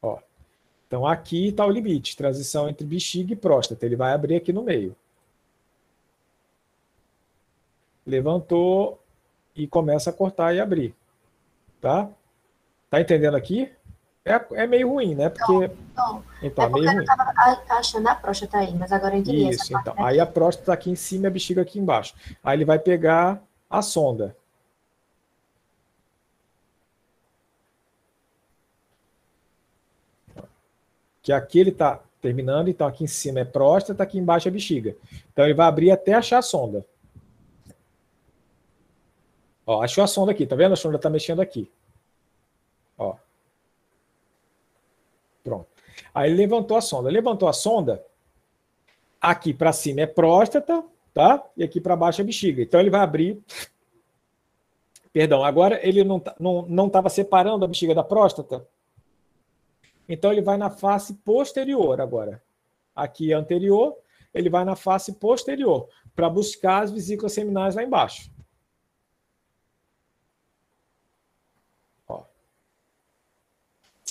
Ó. 0.03 0.19
Então 0.87 1.07
aqui 1.07 1.47
está 1.47 1.65
o 1.65 1.71
limite, 1.71 2.15
transição 2.15 2.69
entre 2.69 2.87
bexiga 2.87 3.33
e 3.33 3.37
próstata. 3.37 3.87
Ele 3.87 3.97
vai 3.97 4.13
abrir 4.13 4.37
aqui 4.37 4.53
no 4.53 4.63
meio. 4.63 4.95
Levantou 8.07 9.01
e 9.57 9.67
começa 9.67 10.11
a 10.11 10.13
cortar 10.13 10.55
e 10.55 10.61
abrir. 10.61 10.95
Tá? 11.81 12.11
Tá 12.91 13.01
entendendo 13.01 13.35
aqui? 13.35 13.73
É, 14.25 14.63
é 14.63 14.67
meio 14.67 14.89
ruim, 14.89 15.15
né? 15.15 15.29
Porque. 15.29 15.53
Não, 15.53 16.15
não. 16.15 16.25
Então, 16.43 16.65
é, 16.65 16.67
é 16.67 16.71
meio 16.73 16.87
ruim. 16.87 16.99
Eu 16.99 17.05
tava 17.05 17.33
achando 17.79 18.09
a 18.09 18.15
próstata 18.15 18.59
aí, 18.59 18.75
mas 18.75 18.91
agora 18.91 19.15
eu 19.15 19.21
entendi. 19.21 19.51
Isso, 19.51 19.77
então. 19.77 19.95
Né? 19.95 20.03
Aí 20.03 20.21
a 20.21 20.27
próstata 20.27 20.67
tá 20.67 20.73
aqui 20.73 20.91
em 20.91 20.97
cima 20.97 21.25
e 21.25 21.29
a 21.29 21.31
bexiga 21.31 21.61
aqui 21.61 21.79
embaixo. 21.79 22.15
Aí 22.43 22.57
ele 22.57 22.65
vai 22.65 22.79
pegar 22.79 23.43
a 23.69 23.83
sonda. 23.83 24.35
Que 31.23 31.33
aqui 31.33 31.59
ele 31.59 31.71
está 31.71 32.01
terminando, 32.21 32.69
então 32.69 32.87
aqui 32.87 33.05
em 33.05 33.07
cima 33.07 33.41
é 33.41 33.45
próstata, 33.45 34.03
aqui 34.03 34.19
embaixo 34.19 34.49
é 34.49 34.51
bexiga. 34.51 34.97
Então 35.33 35.45
ele 35.45 35.53
vai 35.53 35.67
abrir 35.67 35.91
até 35.91 36.15
achar 36.15 36.39
a 36.39 36.43
sonda. 36.43 36.87
Ó, 39.67 39.83
achou 39.83 40.03
a 40.05 40.07
sonda 40.07 40.33
aqui, 40.33 40.47
tá 40.47 40.57
vendo? 40.57 40.73
A 40.73 40.77
sonda 40.77 40.97
está 40.97 41.11
mexendo 41.11 41.41
aqui. 41.41 41.71
Ó. 42.97 43.17
Pronto. 45.43 45.69
Aí 46.15 46.31
ele 46.31 46.37
levantou 46.37 46.77
a 46.77 46.81
sonda. 46.81 47.11
Levantou 47.11 47.49
a 47.49 47.53
sonda, 47.53 48.05
aqui 49.21 49.53
para 49.53 49.73
cima 49.73 50.03
é 50.03 50.07
próstata, 50.07 50.85
tá? 51.13 51.45
E 51.57 51.65
aqui 51.65 51.81
para 51.81 51.97
baixo 51.97 52.21
é 52.21 52.25
bexiga. 52.25 52.63
Então 52.63 52.79
ele 52.79 52.91
vai 52.91 53.01
abrir. 53.01 53.43
Perdão, 55.13 55.45
agora 55.45 55.81
ele 55.87 56.05
não 56.05 56.19
estava 56.19 56.37
não, 56.39 56.63
não 56.67 56.89
tava 56.91 57.09
separando 57.09 57.65
a 57.65 57.69
bexiga 57.69 57.95
da 57.95 58.05
próstata. 58.05 58.67
Então 60.09 60.31
ele 60.31 60.43
vai 60.43 60.57
na 60.57 60.71
face 60.71 61.15
posterior 61.15 62.01
agora. 62.01 62.43
Aqui 62.95 63.33
é 63.33 63.35
anterior, 63.35 63.97
ele 64.33 64.51
vai 64.51 64.65
na 64.65 64.77
face 64.77 65.15
posterior 65.15 65.89
para 66.15 66.29
buscar 66.29 66.83
as 66.83 66.91
vesículas 66.91 67.33
seminais 67.33 67.75
lá 67.75 67.83
embaixo. 67.83 68.31
Ó. 72.07 72.25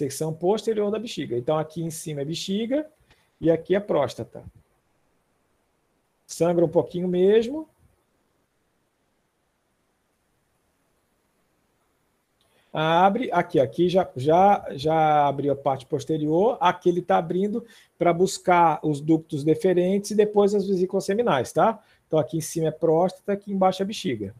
Secção 0.03 0.33
posterior 0.33 0.91
da 0.91 0.99
bexiga. 0.99 1.37
Então 1.37 1.57
aqui 1.57 1.81
em 1.81 1.89
cima 1.89 2.21
é 2.21 2.25
bexiga 2.25 2.85
e 3.39 3.49
aqui 3.49 3.73
é 3.73 3.79
próstata. 3.79 4.43
Sangra 6.27 6.65
um 6.65 6.69
pouquinho 6.69 7.07
mesmo. 7.07 7.69
Abre 12.73 13.31
aqui, 13.31 13.61
aqui 13.61 13.87
já, 13.87 14.11
já, 14.17 14.65
já 14.71 15.27
abriu 15.27 15.53
a 15.53 15.55
parte 15.55 15.85
posterior, 15.85 16.57
aqui 16.59 16.89
ele 16.89 17.01
está 17.01 17.17
abrindo 17.17 17.63
para 17.99 18.11
buscar 18.11 18.79
os 18.83 18.99
ductos 18.99 19.43
deferentes 19.43 20.11
e 20.11 20.15
depois 20.15 20.55
as 20.55 20.67
vesículas 20.67 21.05
seminais, 21.05 21.53
tá? 21.53 21.81
Então 22.07 22.17
aqui 22.17 22.37
em 22.37 22.41
cima 22.41 22.67
é 22.67 22.71
próstata, 22.71 23.31
aqui 23.31 23.53
embaixo 23.53 23.81
é 23.83 23.85
bexiga. 23.85 24.35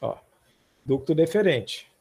Ó, 0.00 0.16
ducto 0.86 1.12
deferente. 1.12 1.92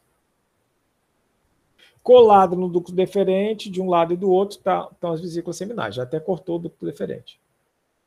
Colado 2.04 2.56
no 2.58 2.68
ducto 2.68 2.92
deferente, 2.92 3.70
de 3.70 3.82
um 3.82 3.90
lado 3.90 4.14
e 4.14 4.18
do 4.18 4.30
outro, 4.30 4.60
tá, 4.60 4.90
estão 4.92 5.14
as 5.14 5.22
vesículas 5.22 5.56
seminais. 5.56 5.96
Já 5.96 6.04
até 6.04 6.20
cortou 6.20 6.58
o 6.58 6.60
ducto 6.60 6.86
deferente. 6.86 7.40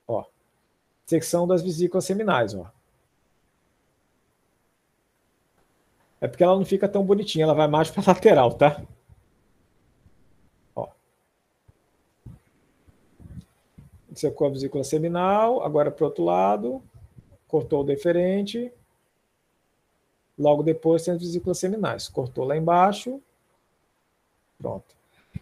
Ó, 0.07 0.23
secção 1.07 1.47
das 1.47 1.63
vesículas 1.63 2.05
seminais, 2.05 2.55
ó. 2.55 2.71
É 6.21 6.29
porque 6.29 6.45
ela 6.45 6.57
não 6.57 6.65
fica 6.65 6.89
tão 6.89 7.05
bonitinha, 7.05 7.45
ela 7.45 7.55
vai 7.55 7.69
mais 7.69 7.91
para 7.91 8.05
lateral, 8.13 8.53
tá? 8.55 8.83
Ó. 10.75 10.89
Secou 14.15 14.47
a 14.47 14.51
vesícula 14.51 14.85
seminal, 14.85 15.63
agora 15.63 15.91
para 15.91 16.05
o 16.05 16.09
outro 16.09 16.25
lado, 16.25 16.83
cortou 17.49 17.81
o 17.81 17.85
deferente. 17.85 18.73
Logo 20.39 20.63
depois 20.63 21.03
tem 21.03 21.15
as 21.15 21.21
vesículas 21.21 21.59
seminais. 21.59 22.09
Cortou 22.09 22.45
lá 22.45 22.57
embaixo. 22.57 23.23
Pronto. 24.59 24.95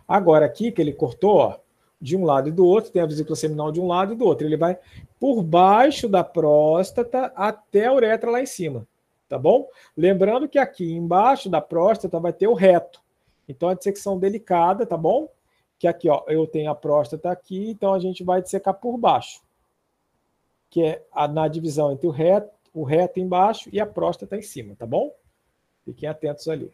Agora 0.06 0.46
aqui 0.46 0.72
que 0.72 0.82
ele 0.82 0.92
cortou, 0.92 1.36
ó, 1.36 1.56
de 2.00 2.16
um 2.16 2.24
lado 2.24 2.48
e 2.48 2.52
do 2.52 2.66
outro, 2.66 2.90
tem 2.90 3.00
a 3.00 3.06
vesícula 3.06 3.36
seminal 3.36 3.72
de 3.72 3.80
um 3.80 3.86
lado 3.86 4.12
e 4.12 4.16
do 4.16 4.24
outro. 4.24 4.46
Ele 4.46 4.56
vai 4.56 4.78
por 5.18 5.42
baixo 5.42 6.08
da 6.08 6.22
próstata 6.22 7.32
até 7.36 7.86
a 7.86 7.92
uretra 7.92 8.30
lá 8.30 8.42
em 8.42 8.46
cima 8.46 8.86
tá 9.34 9.38
bom? 9.38 9.68
Lembrando 9.96 10.48
que 10.48 10.58
aqui 10.58 10.92
embaixo 10.92 11.48
da 11.48 11.60
próstata 11.60 12.20
vai 12.20 12.32
ter 12.32 12.46
o 12.46 12.54
reto. 12.54 13.02
Então, 13.48 13.68
a 13.68 13.74
dissecção 13.74 14.16
delicada, 14.18 14.86
tá 14.86 14.96
bom? 14.96 15.28
Que 15.78 15.88
aqui, 15.88 16.08
ó, 16.08 16.22
eu 16.28 16.46
tenho 16.46 16.70
a 16.70 16.74
próstata 16.74 17.30
aqui, 17.30 17.70
então 17.70 17.92
a 17.92 17.98
gente 17.98 18.22
vai 18.22 18.40
dissecar 18.40 18.74
por 18.74 18.96
baixo. 18.96 19.42
Que 20.70 20.84
é 20.84 21.06
a, 21.12 21.26
na 21.26 21.48
divisão 21.48 21.90
entre 21.92 22.06
o 22.06 22.10
reto, 22.10 22.50
o 22.72 22.84
reto 22.84 23.18
embaixo 23.18 23.68
e 23.72 23.80
a 23.80 23.86
próstata 23.86 24.36
em 24.36 24.42
cima, 24.42 24.76
tá 24.76 24.86
bom? 24.86 25.12
Fiquem 25.84 26.08
atentos 26.08 26.46
ali. 26.48 26.72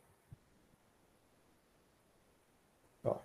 Ó. 3.02 3.16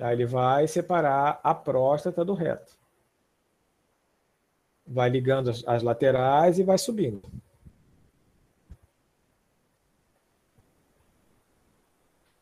Aí 0.00 0.14
ele 0.14 0.26
vai 0.26 0.66
separar 0.66 1.40
a 1.42 1.54
próstata 1.54 2.24
do 2.24 2.34
reto 2.34 2.82
vai 4.86 5.08
ligando 5.08 5.50
as, 5.50 5.66
as 5.66 5.82
laterais 5.82 6.58
e 6.58 6.62
vai 6.62 6.78
subindo. 6.78 7.22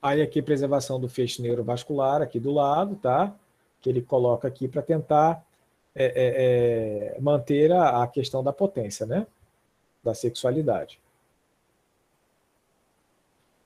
Aí 0.02 0.22
aqui 0.22 0.40
preservação 0.40 0.98
do 0.98 1.08
feixe 1.08 1.42
neurovascular 1.42 2.22
aqui 2.22 2.40
do 2.40 2.50
lado, 2.50 2.96
tá? 2.96 3.34
Que 3.80 3.90
ele 3.90 4.00
coloca 4.00 4.48
aqui 4.48 4.66
para 4.66 4.82
tentar 4.82 5.44
é, 5.94 6.04
é, 6.04 7.14
é, 7.16 7.20
manter 7.20 7.70
a, 7.70 8.02
a, 8.02 8.06
questão 8.06 8.42
da 8.42 8.52
potência, 8.52 9.04
né? 9.04 9.26
Da 10.02 10.14
sexualidade. 10.14 10.98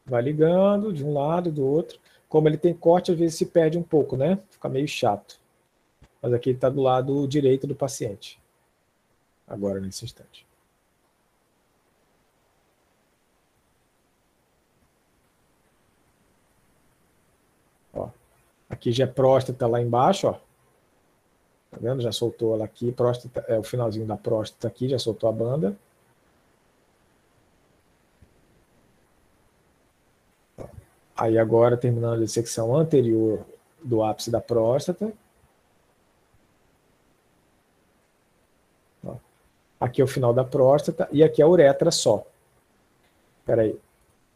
Vai 0.04 0.22
ligando 0.22 0.92
de 0.92 1.04
um 1.04 1.14
lado 1.14 1.48
e 1.48 1.52
do 1.52 1.64
outro. 1.64 2.00
Como 2.34 2.48
ele 2.48 2.58
tem 2.58 2.74
corte, 2.74 3.12
às 3.12 3.16
vezes 3.16 3.36
se 3.36 3.46
perde 3.46 3.78
um 3.78 3.82
pouco, 3.84 4.16
né? 4.16 4.40
Fica 4.50 4.68
meio 4.68 4.88
chato. 4.88 5.40
Mas 6.20 6.32
aqui 6.32 6.50
está 6.50 6.68
do 6.68 6.82
lado 6.82 7.28
direito 7.28 7.64
do 7.64 7.76
paciente 7.76 8.42
agora 9.46 9.78
nesse 9.78 10.04
instante. 10.04 10.44
Ó, 17.92 18.08
aqui 18.68 18.90
já 18.90 19.04
é 19.04 19.06
próstata 19.06 19.68
lá 19.68 19.80
embaixo, 19.80 20.26
ó. 20.26 20.32
Tá 21.70 21.78
vendo? 21.80 22.02
Já 22.02 22.10
soltou 22.10 22.54
ela 22.54 22.64
aqui, 22.64 22.90
próstata, 22.90 23.44
é 23.46 23.56
o 23.56 23.62
finalzinho 23.62 24.06
da 24.06 24.16
próstata 24.16 24.66
aqui, 24.66 24.88
já 24.88 24.98
soltou 24.98 25.30
a 25.30 25.32
banda. 25.32 25.78
Aí 31.16 31.38
agora 31.38 31.76
terminando 31.76 32.22
a 32.22 32.26
secção 32.26 32.74
anterior 32.74 33.44
do 33.82 34.02
ápice 34.02 34.30
da 34.30 34.40
próstata. 34.40 35.12
Aqui 39.78 40.00
é 40.00 40.04
o 40.04 40.08
final 40.08 40.32
da 40.32 40.44
próstata 40.44 41.06
e 41.12 41.22
aqui 41.22 41.42
é 41.42 41.44
a 41.44 41.48
uretra 41.48 41.90
só. 41.90 42.24
Espera 43.40 43.62
aí. 43.62 43.78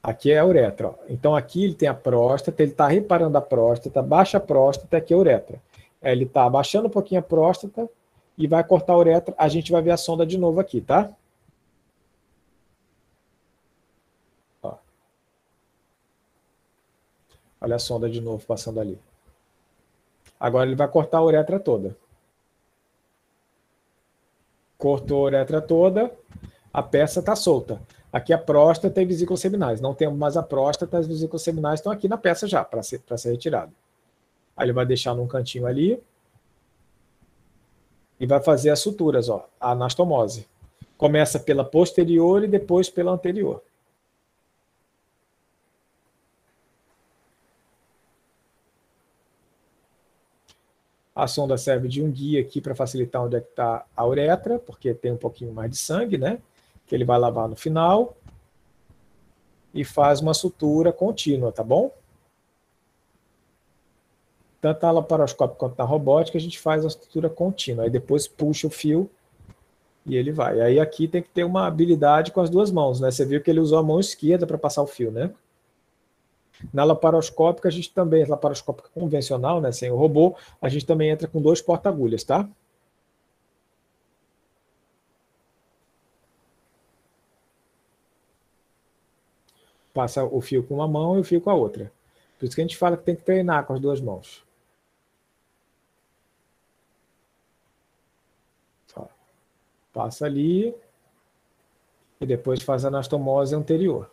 Aqui 0.03 0.31
é 0.31 0.39
a 0.39 0.45
uretra. 0.45 0.89
Ó. 0.89 0.95
Então 1.09 1.35
aqui 1.35 1.65
ele 1.65 1.75
tem 1.75 1.89
a 1.89 1.95
próstata, 1.95 2.63
ele 2.63 2.73
está 2.73 2.87
reparando 2.87 3.39
a 3.39 3.41
próstata, 3.41 4.03
baixa 4.03 4.37
a 4.37 4.41
próstata, 4.41 4.97
aqui 4.97 5.13
é 5.13 5.17
a 5.17 5.19
uretra. 5.19 5.59
Ele 6.03 6.25
está 6.25 6.45
abaixando 6.45 6.87
um 6.87 6.91
pouquinho 6.91 7.21
a 7.21 7.23
próstata 7.23 7.89
e 8.37 8.47
vai 8.47 8.63
cortar 8.63 8.93
a 8.93 8.99
uretra. 8.99 9.35
A 9.37 9.49
gente 9.49 9.73
vai 9.73 9.83
ver 9.83 9.91
a 9.91 9.97
sonda 9.97 10.25
de 10.25 10.39
novo 10.39 10.61
aqui, 10.61 10.81
tá? 10.81 11.11
Olha 17.61 17.77
a 17.77 17.79
sonda 17.79 18.09
de 18.09 18.21
novo 18.21 18.45
passando 18.47 18.81
ali. 18.81 18.99
Agora 20.39 20.67
ele 20.67 20.77
vai 20.77 20.89
cortar 20.89 21.19
a 21.19 21.25
uretra 21.25 21.59
toda 21.59 21.97
cortou 24.79 25.23
a 25.23 25.25
uretra 25.25 25.61
toda, 25.61 26.11
a 26.73 26.83
peça 26.83 27.19
está 27.19 27.35
solta. 27.35 27.83
Aqui 28.11 28.33
a 28.33 28.39
próstata 28.39 29.03
e 29.03 29.05
vesículas 29.05 29.41
seminais. 29.41 29.81
Não 29.81 29.93
temos 29.93 30.17
mais 30.17 30.37
a 30.37 30.43
próstata, 30.43 30.97
as 30.97 31.07
vesículas 31.07 31.43
seminais 31.43 31.81
estão 31.81 31.93
aqui 31.93 32.09
na 32.09 32.17
peça 32.17 32.47
já, 32.47 32.65
para 32.65 32.83
ser, 32.83 33.03
ser 33.17 33.33
retirado. 33.33 33.73
Aí 34.57 34.65
ele 34.65 34.73
vai 34.73 34.87
deixar 34.87 35.15
num 35.15 35.27
cantinho 35.27 35.67
ali 35.67 36.03
e 38.19 38.27
vai 38.27 38.41
fazer 38.41 38.71
as 38.71 38.81
suturas, 38.81 39.29
ó, 39.29 39.47
a 39.61 39.73
anastomose. 39.73 40.49
Começa 40.97 41.39
pela 41.39 41.65
posterior 41.65 42.43
e 42.43 42.49
depois 42.49 42.89
pela 42.89 43.13
anterior. 43.13 43.63
A 51.19 51.27
sonda 51.27 51.59
serve 51.59 51.89
de 51.89 52.01
um 52.01 52.13
guia 52.13 52.41
aqui 52.41 52.61
para 52.61 52.77
facilitar 52.77 53.25
onde 53.25 53.35
é 53.35 53.41
que 53.41 53.49
está 53.49 53.85
a 53.97 54.07
uretra, 54.07 54.57
porque 54.57 54.95
tem 54.95 55.11
um 55.11 55.17
pouquinho 55.17 55.53
mais 55.53 55.69
de 55.69 55.77
sangue, 55.77 56.17
né? 56.17 56.39
Que 56.87 56.95
ele 56.95 57.05
vai 57.05 57.19
lavar 57.19 57.49
no 57.49 57.57
final. 57.57 58.17
E 59.75 59.85
faz 59.85 60.21
uma 60.21 60.33
sutura 60.33 60.93
contínua, 60.93 61.51
tá 61.51 61.65
bom? 61.65 61.93
Tanto 64.61 64.81
na 64.81 64.93
laparoscópica 64.93 65.59
quanto 65.59 65.77
na 65.77 65.83
robótica, 65.83 66.39
a 66.39 66.41
gente 66.41 66.57
faz 66.57 66.87
a 66.87 66.91
sutura 66.91 67.29
contínua. 67.29 67.83
Aí 67.83 67.91
depois 67.91 68.29
puxa 68.29 68.69
o 68.69 68.71
fio 68.71 69.11
e 70.07 70.15
ele 70.15 70.31
vai. 70.31 70.61
Aí 70.61 70.79
aqui 70.79 71.09
tem 71.09 71.21
que 71.21 71.31
ter 71.31 71.43
uma 71.43 71.67
habilidade 71.67 72.31
com 72.31 72.41
as 72.41 72.49
duas 72.49 72.71
mãos, 72.71 73.01
né? 73.01 73.11
Você 73.11 73.25
viu 73.25 73.43
que 73.43 73.51
ele 73.51 73.59
usou 73.59 73.79
a 73.79 73.83
mão 73.83 73.99
esquerda 73.99 74.47
para 74.47 74.57
passar 74.57 74.83
o 74.83 74.87
fio, 74.87 75.11
né? 75.11 75.35
Na 76.73 76.85
laparoscópica, 76.85 77.69
a 77.69 77.71
gente 77.71 77.93
também, 77.93 78.25
laparoscópica 78.25 78.89
convencional, 78.95 79.61
né, 79.61 79.73
sem 79.73 79.91
o 79.91 79.97
robô, 79.97 80.37
a 80.61 80.69
gente 80.69 80.87
também 80.87 81.11
entra 81.11 81.29
com 81.29 81.41
dois 81.41 81.61
porta-agulhas, 81.63 82.25
tá? 82.25 82.49
Passa 89.93 90.25
o 90.25 90.41
fio 90.41 90.63
com 90.63 90.75
uma 90.75 90.89
mão 90.89 91.17
e 91.17 91.21
o 91.21 91.25
fio 91.25 91.41
com 91.41 91.51
a 91.51 91.55
outra. 91.55 91.93
Por 92.39 92.47
isso 92.47 92.55
que 92.55 92.61
a 92.61 92.65
gente 92.65 92.77
fala 92.77 92.97
que 92.97 93.05
tem 93.05 93.17
que 93.17 93.23
treinar 93.23 93.67
com 93.67 93.73
as 93.75 93.81
duas 93.81 94.01
mãos. 94.01 94.47
Passa 99.93 100.27
ali 100.27 100.75
e 102.21 102.27
depois 102.27 102.63
faz 102.63 102.85
a 102.85 102.89
anastomose 102.89 103.55
anterior 103.55 104.09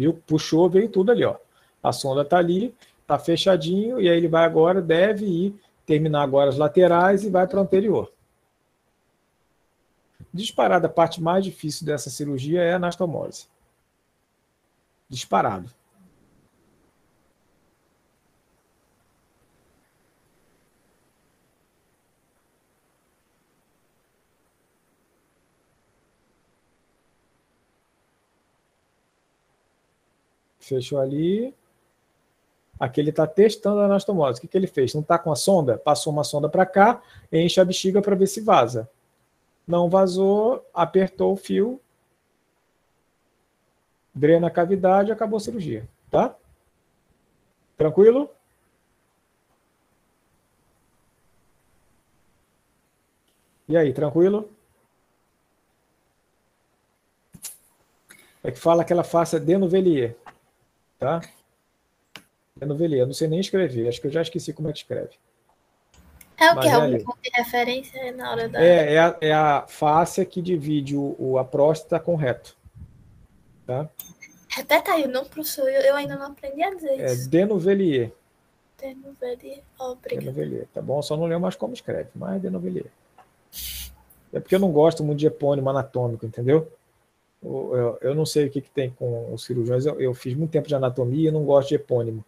Viu? 0.00 0.14
Puxou, 0.26 0.66
veio 0.70 0.88
tudo 0.88 1.12
ali, 1.12 1.22
ó. 1.26 1.36
A 1.82 1.92
sonda 1.92 2.22
está 2.22 2.38
ali, 2.38 2.74
está 3.02 3.18
fechadinho, 3.18 4.00
e 4.00 4.08
aí 4.08 4.16
ele 4.16 4.28
vai 4.28 4.46
agora, 4.46 4.80
deve 4.80 5.26
ir, 5.26 5.60
terminar 5.84 6.22
agora 6.22 6.48
as 6.48 6.56
laterais 6.56 7.22
e 7.22 7.28
vai 7.28 7.46
para 7.46 7.58
o 7.58 7.62
anterior. 7.62 8.10
Disparada, 10.32 10.86
a 10.86 10.90
parte 10.90 11.20
mais 11.20 11.44
difícil 11.44 11.84
dessa 11.84 12.08
cirurgia 12.08 12.62
é 12.62 12.72
a 12.72 12.76
anastomose. 12.76 13.46
Disparado. 15.06 15.70
Fechou 30.70 31.00
ali. 31.00 31.52
Aqui 32.78 33.00
ele 33.00 33.10
está 33.10 33.26
testando 33.26 33.80
a 33.80 33.86
anastomose. 33.86 34.38
O 34.38 34.40
que, 34.40 34.48
que 34.48 34.56
ele 34.56 34.68
fez? 34.68 34.94
Não 34.94 35.02
está 35.02 35.18
com 35.18 35.32
a 35.32 35.36
sonda? 35.36 35.76
Passou 35.76 36.12
uma 36.12 36.22
sonda 36.22 36.48
para 36.48 36.64
cá, 36.64 37.02
enche 37.30 37.60
a 37.60 37.64
bexiga 37.64 38.00
para 38.00 38.14
ver 38.14 38.28
se 38.28 38.40
vaza. 38.40 38.88
Não 39.66 39.90
vazou, 39.90 40.64
apertou 40.72 41.32
o 41.32 41.36
fio, 41.36 41.80
drena 44.14 44.46
a 44.46 44.50
cavidade, 44.50 45.12
acabou 45.12 45.36
a 45.36 45.40
cirurgia. 45.40 45.88
Tá? 46.10 46.34
Tranquilo? 47.76 48.30
E 53.68 53.76
aí, 53.76 53.92
tranquilo? 53.92 54.48
É 58.42 58.50
que 58.50 58.58
fala 58.58 58.84
que 58.84 58.92
ela 58.92 59.04
faça 59.04 59.38
Denovelier 59.38 60.16
tá? 61.00 61.20
É 62.60 62.66
novelia, 62.66 63.06
não 63.06 63.14
sei 63.14 63.26
nem 63.26 63.40
escrever, 63.40 63.88
acho 63.88 64.00
que 64.00 64.06
eu 64.06 64.12
já 64.12 64.20
esqueci 64.20 64.52
como 64.52 64.68
é 64.68 64.72
que 64.72 64.78
escreve. 64.78 65.18
É 66.36 66.52
o 66.52 66.60
que? 66.60 66.68
É 66.68 66.78
um 66.78 67.04
ponto 67.04 67.18
de 67.22 67.30
referência 67.34 68.12
na 68.12 68.30
hora 68.30 68.48
da. 68.48 68.62
É, 68.62 68.94
é 68.94 68.98
a, 68.98 69.16
é 69.20 69.32
a 69.32 69.66
face 69.66 70.24
que 70.24 70.40
divide 70.40 70.96
o, 70.96 71.16
o, 71.18 71.38
a 71.38 71.44
próstata 71.44 71.98
com 71.98 72.14
o 72.14 72.16
reto. 72.16 72.56
Tá? 73.66 73.88
Repeta 74.48 74.92
aí 74.92 75.04
o 75.04 75.08
nome, 75.08 75.28
professor, 75.28 75.68
eu, 75.68 75.80
eu 75.82 75.96
ainda 75.96 76.16
não 76.16 76.26
aprendi 76.26 76.62
a 76.62 76.74
dizer 76.74 77.00
é 77.00 77.12
isso. 77.12 77.26
É. 77.26 77.28
Denuvelier, 77.28 78.12
oh, 79.78 79.92
obrigado. 79.92 80.24
Denuvelier, 80.24 80.66
tá 80.72 80.80
bom? 80.80 81.00
Só 81.02 81.16
não 81.16 81.24
lembro 81.24 81.40
mais 81.40 81.56
como 81.56 81.74
escreve, 81.74 82.08
mas 82.14 82.40
Denuvelier. 82.40 82.86
É 84.32 84.40
porque 84.40 84.54
eu 84.54 84.60
não 84.60 84.72
gosto 84.72 85.04
muito 85.04 85.18
de 85.18 85.26
epônimo 85.26 85.68
anatômico, 85.68 86.24
entendeu? 86.24 86.70
Eu, 87.42 88.14
não 88.14 88.26
sei 88.26 88.46
o 88.46 88.50
que, 88.50 88.60
que 88.60 88.70
tem 88.70 88.90
com 88.90 89.32
os 89.32 89.44
cirurgiões, 89.44 89.86
eu, 89.86 89.98
eu 89.98 90.12
fiz 90.12 90.34
muito 90.34 90.50
tempo 90.50 90.68
de 90.68 90.74
anatomia 90.74 91.28
e 91.30 91.32
não 91.32 91.44
gosto 91.44 91.70
de 91.70 91.76
epônimo. 91.76 92.24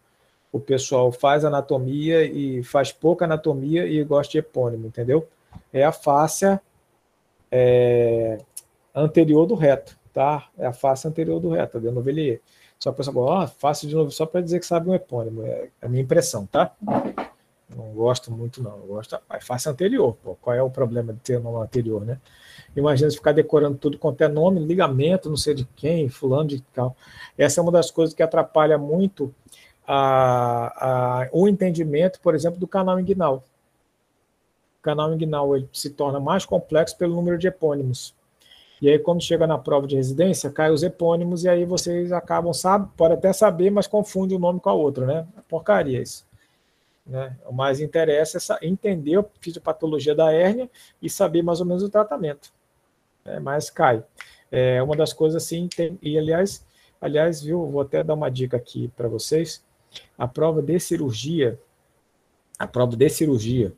O 0.51 0.59
pessoal 0.59 1.13
faz 1.13 1.45
anatomia 1.45 2.25
e 2.25 2.63
faz 2.63 2.93
pouca 2.93 3.25
anatomia 3.25 3.87
e 3.87 4.03
gosta 4.05 4.33
de 4.33 4.39
epônimo, 4.39 4.87
entendeu? 4.87 5.29
É 5.73 5.85
a 5.85 5.93
face 5.93 6.59
é, 7.51 8.39
anterior 8.95 9.47
do 9.47 9.55
reto, 9.55 9.99
tá? 10.13 10.49
É 10.59 10.67
a 10.67 10.73
face 10.73 11.07
anterior 11.07 11.41
do 11.41 11.51
reto, 11.51 11.79
de 11.79 11.91
novelier. 11.91 12.41
Só 12.79 12.91
a 12.91 12.93
pessoa 12.93 13.15
fala, 13.15 13.45
ó, 13.45 13.47
face 13.47 13.87
de 13.87 13.95
novo, 13.95 14.11
só 14.11 14.27
para 14.27 14.41
dizer 14.41 14.59
que 14.61 14.67
sabe 14.67 14.91
um 14.91 14.95
epônimo. 14.95 15.45
É 15.47 15.69
a 15.81 15.89
minha 15.89 16.03
impressão, 16.03 16.47
tá? 16.47 16.73
Não 17.77 17.93
gosto 17.95 18.31
muito, 18.31 18.63
não. 18.63 18.73
Eu 18.79 18.87
gosto 18.87 19.11
da 19.11 19.41
face 19.41 19.69
anterior. 19.69 20.17
Pô. 20.23 20.37
Qual 20.41 20.55
é 20.55 20.63
o 20.63 20.71
problema 20.71 21.13
de 21.13 21.21
ter 21.21 21.39
nome 21.39 21.63
anterior, 21.63 22.05
né? 22.05 22.19
Imagina 22.75 23.11
se 23.11 23.17
ficar 23.17 23.33
decorando 23.33 23.77
tudo 23.77 23.99
quanto 23.99 24.23
é 24.23 24.29
nome, 24.29 24.61
ligamento, 24.61 25.29
não 25.29 25.37
sei 25.37 25.55
de 25.55 25.65
quem, 25.77 26.09
fulano 26.09 26.49
de 26.49 26.61
tal. 26.75 26.97
Essa 27.37 27.61
é 27.61 27.63
uma 27.63 27.73
das 27.73 27.91
coisas 27.91 28.15
que 28.15 28.23
atrapalha 28.23 28.79
muito 28.79 29.35
a, 29.87 31.25
a, 31.25 31.29
o 31.33 31.47
entendimento, 31.47 32.19
por 32.21 32.35
exemplo, 32.35 32.59
do 32.59 32.67
canal 32.67 32.99
inguinal. 32.99 33.45
O 34.81 34.83
canal 34.83 35.13
inguinal 35.13 35.55
ele 35.55 35.69
se 35.73 35.91
torna 35.91 36.19
mais 36.19 36.47
complexo 36.47 36.97
pelo 36.97 37.15
número 37.15 37.37
de 37.37 37.47
epônimos. 37.47 38.15
E 38.81 38.89
aí, 38.89 38.99
quando 38.99 39.23
chega 39.23 39.47
na 39.47 39.59
prova 39.59 39.87
de 39.87 39.95
residência, 39.95 40.51
cai 40.51 40.71
os 40.71 40.83
epônimos, 40.83 41.45
e 41.45 41.49
aí 41.49 41.65
vocês 41.65 42.11
acabam, 42.11 42.53
sabe, 42.53 42.91
pode 42.97 43.15
até 43.15 43.33
saber, 43.33 43.71
mas 43.71 43.87
confunde 43.87 44.35
um 44.35 44.41
nome 44.41 44.59
com 44.59 44.71
a 44.71 44.73
outra, 44.73 45.07
né? 45.07 45.27
Porcaria 45.49 46.03
isso. 46.03 46.27
Né? 47.07 47.37
O 47.47 47.53
mais 47.53 47.81
interessa 47.81 48.39
é 48.61 48.67
entender 48.67 49.21
a 49.21 49.25
fisiopatologia 49.41 50.15
da 50.17 50.33
hérnia 50.33 50.69
e 51.01 51.09
saber 51.09 51.43
mais 51.43 51.61
ou 51.61 51.67
menos 51.67 51.83
o 51.83 51.89
tratamento 51.89 52.53
né, 53.25 53.39
mas 53.39 53.71
cai. 53.71 54.05
É 54.51 54.83
uma 54.83 54.97
das 54.97 55.13
coisas 55.13 55.43
assim, 55.43 55.69
tem, 55.69 55.99
e 56.03 56.19
aliás, 56.19 56.65
aliás, 57.01 57.43
viu, 57.43 57.67
vou 57.67 57.81
até 57.81 58.03
dar 58.03 58.15
uma 58.15 58.31
dica 58.31 58.57
aqui 58.57 58.89
para 58.97 59.09
vocês. 59.09 59.65
A 60.17 60.29
prova 60.29 60.63
de 60.63 60.79
cirurgia, 60.79 61.59
a 62.59 62.67
prova 62.67 62.97
de 62.97 63.09
cirurgia, 63.09 63.73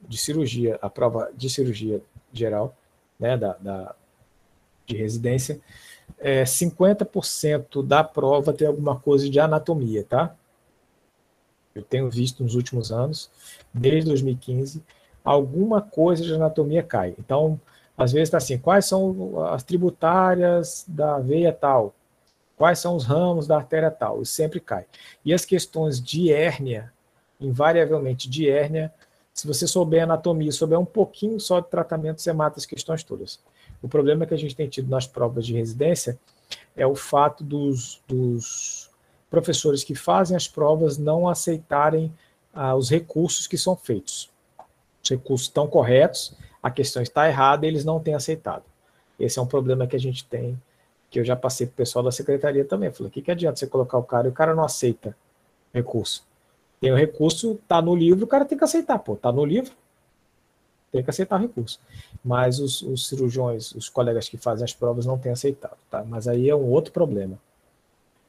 de 0.00 0.16
cirurgia, 0.16 0.78
a 0.80 0.88
prova 0.88 1.30
de 1.34 1.50
cirurgia 1.50 2.00
geral, 2.32 2.76
né, 3.18 3.36
da, 3.36 3.54
da 3.54 3.94
de 4.86 4.96
residência, 4.96 5.60
é 6.18 6.44
50% 6.44 7.84
da 7.84 8.04
prova 8.04 8.52
tem 8.52 8.66
alguma 8.66 8.98
coisa 8.98 9.28
de 9.28 9.38
anatomia, 9.40 10.04
tá? 10.04 10.34
Eu 11.74 11.82
tenho 11.82 12.10
visto 12.10 12.42
nos 12.42 12.54
últimos 12.54 12.92
anos, 12.92 13.30
desde 13.72 14.08
2015, 14.08 14.82
alguma 15.24 15.80
coisa 15.80 16.22
de 16.22 16.34
anatomia 16.34 16.82
cai. 16.82 17.14
Então, 17.18 17.58
às 17.96 18.12
vezes 18.12 18.28
está 18.28 18.38
assim, 18.38 18.58
quais 18.58 18.86
são 18.86 19.44
as 19.46 19.62
tributárias 19.62 20.84
da 20.88 21.18
veia 21.18 21.52
tal? 21.52 21.94
Quais 22.56 22.78
são 22.78 22.96
os 22.96 23.04
ramos 23.04 23.46
da 23.46 23.56
artéria 23.56 23.90
tal? 23.90 24.22
E 24.22 24.26
sempre 24.26 24.60
cai. 24.60 24.86
E 25.24 25.32
as 25.32 25.44
questões 25.44 26.00
de 26.00 26.32
hérnia, 26.32 26.92
invariavelmente 27.40 28.28
de 28.28 28.48
hérnia, 28.48 28.92
se 29.34 29.46
você 29.46 29.66
souber 29.66 30.02
anatomia, 30.02 30.52
souber 30.52 30.78
um 30.78 30.84
pouquinho 30.84 31.40
só 31.40 31.60
de 31.60 31.68
tratamento, 31.68 32.20
você 32.20 32.32
mata 32.32 32.58
as 32.58 32.66
questões 32.66 33.02
todas. 33.02 33.40
O 33.82 33.88
problema 33.88 34.26
que 34.26 34.34
a 34.34 34.38
gente 34.38 34.54
tem 34.54 34.68
tido 34.68 34.90
nas 34.90 35.06
provas 35.06 35.46
de 35.46 35.54
residência 35.54 36.18
é 36.76 36.86
o 36.86 36.94
fato 36.94 37.42
dos, 37.42 38.02
dos 38.06 38.90
professores 39.30 39.82
que 39.82 39.94
fazem 39.94 40.36
as 40.36 40.46
provas 40.46 40.98
não 40.98 41.28
aceitarem 41.28 42.12
ah, 42.52 42.74
os 42.74 42.90
recursos 42.90 43.46
que 43.46 43.56
são 43.56 43.74
feitos. 43.74 44.30
Os 45.02 45.10
recursos 45.10 45.48
estão 45.48 45.66
corretos, 45.66 46.36
a 46.62 46.70
questão 46.70 47.02
está 47.02 47.28
errada 47.28 47.66
e 47.66 47.68
eles 47.68 47.84
não 47.84 47.98
têm 47.98 48.14
aceitado. 48.14 48.62
Esse 49.18 49.38
é 49.38 49.42
um 49.42 49.46
problema 49.46 49.86
que 49.86 49.96
a 49.96 50.00
gente 50.00 50.24
tem, 50.24 50.60
que 51.10 51.18
eu 51.18 51.24
já 51.24 51.36
passei 51.36 51.66
para 51.66 51.74
o 51.74 51.76
pessoal 51.76 52.04
da 52.04 52.12
secretaria 52.12 52.64
também. 52.64 52.90
Falei, 52.92 53.08
o 53.08 53.12
que, 53.12 53.22
que 53.22 53.30
adianta 53.30 53.56
você 53.56 53.66
colocar 53.66 53.98
o 53.98 54.02
cara 54.02 54.28
e 54.28 54.30
o 54.30 54.34
cara 54.34 54.54
não 54.54 54.64
aceita 54.64 55.16
recurso? 55.72 56.24
Tem 56.80 56.92
o 56.92 56.96
recurso, 56.96 57.60
tá 57.68 57.80
no 57.82 57.94
livro, 57.94 58.24
o 58.24 58.28
cara 58.28 58.44
tem 58.44 58.56
que 58.56 58.64
aceitar, 58.64 58.98
pô, 58.98 59.16
tá 59.16 59.30
no 59.30 59.44
livro, 59.44 59.72
tem 60.90 61.02
que 61.02 61.10
aceitar 61.10 61.36
o 61.36 61.42
recurso. 61.42 61.80
Mas 62.24 62.58
os, 62.58 62.82
os 62.82 63.08
cirurgiões, 63.08 63.72
os 63.72 63.88
colegas 63.88 64.28
que 64.28 64.36
fazem 64.36 64.64
as 64.64 64.72
provas 64.72 65.06
não 65.06 65.18
têm 65.18 65.32
aceitado, 65.32 65.78
tá? 65.90 66.04
Mas 66.04 66.26
aí 66.26 66.48
é 66.48 66.54
um 66.54 66.70
outro 66.70 66.92
problema. 66.92 67.38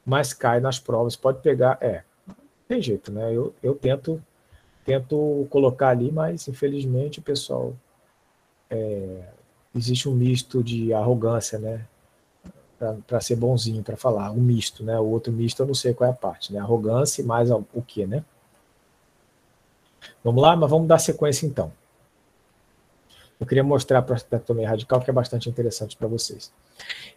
Mas 0.04 0.32
cai 0.32 0.60
nas 0.60 0.78
provas, 0.78 1.16
pode 1.16 1.40
pegar, 1.40 1.78
é, 1.80 2.02
tem 2.68 2.80
jeito, 2.80 3.10
né? 3.10 3.32
Eu, 3.32 3.54
eu 3.62 3.74
tento 3.74 4.22
tento 4.84 5.46
colocar 5.48 5.88
ali, 5.88 6.12
mas 6.12 6.46
infelizmente 6.46 7.18
o 7.18 7.22
pessoal 7.22 7.74
é, 8.74 9.28
existe 9.74 10.08
um 10.08 10.14
misto 10.14 10.62
de 10.62 10.92
arrogância, 10.92 11.58
né? 11.58 11.86
Para 13.06 13.20
ser 13.20 13.36
bonzinho, 13.36 13.82
para 13.82 13.96
falar, 13.96 14.30
um 14.32 14.40
misto, 14.40 14.84
né? 14.84 14.98
O 14.98 15.06
outro 15.06 15.32
misto 15.32 15.62
eu 15.62 15.66
não 15.66 15.74
sei 15.74 15.94
qual 15.94 16.10
é 16.10 16.12
a 16.12 16.16
parte, 16.16 16.52
né? 16.52 16.58
Arrogância 16.58 17.22
e 17.22 17.24
mais 17.24 17.50
o 17.50 17.82
que, 17.86 18.06
né? 18.06 18.24
Vamos 20.22 20.42
lá, 20.42 20.56
mas 20.56 20.68
vamos 20.68 20.88
dar 20.88 20.98
sequência 20.98 21.46
então. 21.46 21.72
Eu 23.38 23.46
queria 23.46 23.64
mostrar 23.64 23.98
a 23.98 24.02
prostatectomia 24.02 24.68
radical, 24.68 25.00
que 25.00 25.10
é 25.10 25.12
bastante 25.12 25.48
interessante 25.48 25.96
para 25.96 26.08
vocês. 26.08 26.52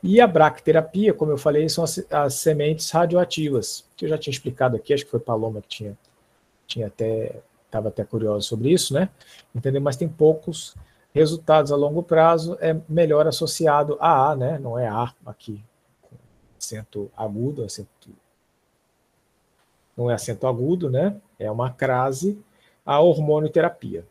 E 0.02 0.20
a 0.20 0.28
bracterapia, 0.28 1.14
como 1.14 1.32
eu 1.32 1.38
falei, 1.38 1.68
são 1.70 1.84
as, 1.84 2.04
as, 2.10 2.36
sementes 2.36 2.90
radioativas, 2.90 3.86
que 3.96 4.06
eu 4.06 4.10
já 4.10 4.18
tinha 4.18 4.32
explicado 4.32 4.76
aqui, 4.76 4.94
acho 4.94 5.06
que 5.06 5.12
foi 5.12 5.20
Paloma 5.20 5.62
que 5.62 5.68
tinha, 5.68 5.98
tinha 6.66 6.88
até, 6.88 7.40
estava 7.66 7.90
até 7.90 8.04
curioso 8.04 8.48
sobre 8.48 8.72
isso, 8.72 8.94
né? 8.94 9.10
Entendeu? 9.56 9.82
Mas 9.82 9.96
tem 9.96 10.08
poucos 10.08 10.76
resultados 11.18 11.72
a 11.72 11.76
longo 11.76 12.02
prazo 12.04 12.58
é 12.62 12.76
melhor 12.88 13.28
associado 13.28 13.98
a 14.00 14.32
A, 14.32 14.36
né? 14.36 14.60
Não 14.60 14.78
é 14.78 14.88
A 14.88 15.14
aqui, 15.26 15.64
acento 16.58 17.12
agudo, 17.16 17.64
acento, 17.64 18.10
não 19.96 20.10
é 20.10 20.14
acento 20.14 20.48
agudo, 20.48 20.90
né? 20.90 21.16
É 21.40 21.50
uma 21.52 21.72
crase 21.72 22.40
a 22.86 23.00
hormonioterapia. 23.00 24.06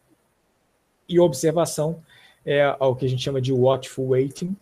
E 1.09 1.19
observação 1.19 2.03
é 2.45 2.69
o 2.81 2.95
que 2.95 3.07
a 3.07 3.09
gente 3.09 3.23
chama 3.23 3.41
de 3.41 3.53
watchful 3.53 4.09
waiting 4.09 4.57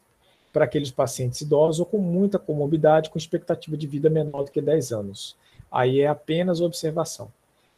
para 0.53 0.65
aqueles 0.65 0.91
pacientes 0.91 1.41
idosos 1.41 1.81
ou 1.81 1.87
com 1.87 1.99
muita 1.99 2.39
comorbidade, 2.39 3.11
com 3.11 3.19
expectativa 3.19 3.77
de 3.77 3.87
vida 3.87 4.09
menor 4.09 4.45
do 4.45 4.51
que 4.51 4.61
10 4.61 4.93
anos. 4.93 5.37
Aí 5.71 6.01
é 6.01 6.07
apenas 6.07 6.61
observação 6.61 7.31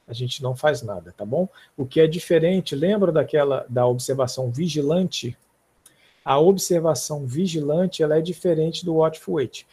a 0.06 0.12
gente 0.12 0.42
não 0.42 0.54
faz 0.54 0.82
nada, 0.82 1.12
tá 1.16 1.24
bom? 1.24 1.48
O 1.76 1.84
que 1.84 2.00
é 2.00 2.06
diferente, 2.06 2.76
lembra 2.76 3.10
daquela 3.10 3.66
da 3.68 3.86
observação 3.86 4.50
vigilante? 4.50 5.36
A 6.24 6.38
observação 6.38 7.26
vigilante 7.26 8.02
ela 8.02 8.18
é 8.18 8.20
diferente 8.20 8.84
do 8.84 8.94
watchful 8.94 9.34
wait. 9.34 9.66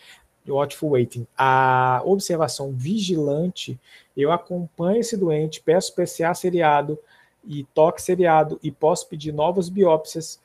watchful 0.48 0.92
waiting. 0.92 1.28
A 1.38 2.02
observação 2.04 2.72
vigilante, 2.72 3.80
eu 4.16 4.32
acompanho 4.32 5.00
esse 5.00 5.16
doente, 5.16 5.62
peço 5.62 5.94
PCA 5.94 6.34
seriado 6.34 6.98
e 7.46 7.64
toque 7.74 8.02
seriado 8.02 8.60
e 8.64 8.72
posso 8.72 9.08
pedir 9.08 9.32
novas 9.32 9.70
biópsias 9.70 10.40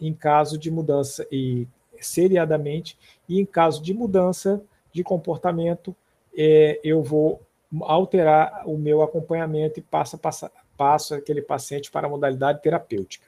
em 0.00 0.12
caso 0.12 0.58
de 0.58 0.70
mudança 0.70 1.26
e 1.30 1.66
seriadamente 2.00 2.98
e 3.28 3.40
em 3.40 3.46
caso 3.46 3.82
de 3.82 3.94
mudança 3.94 4.62
de 4.92 5.02
comportamento, 5.02 5.94
é, 6.36 6.80
eu 6.84 7.02
vou 7.02 7.40
alterar 7.82 8.62
o 8.66 8.76
meu 8.76 9.02
acompanhamento 9.02 9.78
e 9.78 9.82
passo, 9.82 10.18
passo, 10.18 10.50
passo 10.76 11.14
aquele 11.14 11.42
paciente 11.42 11.90
para 11.90 12.06
a 12.06 12.10
modalidade 12.10 12.62
terapêutica, 12.62 13.26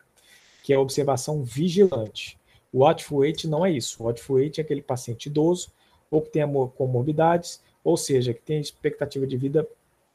que 0.62 0.72
é 0.72 0.76
a 0.76 0.80
observação 0.80 1.42
vigilante. 1.42 2.38
O 2.72 2.80
watchful 2.80 3.18
wait 3.18 3.44
não 3.44 3.64
é 3.64 3.70
isso. 3.70 4.03
O 4.03 4.07
watchful 4.07 4.36
wait 4.36 4.59
é 4.59 4.62
aquele 4.62 4.82
paciente 4.82 5.26
idoso 5.26 5.70
ou 6.11 6.20
que 6.20 6.30
tem 6.30 6.42
comorbidades, 6.76 7.62
ou 7.82 7.97
seja, 7.97 8.34
que 8.34 8.42
tem 8.42 8.61
expectativa 8.61 9.26
de 9.26 9.36
vida 9.36 9.66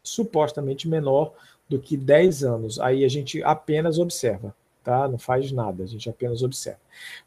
supostamente 0.04 0.88
menor 0.88 1.34
do 1.70 1.80
que 1.80 1.96
10 1.96 2.44
anos. 2.44 2.80
Aí 2.80 3.06
a 3.06 3.08
gente 3.08 3.42
apenas 3.44 3.98
observa, 3.98 4.56
tá? 4.84 5.08
Não 5.08 5.18
faz 5.18 5.52
nada, 5.52 5.84
a 5.84 5.88
gente 5.88 6.10
apenas 6.10 6.44
observa. 6.44 6.80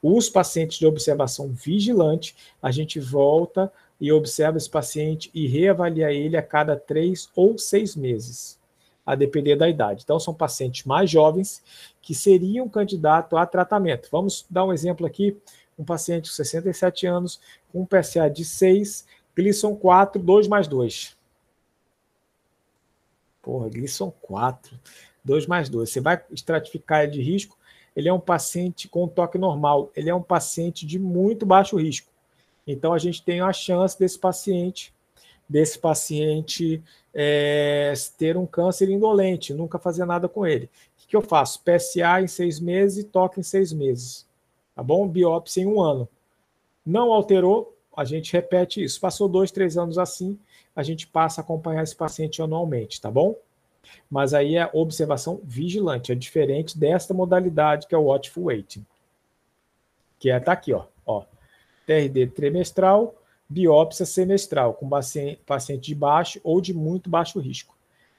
Os 0.03 0.29
pacientes 0.29 0.79
de 0.79 0.87
observação 0.87 1.49
vigilante, 1.49 2.37
a 2.63 2.71
gente 2.71 3.01
volta 3.01 3.73
e 4.05 4.13
observa 4.13 4.59
esse 4.59 4.69
paciente 4.69 5.31
e 5.33 5.47
reavalia 5.47 6.13
ele 6.13 6.37
a 6.37 6.43
cada 6.43 6.77
três 6.77 7.31
ou 7.35 7.57
seis 7.57 7.97
meses, 7.97 8.61
a 9.07 9.15
depender 9.15 9.57
da 9.57 9.67
idade. 9.67 10.03
Então, 10.05 10.21
são 10.21 10.35
pacientes 10.35 10.85
mais 10.85 11.09
jovens 11.09 11.63
que 12.03 12.15
seriam 12.15 12.69
candidatos 12.69 13.39
a 13.39 13.47
tratamento. 13.47 14.11
Vamos 14.13 14.45
dar 14.51 14.67
um 14.67 14.75
exemplo 14.75 15.07
aqui: 15.07 15.35
um 15.79 15.85
paciente 15.87 16.29
com 16.29 16.35
67 16.35 17.07
anos, 17.07 17.41
com 17.73 17.81
um 17.81 17.87
PSA 17.87 18.29
de 18.29 18.45
6, 18.45 19.07
Glisson 19.35 19.75
4, 19.75 20.21
2 20.21 20.49
mais 20.49 20.69
2. 20.69 21.17
Porra, 23.41 23.71
Glisson 23.71 24.11
4, 24.21 24.79
2 25.25 25.47
mais 25.47 25.71
2. 25.71 25.89
Você 25.89 26.03
vai 26.03 26.23
estratificar 26.31 27.05
ele 27.05 27.13
de 27.13 27.23
risco, 27.23 27.57
ele 27.97 28.11
é 28.11 28.13
um 28.13 28.21
paciente 28.21 28.87
com 28.87 29.09
toque 29.09 29.39
normal, 29.39 29.91
ele 29.97 30.11
é 30.11 30.15
um 30.15 30.23
paciente 30.23 30.85
de 30.85 30.99
muito 30.99 31.47
baixo 31.47 31.79
risco. 31.79 32.13
Então 32.67 32.93
a 32.93 32.99
gente 32.99 33.23
tem 33.23 33.41
a 33.41 33.53
chance 33.53 33.99
desse 33.99 34.19
paciente, 34.19 34.93
desse 35.49 35.79
paciente 35.79 36.83
é, 37.13 37.93
ter 38.19 38.37
um 38.37 38.47
câncer 38.47 38.89
indolente, 38.89 39.53
nunca 39.55 39.79
fazer 39.79 40.05
nada 40.05 40.29
com 40.29 40.47
ele. 40.47 40.67
O 40.67 40.71
que, 40.99 41.07
que 41.09 41.17
eu 41.17 41.23
faço? 41.23 41.63
PSA 41.63 42.23
em 42.23 42.27
seis 42.27 42.59
meses 42.59 43.05
e 43.05 43.05
toque 43.05 43.41
em 43.41 43.43
seis 43.43 43.73
meses. 43.73 44.27
Tá 44.75 44.83
bom? 44.83 45.07
Biópsia 45.07 45.63
em 45.63 45.67
um 45.67 45.81
ano. 45.81 46.09
Não 46.85 47.13
alterou, 47.13 47.77
a 47.97 48.05
gente 48.05 48.33
repete 48.33 48.83
isso. 48.83 49.01
Passou 49.01 49.29
dois, 49.29 49.51
três 49.51 49.79
anos 49.79 49.99
assim, 49.99 50.39
a 50.75 50.83
gente 50.83 51.07
passa 51.07 51.41
a 51.41 51.45
acompanhar 51.45 51.83
esse 51.83 51.95
paciente 51.95 52.43
anualmente, 52.43 53.01
tá 53.01 53.11
bom? 53.11 53.37
Mas 54.11 54.35
aí 54.35 54.57
é 54.57 54.69
observação 54.73 55.41
vigilante, 55.45 56.11
é 56.11 56.15
diferente 56.15 56.77
desta 56.77 57.15
modalidade 57.15 57.87
que 57.87 57.95
é 57.95 57.99
o 57.99 58.05
watchful 58.05 58.45
waiting. 58.45 58.85
Que 60.19 60.31
é 60.31 60.41
tá 60.41 60.53
aqui, 60.53 60.73
ó. 60.73 60.87
TRD 61.87 62.29
trimestral, 62.29 63.15
biópsia 63.49 64.07
semestral, 64.07 64.75
com 64.75 64.89
paciente 64.89 65.87
de 65.87 65.95
baixo 65.95 66.41
ou 66.43 66.61
de 66.61 66.73
muito 66.73 67.11
baixo 67.11 67.39
risco. 67.39 67.75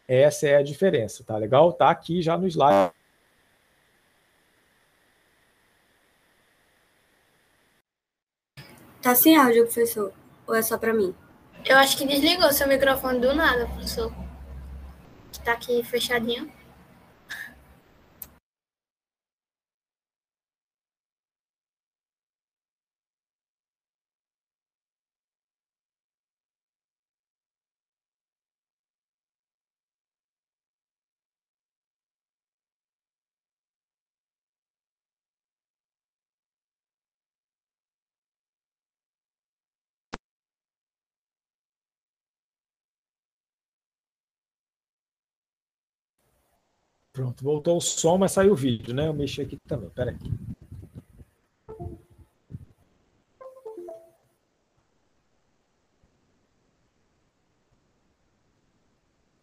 Essa 0.08 0.48
é 0.48 0.56
a 0.58 0.64
diferença, 0.64 1.24
tá 1.24 1.36
legal? 1.36 1.74
Tá 1.74 1.90
aqui 1.90 2.22
já 2.22 2.38
no 2.38 2.48
slide. 2.48 2.94
Tá 9.02 9.16
sem 9.16 9.38
áudio, 9.38 9.64
professor. 9.66 10.12
Ou 10.48 10.56
é 10.56 10.62
só 10.62 10.78
para 10.78 10.94
mim? 10.94 11.14
Eu 11.64 11.78
acho 11.78 11.98
que 11.98 12.06
desligou 12.06 12.52
seu 12.52 12.68
microfone 12.68 13.20
do 13.20 13.34
nada, 13.34 13.66
professor. 13.68 14.14
Tá 15.44 15.54
aqui 15.54 15.84
fechadinho. 15.84 16.52
Pronto, 47.16 47.42
voltou 47.42 47.78
o 47.78 47.82
som, 47.82 48.18
mas 48.18 48.34
saiu 48.34 48.52
o 48.52 48.56
vídeo, 48.58 48.94
né? 48.94 49.08
Eu 49.08 49.14
mexi 49.14 49.42
aqui 49.42 49.58
também, 49.66 49.90
peraí. 49.92 50.18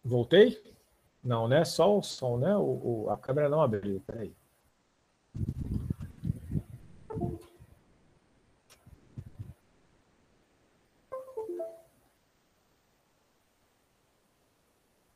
Voltei? 0.05 0.61
Não, 1.23 1.47
né? 1.47 1.65
Só 1.65 1.97
o 1.97 2.03
som, 2.03 2.37
né? 2.37 2.55
O, 2.55 3.05
o 3.05 3.09
a 3.09 3.17
câmera 3.17 3.49
não 3.49 3.59
abriu, 3.59 3.99
peraí. 4.05 4.31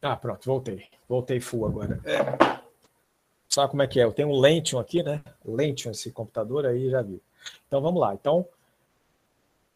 Ah, 0.02 0.16
pronto, 0.16 0.46
voltei. 0.46 0.86
Voltei 1.08 1.40
full 1.40 1.66
agora. 1.66 2.00
É. 2.06 2.58
Sabe 3.50 3.72
como 3.72 3.82
é 3.82 3.88
que 3.88 4.00
é? 4.00 4.04
Eu 4.04 4.12
tenho 4.12 4.30
um 4.30 4.40
Lentium 4.40 4.80
aqui, 4.80 5.02
né? 5.02 5.24
Lentium 5.44 5.92
esse 5.92 6.12
computador 6.12 6.66
aí, 6.66 6.90
já 6.90 7.02
viu. 7.02 7.22
Então 7.68 7.82
vamos 7.82 8.00
lá. 8.00 8.14
Então, 8.14 8.48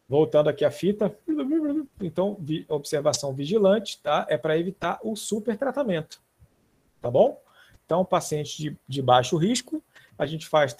voltando 0.08 0.48
aqui 0.48 0.64
a 0.64 0.70
fita. 0.70 1.16
Então, 2.00 2.38
observação 2.68 3.32
vigilante, 3.32 3.98
tá? 4.00 4.26
É 4.28 4.36
para 4.36 4.58
evitar 4.58 5.00
o 5.02 5.16
supertratamento. 5.16 6.20
Tá 7.00 7.10
bom? 7.10 7.40
Então, 7.84 8.04
paciente 8.04 8.56
de, 8.56 8.76
de 8.86 9.02
baixo 9.02 9.36
risco, 9.36 9.82
a 10.16 10.26
gente 10.26 10.46
faz 10.46 10.74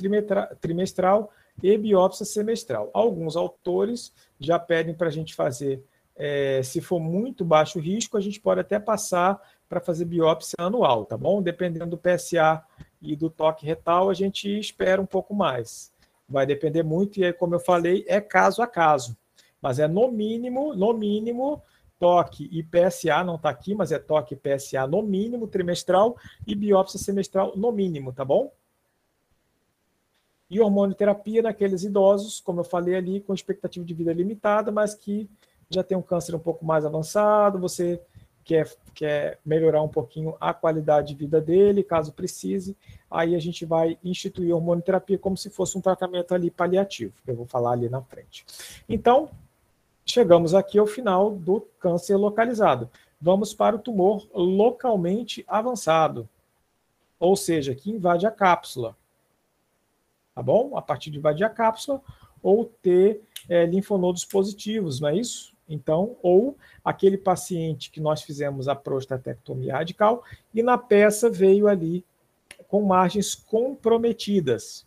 trimestral 0.61 1.33
e 1.63 1.77
biópsia 1.77 2.25
semestral. 2.25 2.91
Alguns 2.95 3.37
autores 3.37 4.13
já 4.39 4.59
pedem 4.59 4.95
para 4.95 5.09
a 5.09 5.11
gente 5.11 5.35
fazer 5.35 5.83
é, 6.17 6.63
se 6.63 6.81
for 6.81 7.01
muito 7.01 7.45
baixo 7.45 7.79
risco, 7.79 8.17
a 8.17 8.21
gente 8.21 8.41
pode 8.41 8.61
até 8.61 8.79
passar 8.79 9.41
para 9.69 9.81
fazer 9.81 10.05
biópsia 10.05 10.55
anual, 10.59 11.07
tá 11.07 11.17
bom? 11.17 11.43
Dependendo 11.43 11.97
do 11.97 11.99
PSA 11.99 12.63
e 13.01 13.17
do 13.17 13.31
toque 13.31 13.65
retal, 13.65 14.11
a 14.11 14.15
gente 14.15 14.49
espera 14.59 15.01
um 15.01 15.07
pouco 15.07 15.35
mais. 15.35 15.93
Vai 16.29 16.47
depender 16.47 16.83
muito, 16.83 17.19
e 17.19 17.25
aí, 17.25 17.33
como 17.33 17.55
eu 17.55 17.61
falei, 17.61 18.05
é 18.07 18.21
caso 18.21 18.63
a 18.63 18.67
caso. 18.67 19.17
Mas 19.61 19.79
é 19.79 19.89
no 19.89 20.11
mínimo, 20.11 20.75
no 20.75 20.93
mínimo, 20.93 21.63
toque 21.99 22.49
e 22.51 22.63
PSA, 22.65 23.23
não 23.23 23.37
está 23.37 23.49
aqui, 23.49 23.75
mas 23.75 23.93
é 23.93 23.99
toque 23.99 24.35
e 24.35 24.37
PSA 24.37 24.87
no 24.87 25.03
mínimo 25.03 25.47
trimestral 25.47 26.17
e 26.45 26.55
biópsia 26.55 26.99
semestral 26.99 27.57
no 27.57 27.71
mínimo, 27.71 28.13
tá 28.13 28.25
bom? 28.25 28.53
E 30.51 30.61
hormonioterapia 30.61 31.43
naqueles 31.43 31.85
idosos, 31.85 32.41
como 32.41 32.61
eu 32.61 32.65
falei 32.65 32.97
ali, 32.97 33.21
com 33.21 33.33
expectativa 33.33 33.85
de 33.85 33.95
vida 33.95 34.13
limitada, 34.13 34.73
mas 34.73 34.95
que 34.95 35.31
já 35.75 35.83
tem 35.83 35.97
um 35.97 36.03
câncer 36.03 36.35
um 36.35 36.39
pouco 36.39 36.65
mais 36.65 36.85
avançado, 36.85 37.59
você 37.59 38.01
quer, 38.45 38.71
quer 38.95 39.39
melhorar 39.45 39.83
um 39.83 39.89
pouquinho 39.89 40.37
a 40.41 40.53
qualidade 40.53 41.09
de 41.09 41.15
vida 41.15 41.41
dele, 41.41 41.83
caso 41.83 42.13
precise, 42.13 42.77
aí 43.11 43.35
a 43.35 43.39
gente 43.39 43.65
vai 43.65 43.99
instituir 44.05 44.55
hormonioterapia 44.55 45.19
como 45.19 45.37
se 45.37 45.51
fosse 45.51 45.77
um 45.77 45.81
tratamento 45.81 46.35
ali 46.35 46.51
paliativo, 46.51 47.15
que 47.25 47.31
eu 47.31 47.37
vou 47.37 47.47
falar 47.47 47.73
ali 47.73 47.89
na 47.89 48.03
frente. 48.03 48.45
Então, 48.89 49.31
chegamos 50.05 50.55
aqui 50.55 50.79
ao 50.79 50.87
final 50.87 51.31
do 51.31 51.61
câncer 51.79 52.17
localizado. 52.17 52.91
Vamos 53.21 53.55
para 53.55 53.77
o 53.77 53.79
tumor 53.79 54.27
localmente 54.35 55.45
avançado, 55.47 56.29
ou 57.19 57.37
seja, 57.37 57.75
que 57.75 57.91
invade 57.91 58.27
a 58.27 58.31
cápsula. 58.31 58.97
Tá 60.35 60.43
bom? 60.43 60.77
A 60.77 60.83
partir 60.83 61.11
de 61.11 61.19
invadir 61.19 61.45
a 61.45 61.51
cápsula, 61.51 62.03
ou 62.43 62.65
ter 62.65 63.23
é, 63.49 63.65
linfonodos 63.65 64.25
positivos, 64.25 64.99
não 64.99 65.09
é 65.09 65.17
isso? 65.17 65.52
Então, 65.69 66.17
ou 66.23 66.57
aquele 66.85 67.17
paciente 67.17 67.91
que 67.91 68.01
nós 68.01 68.23
fizemos 68.23 68.69
a 68.69 68.75
prostatectomia 68.75 69.75
radical 69.75 70.23
e 70.53 70.63
na 70.63 70.77
peça 70.77 71.31
veio 71.31 71.69
ali 71.69 72.05
com 72.69 72.83
margens 72.83 73.35
comprometidas. 73.35 74.87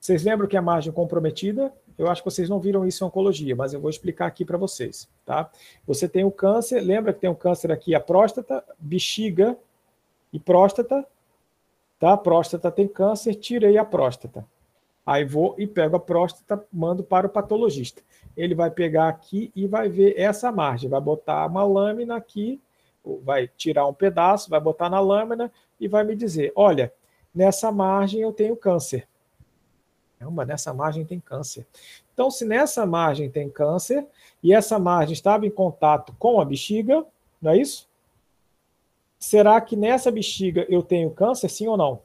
Vocês 0.00 0.22
lembram 0.22 0.46
que 0.46 0.56
é 0.56 0.58
a 0.58 0.62
margem 0.62 0.92
comprometida? 0.92 1.72
Eu 1.96 2.08
acho 2.08 2.22
que 2.22 2.30
vocês 2.30 2.48
não 2.48 2.58
viram 2.58 2.86
isso 2.86 3.04
em 3.04 3.06
oncologia, 3.06 3.54
mas 3.54 3.72
eu 3.72 3.80
vou 3.80 3.88
explicar 3.88 4.26
aqui 4.26 4.44
para 4.44 4.58
vocês, 4.58 5.08
tá? 5.24 5.50
Você 5.86 6.08
tem 6.08 6.24
o 6.24 6.30
câncer, 6.30 6.80
lembra 6.80 7.12
que 7.12 7.20
tem 7.20 7.30
um 7.30 7.34
câncer 7.34 7.70
aqui, 7.70 7.94
a 7.94 8.00
próstata, 8.00 8.64
bexiga 8.78 9.56
e 10.32 10.40
próstata, 10.40 11.06
tá? 11.98 12.14
A 12.14 12.16
próstata 12.16 12.70
tem 12.70 12.88
câncer, 12.88 13.34
tirei 13.34 13.78
a 13.78 13.84
próstata. 13.84 14.44
Aí 15.06 15.24
vou 15.24 15.54
e 15.58 15.66
pego 15.66 15.96
a 15.96 16.00
próstata, 16.00 16.66
mando 16.72 17.04
para 17.04 17.26
o 17.26 17.30
patologista. 17.30 18.02
Ele 18.36 18.54
vai 18.54 18.70
pegar 18.70 19.08
aqui 19.08 19.52
e 19.54 19.66
vai 19.66 19.88
ver 19.88 20.18
essa 20.18 20.50
margem, 20.50 20.90
vai 20.90 21.00
botar 21.00 21.46
uma 21.46 21.64
lâmina 21.64 22.16
aqui, 22.16 22.60
vai 23.22 23.48
tirar 23.48 23.86
um 23.86 23.94
pedaço, 23.94 24.50
vai 24.50 24.60
botar 24.60 24.88
na 24.88 25.00
lâmina 25.00 25.52
e 25.78 25.86
vai 25.86 26.04
me 26.04 26.16
dizer: 26.16 26.52
olha, 26.56 26.92
nessa 27.34 27.70
margem 27.70 28.20
eu 28.20 28.32
tenho 28.32 28.56
câncer. 28.56 29.06
Caramba, 30.18 30.44
nessa 30.44 30.72
margem 30.72 31.04
tem 31.04 31.20
câncer. 31.20 31.66
Então, 32.12 32.30
se 32.30 32.44
nessa 32.44 32.86
margem 32.86 33.28
tem 33.28 33.50
câncer 33.50 34.06
e 34.42 34.54
essa 34.54 34.78
margem 34.78 35.12
estava 35.12 35.46
em 35.46 35.50
contato 35.50 36.14
com 36.18 36.40
a 36.40 36.44
bexiga, 36.44 37.04
não 37.42 37.50
é 37.50 37.58
isso? 37.58 37.88
Será 39.18 39.60
que 39.60 39.74
nessa 39.76 40.10
bexiga 40.10 40.66
eu 40.68 40.82
tenho 40.82 41.10
câncer, 41.10 41.48
sim 41.48 41.66
ou 41.66 41.76
não? 41.76 42.00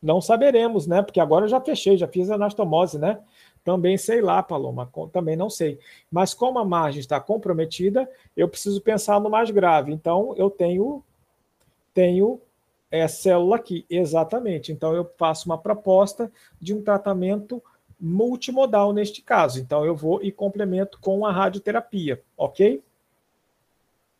Não 0.00 0.20
saberemos, 0.20 0.86
né? 0.86 1.02
Porque 1.02 1.20
agora 1.20 1.44
eu 1.44 1.48
já 1.48 1.60
fechei, 1.60 1.96
já 1.96 2.08
fiz 2.08 2.30
anastomose, 2.30 2.98
né? 2.98 3.18
Também 3.64 3.96
sei 3.98 4.20
lá, 4.20 4.42
Paloma, 4.42 4.90
também 5.12 5.36
não 5.36 5.50
sei. 5.50 5.78
Mas 6.10 6.32
como 6.32 6.58
a 6.58 6.64
margem 6.64 7.00
está 7.00 7.20
comprometida, 7.20 8.08
eu 8.36 8.48
preciso 8.48 8.80
pensar 8.80 9.20
no 9.20 9.30
mais 9.30 9.50
grave. 9.50 9.92
Então, 9.92 10.34
eu 10.36 10.48
tenho, 10.48 11.04
tenho 11.92 12.40
é, 12.90 13.06
célula 13.06 13.56
aqui, 13.56 13.84
exatamente. 13.88 14.72
Então, 14.72 14.94
eu 14.94 15.08
faço 15.18 15.46
uma 15.46 15.58
proposta 15.58 16.30
de 16.60 16.74
um 16.74 16.82
tratamento 16.82 17.62
multimodal 18.00 18.92
neste 18.92 19.20
caso. 19.20 19.60
Então, 19.60 19.84
eu 19.84 19.94
vou 19.94 20.22
e 20.22 20.32
complemento 20.32 20.98
com 21.00 21.26
a 21.26 21.32
radioterapia, 21.32 22.22
ok? 22.36 22.82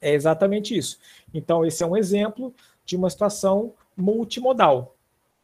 É 0.01 0.13
exatamente 0.13 0.77
isso. 0.77 0.99
Então, 1.33 1.65
esse 1.65 1.83
é 1.83 1.87
um 1.87 1.97
exemplo 1.97 2.55
de 2.85 2.97
uma 2.97 3.11
situação 3.11 3.73
multimodal. 3.97 4.95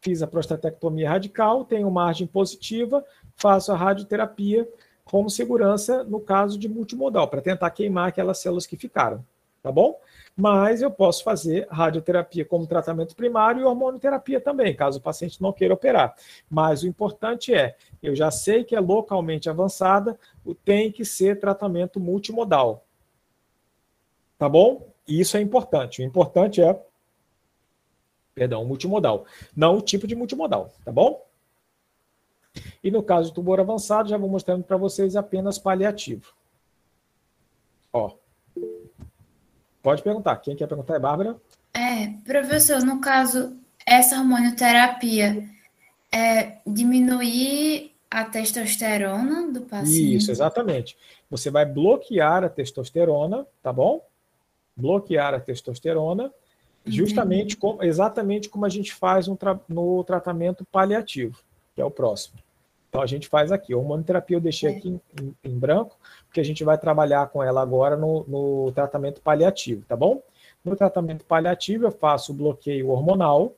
Fiz 0.01 0.23
a 0.23 0.27
prostatectomia 0.27 1.09
radical, 1.09 1.65
tenho 1.65 1.91
margem 1.91 2.27
positiva, 2.27 3.05
faço 3.37 3.73
a 3.73 3.77
radioterapia 3.77 4.69
com 5.05 5.29
segurança 5.29 6.03
no 6.03 6.21
caso 6.21 6.59
de 6.59 6.69
multimodal, 6.69 7.29
para 7.29 7.41
tentar 7.41 7.71
queimar 7.71 8.09
aquelas 8.09 8.39
células 8.39 8.67
que 8.67 8.77
ficaram, 8.77 9.25
tá 9.63 9.71
bom? 9.71 10.01
Mas 10.37 10.83
eu 10.83 10.91
posso 10.91 11.23
fazer 11.23 11.67
radioterapia 11.71 12.45
como 12.45 12.67
tratamento 12.67 13.15
primário 13.15 13.63
e 13.63 13.65
hormonoterapia 13.65 14.41
também, 14.41 14.75
caso 14.75 14.99
o 14.99 15.03
paciente 15.03 15.41
não 15.41 15.53
queira 15.53 15.73
operar. 15.73 16.15
Mas 16.51 16.83
o 16.83 16.89
importante 16.89 17.55
é, 17.55 17.77
eu 18.03 18.15
já 18.15 18.31
sei 18.31 18.65
que 18.65 18.75
é 18.75 18.81
localmente 18.81 19.49
avançada, 19.49 20.19
tem 20.65 20.91
que 20.91 21.05
ser 21.05 21.39
tratamento 21.39 22.01
multimodal. 22.01 22.85
Tá 24.37 24.49
bom? 24.49 24.93
E 25.09 25.21
isso 25.21 25.37
é 25.37 25.41
importante. 25.41 26.03
O 26.03 26.05
importante 26.05 26.61
é, 26.61 26.79
perdão, 28.35 28.65
multimodal, 28.65 29.25
não 29.57 29.79
o 29.79 29.81
tipo 29.81 30.07
de 30.07 30.15
multimodal, 30.15 30.71
tá 30.85 30.93
bom? 30.93 31.26
E 32.83 32.91
no 32.91 33.03
caso 33.03 33.31
do 33.31 33.35
tumor 33.35 33.61
avançado, 33.61 34.09
já 34.09 34.17
vou 34.17 34.29
mostrando 34.29 34.65
para 34.65 34.77
vocês 34.77 35.17
apenas 35.17 35.59
paliativo. 35.59 36.33
Ó. 37.93 38.13
Pode 39.83 40.03
perguntar. 40.03 40.37
Quem 40.37 40.57
quer 40.57 40.67
perguntar 40.67 40.97
é 40.97 40.99
Bárbara? 40.99 41.37
É, 41.73 42.09
professor, 42.25 42.83
no 42.83 43.01
caso, 43.01 43.57
essa 43.87 44.19
hormonioterapia 44.19 45.49
é 46.13 46.59
diminuir 46.67 47.93
a 48.11 48.25
testosterona 48.25 49.53
do 49.53 49.63
paciente? 49.63 50.17
Isso, 50.17 50.31
exatamente. 50.31 50.97
Você 51.31 51.51
vai 51.51 51.67
bloquear 51.67 52.45
a 52.45 52.49
testosterona, 52.49 53.47
tá 53.63 53.73
bom? 53.73 54.05
Bloquear 54.77 55.35
a 55.35 55.41
testosterona, 55.41 56.33
justamente 56.85 57.57
como, 57.57 57.83
exatamente 57.83 58.49
como 58.49 58.65
a 58.65 58.69
gente 58.69 58.95
faz 58.95 59.27
no, 59.27 59.37
tra 59.37 59.59
no 59.69 60.05
tratamento 60.05 60.65
paliativo, 60.65 61.39
que 61.75 61.81
é 61.81 61.85
o 61.85 61.91
próximo. 61.91 62.39
Então 62.97 63.03
a 63.03 63.07
gente 63.07 63.29
faz 63.29 63.53
aqui. 63.53 63.75
A 63.75 63.77
hormonoterapia 63.77 64.39
eu 64.39 64.41
deixei 64.41 64.73
é. 64.73 64.77
aqui 64.77 64.89
em, 65.21 65.37
em, 65.45 65.59
branco, 65.59 65.99
porque 66.27 66.41
a 66.41 66.45
gente 66.45 66.65
vai 66.65 66.79
trabalhar 66.79 67.29
com 67.29 67.43
ela 67.43 67.61
agora 67.61 67.95
no, 67.95 68.25
no 68.27 68.73
tratamento 68.73 69.21
paliativo, 69.21 69.85
tá 69.87 69.95
bom? 69.95 70.23
No 70.65 70.75
tratamento 70.75 71.23
paliativo 71.27 71.85
eu 71.85 71.93
faço 71.93 72.33
o 72.33 72.35
bloqueio 72.35 72.89
hormonal, 72.89 73.53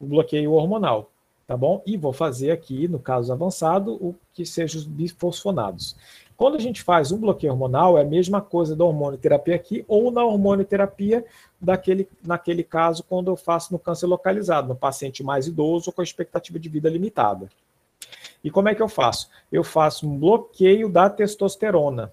o 0.00 0.06
bloqueio 0.06 0.52
hormonal, 0.52 1.10
tá 1.46 1.54
bom? 1.54 1.82
E 1.84 1.98
vou 1.98 2.14
fazer 2.14 2.50
aqui, 2.50 2.88
no 2.88 2.98
caso 2.98 3.30
avançado, 3.30 3.92
o 3.94 4.14
que 4.32 4.46
seja 4.46 4.78
os 4.78 4.84
bifosfonados. 4.84 5.94
Quando 6.40 6.56
a 6.56 6.58
gente 6.58 6.82
faz 6.82 7.12
um 7.12 7.18
bloqueio 7.18 7.52
hormonal, 7.52 7.98
é 7.98 8.00
a 8.00 8.04
mesma 8.04 8.40
coisa 8.40 8.74
da 8.74 8.82
hormonoterapia 8.82 9.54
aqui, 9.54 9.84
ou 9.86 10.10
na 10.10 10.24
hormonoterapia, 10.24 11.22
daquele, 11.60 12.08
naquele 12.24 12.64
caso, 12.64 13.04
quando 13.04 13.30
eu 13.30 13.36
faço 13.36 13.74
no 13.74 13.78
câncer 13.78 14.06
localizado, 14.06 14.66
no 14.66 14.74
paciente 14.74 15.22
mais 15.22 15.46
idoso 15.46 15.92
com 15.92 16.02
expectativa 16.02 16.58
de 16.58 16.66
vida 16.70 16.88
limitada. 16.88 17.50
E 18.42 18.50
como 18.50 18.70
é 18.70 18.74
que 18.74 18.80
eu 18.80 18.88
faço? 18.88 19.28
Eu 19.52 19.62
faço 19.62 20.08
um 20.08 20.18
bloqueio 20.18 20.88
da 20.88 21.10
testosterona. 21.10 22.10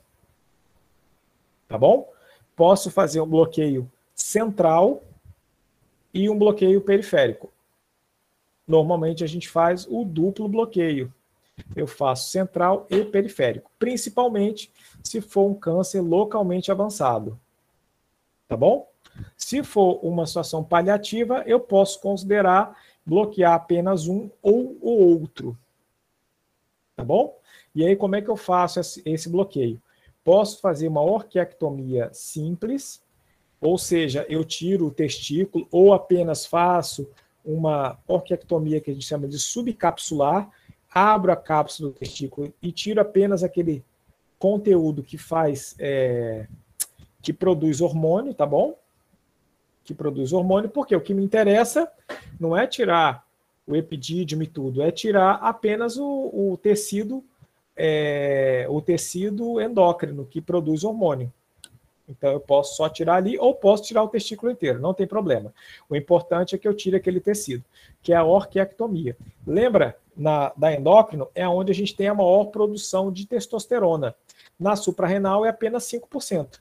Tá 1.70 1.78
bom? 1.78 2.12
Posso 2.54 2.92
fazer 2.92 3.22
um 3.22 3.30
bloqueio 3.30 3.90
central 4.14 5.04
e 6.14 6.30
um 6.30 6.38
bloqueio 6.38 6.82
periférico. 6.82 7.50
Normalmente 8.68 9.24
a 9.24 9.28
gente 9.28 9.48
faz 9.48 9.88
o 9.90 10.04
duplo 10.04 10.50
bloqueio 10.50 11.14
eu 11.76 11.88
faço 11.88 12.30
central 12.30 12.86
e 12.90 13.04
periférico, 13.04 13.72
principalmente 13.80 14.72
se 15.04 15.22
for 15.22 15.50
um 15.50 15.54
câncer 15.54 16.02
localmente 16.02 16.72
avançado. 16.72 17.40
Tá 18.48 18.56
bom? 18.56 18.88
Se 19.36 19.64
for 19.64 20.00
uma 20.04 20.26
situação 20.26 20.64
paliativa, 20.64 21.44
eu 21.46 21.60
posso 21.60 22.00
considerar 22.00 22.78
bloquear 23.06 23.54
apenas 23.54 24.08
um 24.08 24.30
ou 24.42 24.78
o 24.82 24.90
outro. 24.90 25.58
Tá 26.96 27.04
bom? 27.04 27.38
E 27.74 27.86
aí, 27.86 27.96
como 27.96 28.16
é 28.16 28.22
que 28.22 28.30
eu 28.30 28.38
faço 28.38 28.80
esse 29.06 29.30
bloqueio? 29.30 29.82
Posso 30.24 30.60
fazer 30.60 30.88
uma 30.88 31.02
orquiectomia 31.02 32.10
simples, 32.12 33.02
ou 33.62 33.78
seja, 33.78 34.26
eu 34.30 34.44
tiro 34.44 34.88
o 34.88 34.92
testículo 34.92 35.68
ou 35.72 35.94
apenas 35.94 36.46
faço 36.46 37.10
uma 37.46 37.98
orquiectomia 38.08 38.82
que 38.82 38.92
a 38.92 38.94
gente 38.94 39.06
chama 39.06 39.28
de 39.28 39.40
subcapsular, 39.40 40.50
abro 40.94 41.32
a 41.32 41.36
cápsula 41.36 41.90
do 41.90 41.96
testículo 41.96 42.54
e 42.62 42.72
tiro 42.72 43.02
apenas 43.02 43.44
aquele 43.44 43.84
conteúdo 44.40 45.04
que 45.04 45.18
faz, 45.18 45.76
é, 45.80 46.48
que 47.22 47.34
produz 47.34 47.82
hormônio, 47.82 48.34
tá 48.34 48.46
bom? 48.46 48.78
Que 49.84 49.94
produz 49.94 50.34
hormônio, 50.34 50.70
porque 50.70 50.96
o 50.96 51.02
que 51.02 51.14
me 51.14 51.24
interessa 51.24 51.92
não 52.40 52.56
é 52.56 52.68
tirar 52.68 53.26
o 53.66 53.76
epidídimo 53.76 54.44
e 54.44 54.48
tudo, 54.48 54.82
é 54.82 54.92
tirar 54.92 55.36
apenas 55.42 55.98
o, 55.98 56.06
o 56.34 56.58
tecido, 56.58 57.24
é, 57.76 58.66
o 58.70 58.82
tecido 58.82 59.60
endócrino 59.60 60.26
que 60.26 60.40
produz 60.40 60.84
hormônio. 60.84 61.32
Então 62.08 62.32
eu 62.32 62.40
posso 62.40 62.76
só 62.76 62.88
tirar 62.88 63.16
ali 63.16 63.38
ou 63.38 63.54
posso 63.54 63.84
tirar 63.84 64.04
o 64.04 64.08
testículo 64.08 64.52
inteiro, 64.52 64.80
não 64.80 64.94
tem 64.94 65.06
problema. 65.06 65.54
O 65.90 65.96
importante 65.96 66.56
é 66.56 66.58
que 66.58 66.68
eu 66.68 66.74
tire 66.74 66.96
aquele 66.96 67.20
tecido, 67.20 67.64
que 68.02 68.14
é 68.14 68.16
a 68.16 68.24
orquiectomia. 68.24 69.18
Lembra 69.46 69.98
na, 70.16 70.52
da 70.56 70.74
endócrino 70.74 71.28
é 71.36 71.48
onde 71.48 71.72
a 71.72 71.76
gente 71.76 71.96
tem 71.96 72.08
a 72.08 72.14
maior 72.14 72.46
produção 72.46 73.12
de 73.12 73.28
testosterona. 73.28 74.16
Na 74.60 74.76
suprarrenal 74.76 75.46
é 75.46 75.50
apenas 75.50 75.84
5%. 75.84 76.60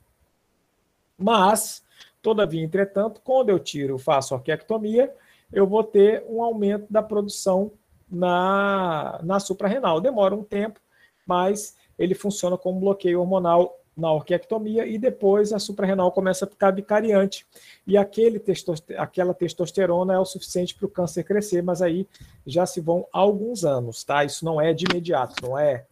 Mas, 1.16 1.82
todavia, 2.20 2.62
entretanto, 2.62 3.20
quando 3.24 3.48
eu 3.48 3.58
tiro, 3.58 3.98
faço 3.98 4.34
orquiectomia, 4.34 5.14
eu 5.52 5.66
vou 5.66 5.82
ter 5.82 6.24
um 6.28 6.42
aumento 6.42 6.86
da 6.90 7.02
produção 7.02 7.72
na, 8.10 9.18
na 9.22 9.40
suprarrenal. 9.40 10.00
Demora 10.00 10.34
um 10.34 10.42
tempo, 10.42 10.78
mas 11.26 11.76
ele 11.98 12.14
funciona 12.14 12.58
como 12.58 12.80
bloqueio 12.80 13.20
hormonal 13.20 13.80
na 13.96 14.12
orquiectomia 14.12 14.86
e 14.86 14.98
depois 14.98 15.52
a 15.52 15.58
suprarrenal 15.58 16.12
começa 16.12 16.44
a 16.44 16.48
ficar 16.48 16.70
bicariante 16.70 17.46
e 17.86 17.96
aquele 17.96 18.38
testoster 18.38 19.00
aquela 19.00 19.32
testosterona 19.32 20.14
é 20.14 20.18
o 20.18 20.24
suficiente 20.24 20.74
para 20.74 20.84
o 20.84 20.90
câncer 20.90 21.24
crescer, 21.24 21.62
mas 21.62 21.80
aí 21.80 22.06
já 22.46 22.66
se 22.66 22.80
vão 22.80 23.06
alguns 23.10 23.64
anos, 23.64 24.04
tá? 24.04 24.22
Isso 24.22 24.44
não 24.44 24.60
é 24.60 24.74
de 24.74 24.84
imediato, 24.84 25.34
não 25.42 25.58
é 25.58 25.86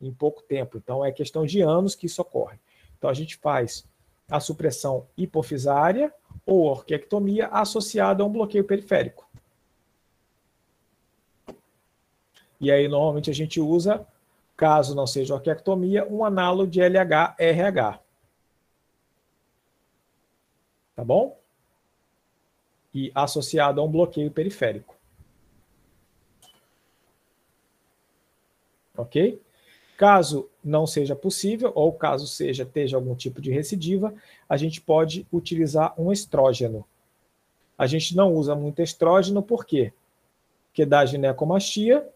em 0.00 0.12
pouco 0.12 0.42
tempo, 0.42 0.76
então 0.76 1.02
é 1.02 1.10
questão 1.10 1.46
de 1.46 1.62
anos 1.62 1.94
que 1.94 2.04
isso 2.04 2.20
ocorre. 2.20 2.58
Então 2.98 3.08
a 3.08 3.14
gente 3.14 3.36
faz 3.36 3.86
a 4.28 4.38
supressão 4.38 5.06
hipofisária 5.16 6.12
ou 6.44 6.64
orquiectomia 6.64 7.46
associada 7.46 8.22
a 8.22 8.26
um 8.26 8.30
bloqueio 8.30 8.64
periférico. 8.64 9.26
E 12.60 12.70
aí 12.70 12.86
normalmente 12.86 13.30
a 13.30 13.34
gente 13.34 13.60
usa 13.60 14.06
caso 14.56 14.94
não 14.94 15.06
seja 15.06 15.34
orquiectomia, 15.34 16.06
um 16.06 16.24
análogo 16.24 16.70
de 16.70 16.80
LH-RH. 16.80 18.00
Tá 20.94 21.04
bom? 21.04 21.38
E 22.94 23.12
associado 23.14 23.80
a 23.80 23.84
um 23.84 23.90
bloqueio 23.90 24.30
periférico. 24.30 24.96
Ok? 28.96 29.40
Caso 29.98 30.48
não 30.64 30.86
seja 30.86 31.14
possível, 31.14 31.72
ou 31.74 31.92
caso 31.92 32.26
seja 32.26 32.62
esteja 32.62 32.96
algum 32.96 33.14
tipo 33.14 33.40
de 33.40 33.50
recidiva, 33.50 34.14
a 34.48 34.56
gente 34.56 34.80
pode 34.80 35.26
utilizar 35.30 35.94
um 36.00 36.10
estrógeno. 36.10 36.84
A 37.76 37.86
gente 37.86 38.16
não 38.16 38.32
usa 38.32 38.54
muito 38.54 38.80
estrógeno, 38.80 39.42
por 39.42 39.66
quê? 39.66 39.92
que 40.76 40.84
dá 40.84 41.06
ginecomastia 41.06 42.06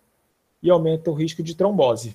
e 0.62 0.68
aumenta 0.68 1.10
o 1.10 1.14
risco 1.14 1.42
de 1.42 1.56
trombose. 1.56 2.14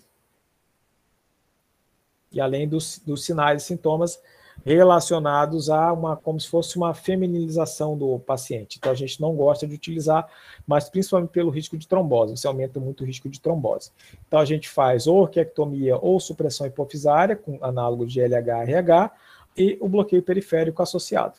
E 2.36 2.42
além 2.42 2.68
dos, 2.68 3.02
dos 3.04 3.26
sinais 3.26 3.64
e 3.64 3.66
sintomas 3.66 4.20
relacionados 4.64 5.70
a 5.70 5.92
uma, 5.92 6.16
como 6.16 6.40
se 6.40 6.48
fosse 6.48 6.78
uma 6.78 6.94
feminilização 6.94 7.98
do 7.98 8.20
paciente. 8.20 8.78
Então 8.78 8.92
a 8.92 8.96
gente 8.96 9.20
não 9.20 9.36
gosta 9.36 9.68
de 9.68 9.76
utilizar, 9.76 10.28
mas 10.66 10.90
principalmente 10.90 11.32
pelo 11.32 11.50
risco 11.50 11.78
de 11.78 11.88
trombose, 11.88 12.38
você 12.38 12.48
aumenta 12.48 12.80
muito 12.80 13.02
o 13.02 13.06
risco 13.06 13.30
de 13.30 13.42
trombose. 13.42 13.92
Então 14.28 14.40
a 14.40 14.46
gente 14.46 14.70
faz 14.70 15.08
ou 15.08 15.18
orquiectomia 15.18 15.98
ou 15.98 16.20
supressão 16.20 16.66
hipofisária, 16.68 17.36
com 17.36 17.58
análogo 17.62 18.06
de 18.06 18.22
LH-RH, 18.22 19.12
e 19.58 19.78
o 19.80 19.88
bloqueio 19.88 20.22
periférico 20.22 20.82
associado. 20.82 21.36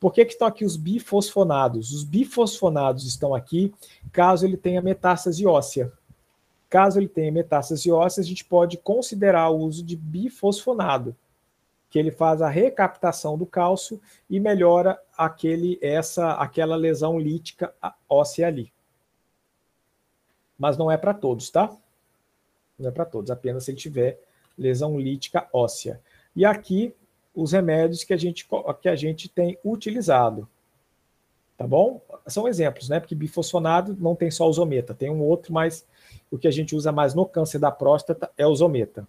Por 0.00 0.12
que, 0.12 0.24
que 0.24 0.32
estão 0.32 0.46
aqui 0.46 0.64
os 0.64 0.76
bifosfonados? 0.76 1.92
Os 1.92 2.04
bifosfonados 2.04 3.06
estão 3.06 3.34
aqui 3.34 3.72
caso 4.12 4.44
ele 4.44 4.56
tenha 4.56 4.82
metástase 4.82 5.46
óssea. 5.46 5.92
Caso 6.74 6.98
ele 6.98 7.06
tenha 7.06 7.30
metástase 7.30 7.88
óssea, 7.92 8.20
a 8.20 8.26
gente 8.26 8.44
pode 8.44 8.78
considerar 8.78 9.48
o 9.48 9.58
uso 9.58 9.80
de 9.80 9.94
bifosfonado 9.94 11.14
que 11.88 12.00
ele 12.00 12.10
faz 12.10 12.42
a 12.42 12.48
recaptação 12.48 13.38
do 13.38 13.46
cálcio 13.46 14.00
e 14.28 14.40
melhora 14.40 15.00
aquele, 15.16 15.78
essa, 15.80 16.32
aquela 16.32 16.74
lesão 16.74 17.16
lítica 17.16 17.72
óssea 18.08 18.48
ali. 18.48 18.72
Mas 20.58 20.76
não 20.76 20.90
é 20.90 20.96
para 20.96 21.14
todos, 21.14 21.48
tá? 21.48 21.72
Não 22.76 22.88
é 22.88 22.92
para 22.92 23.04
todos, 23.04 23.30
apenas 23.30 23.62
se 23.62 23.70
ele 23.70 23.78
tiver 23.78 24.18
lesão 24.58 24.98
lítica 24.98 25.48
óssea. 25.52 26.00
E 26.34 26.44
aqui 26.44 26.92
os 27.32 27.52
remédios 27.52 28.02
que 28.02 28.12
a 28.12 28.16
gente, 28.16 28.48
que 28.82 28.88
a 28.88 28.96
gente 28.96 29.28
tem 29.28 29.56
utilizado. 29.64 30.48
Tá 31.56 31.66
bom? 31.66 32.00
São 32.26 32.48
exemplos, 32.48 32.88
né? 32.88 32.98
Porque 32.98 33.14
bifosfonado 33.14 33.96
não 33.98 34.16
tem 34.16 34.30
só 34.30 34.48
o 34.48 34.52
zometa, 34.52 34.92
tem 34.92 35.10
um 35.10 35.22
outro, 35.22 35.52
mas 35.52 35.86
o 36.30 36.36
que 36.36 36.48
a 36.48 36.50
gente 36.50 36.74
usa 36.74 36.90
mais 36.90 37.14
no 37.14 37.24
câncer 37.24 37.58
da 37.58 37.70
próstata 37.70 38.30
é 38.36 38.46
o 38.46 38.54
zometa. 38.54 39.06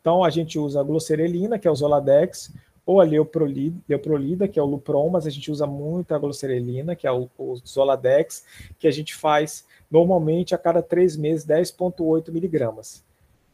Então, 0.00 0.22
a 0.24 0.30
gente 0.30 0.58
usa 0.58 0.80
a 0.80 0.82
glucerelina, 0.82 1.58
que 1.58 1.68
é 1.68 1.70
o 1.70 1.74
Zoladex, 1.74 2.52
ou 2.86 3.00
a 3.00 3.04
leoprolida, 3.04 4.48
que 4.48 4.58
é 4.58 4.62
o 4.62 4.66
Lupron, 4.66 5.10
mas 5.10 5.26
a 5.26 5.30
gente 5.30 5.50
usa 5.50 5.66
muito 5.66 6.14
a 6.14 6.18
glucerelina, 6.18 6.96
que 6.96 7.06
é 7.06 7.12
o, 7.12 7.28
o 7.38 7.56
Zoladex, 7.56 8.44
que 8.78 8.88
a 8.88 8.90
gente 8.90 9.14
faz 9.14 9.66
normalmente 9.90 10.54
a 10.54 10.58
cada 10.58 10.82
três 10.82 11.16
meses, 11.16 11.46
10,8 11.46 12.30
miligramas. 12.30 13.04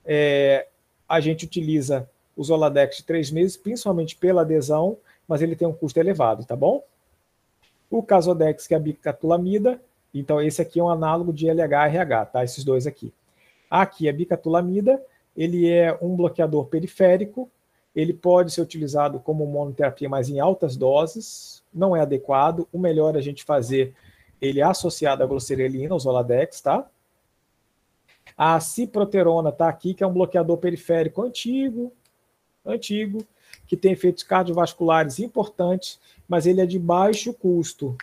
É, 0.05 0.69
a 1.09 1.21
gente 1.21 1.45
utiliza 1.45 2.09
o 2.37 2.45
Zoladex 2.45 2.99
de 2.99 3.05
três 3.05 3.31
meses, 3.31 3.57
principalmente 3.57 4.17
pela 4.17 4.43
adesão, 4.43 4.97
mas 5.27 5.43
ele 5.43 5.57
tem 5.57 5.67
um 5.67 5.73
custo 5.73 5.99
elevado, 5.99 6.45
tá 6.45 6.55
bom? 6.55 6.83
O 7.91 8.03
Casodex, 8.03 8.67
que 8.67 8.75
é 8.75 8.77
a 8.77 8.81
bicatulamida, 8.81 9.81
então 10.13 10.41
esse 10.41 10.61
aqui 10.61 10.81
é 10.81 10.83
um 10.83 10.89
análogo 10.89 11.33
de 11.33 11.49
LH-RH, 11.49 12.27
tá? 12.27 12.45
Esses 12.45 12.65
dois 12.65 12.87
aqui. 12.87 13.13
Aqui 13.71 14.09
é 14.09 14.13
bicatulamida, 14.13 15.03
ele 15.37 15.69
é 15.69 15.97
um 16.01 16.17
bloqueador 16.17 16.67
periférico, 16.67 17.51
ele 17.95 18.13
pode 18.13 18.53
ser 18.53 18.61
utilizado 18.61 19.19
como 19.21 19.47
monoterapia, 19.47 20.09
mas 20.09 20.29
em 20.29 20.39
altas 20.39 20.77
doses, 20.77 21.63
não 21.73 21.97
é 21.97 22.01
adequado. 22.01 22.69
O 22.73 22.79
melhor 22.79 23.15
é 23.15 23.19
a 23.19 23.23
gente 23.23 23.45
fazer 23.45 23.95
ele 24.41 24.61
associado 24.61 25.23
à 25.23 25.27
glucerelina, 25.27 25.95
o 25.95 25.99
Zoladex, 25.99 26.61
tá? 26.61 26.87
A 28.37 28.61
ciproterona 28.61 29.49
está 29.49 29.69
aqui, 29.69 29.95
que 29.95 30.05
é 30.05 30.07
um 30.07 30.13
bloqueador 30.13 30.59
periférico 30.59 31.23
antigo, 31.23 31.91
antigo, 32.65 33.25
que 33.67 33.77
tem 33.77 33.93
efeitos 33.93 34.23
cardiovasculares 34.23 35.19
importantes, 35.19 36.01
mas 36.29 36.47
ele 36.47 36.61
é 36.61 36.67
de 36.67 36.79
baixo 36.79 37.33
custo. 37.33 37.97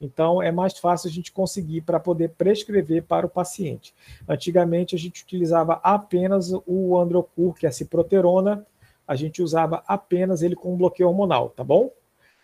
Então, 0.00 0.42
é 0.42 0.50
mais 0.50 0.78
fácil 0.78 1.08
a 1.08 1.12
gente 1.12 1.30
conseguir 1.30 1.82
para 1.82 2.00
poder 2.00 2.30
prescrever 2.30 3.02
para 3.02 3.26
o 3.26 3.28
paciente. 3.28 3.94
Antigamente, 4.26 4.94
a 4.94 4.98
gente 4.98 5.22
utilizava 5.22 5.74
apenas 5.82 6.52
o 6.66 6.98
Androcur, 6.98 7.52
que 7.54 7.66
é 7.66 7.68
a 7.68 7.72
ciproterona, 7.72 8.66
a 9.06 9.14
gente 9.14 9.42
usava 9.42 9.82
apenas 9.86 10.40
ele 10.40 10.56
com 10.56 10.76
bloqueio 10.76 11.08
hormonal, 11.08 11.50
tá 11.50 11.62
bom? 11.62 11.90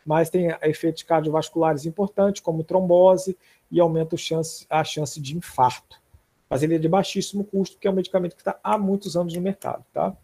Mas 0.05 0.29
tem 0.29 0.49
efeitos 0.63 1.03
cardiovasculares 1.03 1.87
importantes, 1.87 2.43
como 2.43 2.63
trombose, 2.63 3.39
e 3.71 3.81
aumenta 3.81 4.17
chance, 4.17 4.67
a 4.69 4.85
chance 4.85 5.21
de 5.21 5.37
infarto. 5.37 6.01
Mas 6.51 6.63
ele 6.63 6.75
é 6.75 6.79
de 6.79 6.89
baixíssimo 6.89 7.43
custo, 7.43 7.77
porque 7.77 7.89
é 7.89 7.91
um 7.91 7.95
medicamento 7.95 8.35
que 8.35 8.43
está 8.43 8.59
há 8.63 8.77
muitos 8.77 9.17
anos 9.17 9.35
no 9.35 9.41
mercado, 9.41 9.85
tá? 9.93 10.17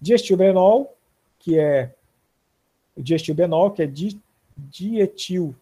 Diestilbenol, 0.00 0.94
que 1.44 1.58
é 1.58 1.92
diestilbenol, 2.96 3.70
que 3.70 3.82
é 3.82 3.86
di, 3.86 4.18
dietil 4.56 5.54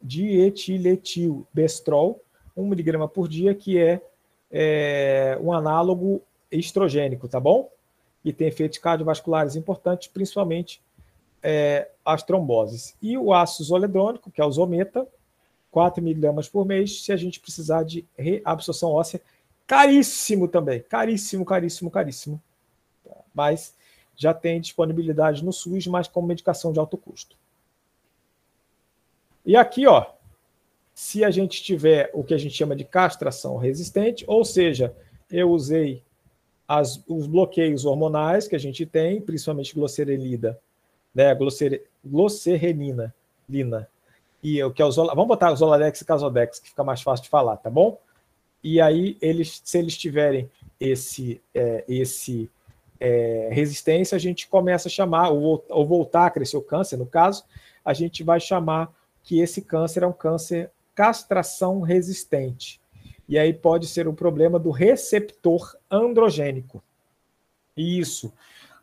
dietiletil 0.00 1.46
bestrol, 1.52 2.20
1 2.56 2.66
miligrama 2.66 3.08
por 3.08 3.28
dia, 3.28 3.54
que 3.54 3.78
é, 3.78 4.00
é, 4.50 5.38
um 5.40 5.52
análogo 5.52 6.20
estrogênico, 6.50 7.28
tá 7.28 7.38
bom? 7.38 7.70
E 8.24 8.32
tem 8.32 8.48
efeitos 8.48 8.78
cardiovasculares 8.78 9.54
importantes, 9.54 10.08
principalmente 10.08 10.80
é, 11.42 11.88
as 12.04 12.22
tromboses. 12.22 12.96
E 13.00 13.16
o 13.16 13.32
ácido 13.32 13.64
zoledrônico, 13.64 14.30
que 14.30 14.40
é 14.40 14.44
o 14.44 14.50
Zometa, 14.50 15.06
4 15.70 16.02
miligramas 16.02 16.48
por 16.48 16.64
mês, 16.66 17.04
se 17.04 17.12
a 17.12 17.16
gente 17.16 17.38
precisar 17.38 17.84
de 17.84 18.04
reabsorção 18.16 18.90
óssea, 18.90 19.20
caríssimo 19.66 20.48
também, 20.48 20.80
caríssimo, 20.80 21.44
caríssimo, 21.44 21.90
caríssimo. 21.90 22.42
Mas 23.32 23.74
já 24.18 24.34
tem 24.34 24.60
disponibilidade 24.60 25.44
no 25.44 25.52
SUS, 25.52 25.86
mas 25.86 26.08
com 26.08 26.20
medicação 26.20 26.72
de 26.72 26.80
alto 26.80 26.98
custo. 26.98 27.36
E 29.46 29.56
aqui, 29.56 29.86
ó, 29.86 30.04
se 30.92 31.24
a 31.24 31.30
gente 31.30 31.62
tiver 31.62 32.10
o 32.12 32.24
que 32.24 32.34
a 32.34 32.38
gente 32.38 32.54
chama 32.54 32.74
de 32.74 32.84
castração 32.84 33.56
resistente, 33.56 34.24
ou 34.26 34.44
seja, 34.44 34.94
eu 35.30 35.50
usei 35.50 36.02
as, 36.66 37.02
os 37.06 37.28
bloqueios 37.28 37.84
hormonais 37.84 38.48
que 38.48 38.56
a 38.56 38.58
gente 38.58 38.84
tem, 38.84 39.20
principalmente 39.20 39.72
glocerelida, 39.72 40.60
né, 41.14 41.32
glosser, 41.34 41.86
glosserrenina, 42.04 43.14
lina, 43.48 43.88
e 44.42 44.62
o 44.62 44.72
que 44.72 44.82
é 44.82 44.84
o 44.84 44.90
Zola, 44.90 45.14
vamos 45.14 45.28
botar 45.28 45.52
o 45.52 45.56
Zoladex 45.56 46.00
e 46.00 46.04
Casodex, 46.04 46.58
que 46.58 46.70
fica 46.70 46.84
mais 46.84 47.02
fácil 47.02 47.24
de 47.24 47.30
falar, 47.30 47.56
tá 47.56 47.70
bom? 47.70 47.98
E 48.62 48.80
aí, 48.80 49.16
eles, 49.20 49.62
se 49.64 49.78
eles 49.78 49.96
tiverem 49.96 50.50
esse, 50.80 51.40
é, 51.54 51.84
esse 51.88 52.50
é, 53.00 53.48
resistência, 53.52 54.16
a 54.16 54.18
gente 54.18 54.48
começa 54.48 54.88
a 54.88 54.90
chamar, 54.90 55.30
ou, 55.30 55.64
ou 55.68 55.86
voltar 55.86 56.26
a 56.26 56.30
crescer 56.30 56.56
o 56.56 56.62
câncer, 56.62 56.96
no 56.96 57.06
caso, 57.06 57.44
a 57.84 57.92
gente 57.92 58.22
vai 58.22 58.40
chamar 58.40 58.92
que 59.22 59.40
esse 59.40 59.62
câncer 59.62 60.02
é 60.02 60.06
um 60.06 60.12
câncer 60.12 60.70
castração 60.94 61.80
resistente. 61.80 62.80
E 63.28 63.38
aí 63.38 63.52
pode 63.52 63.86
ser 63.86 64.08
um 64.08 64.14
problema 64.14 64.58
do 64.58 64.70
receptor 64.70 65.76
androgênico. 65.90 66.82
Isso, 67.76 68.32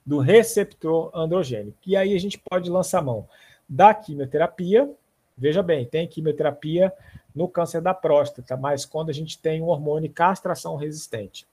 do 0.06 0.20
receptor 0.20 1.10
androgênico. 1.14 1.78
E 1.86 1.98
aí 1.98 2.16
a 2.16 2.20
gente 2.20 2.38
pode 2.38 2.70
lançar 2.70 3.02
mão 3.02 3.28
da 3.68 3.94
quimioterapia. 3.94 4.90
Veja 5.38 5.64
bem, 5.64 5.86
tem 5.86 6.08
quimioterapia 6.08 6.94
no 7.34 7.50
câncer 7.50 7.82
da 7.82 7.94
próstata, 7.94 8.56
mas 8.56 8.86
quando 8.86 9.10
a 9.10 9.14
gente 9.14 9.38
tem 9.38 9.62
um 9.62 9.68
hormônio 9.68 10.10
castração 10.10 10.78
resistente. 10.78 11.46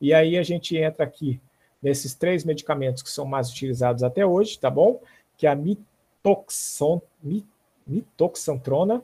E 0.00 0.12
aí 0.12 0.36
a 0.36 0.42
gente 0.42 0.76
entra 0.76 1.04
aqui 1.04 1.38
nesses 1.82 2.14
três 2.14 2.44
medicamentos 2.44 3.02
que 3.02 3.10
são 3.10 3.24
mais 3.24 3.50
utilizados 3.50 4.02
até 4.02 4.24
hoje, 4.24 4.58
tá 4.58 4.70
bom? 4.70 5.00
Que 5.36 5.46
é 5.46 5.50
a 5.50 5.54
mitoxon, 5.54 7.00
mit, 7.22 7.46
mitoxantrona, 7.86 9.02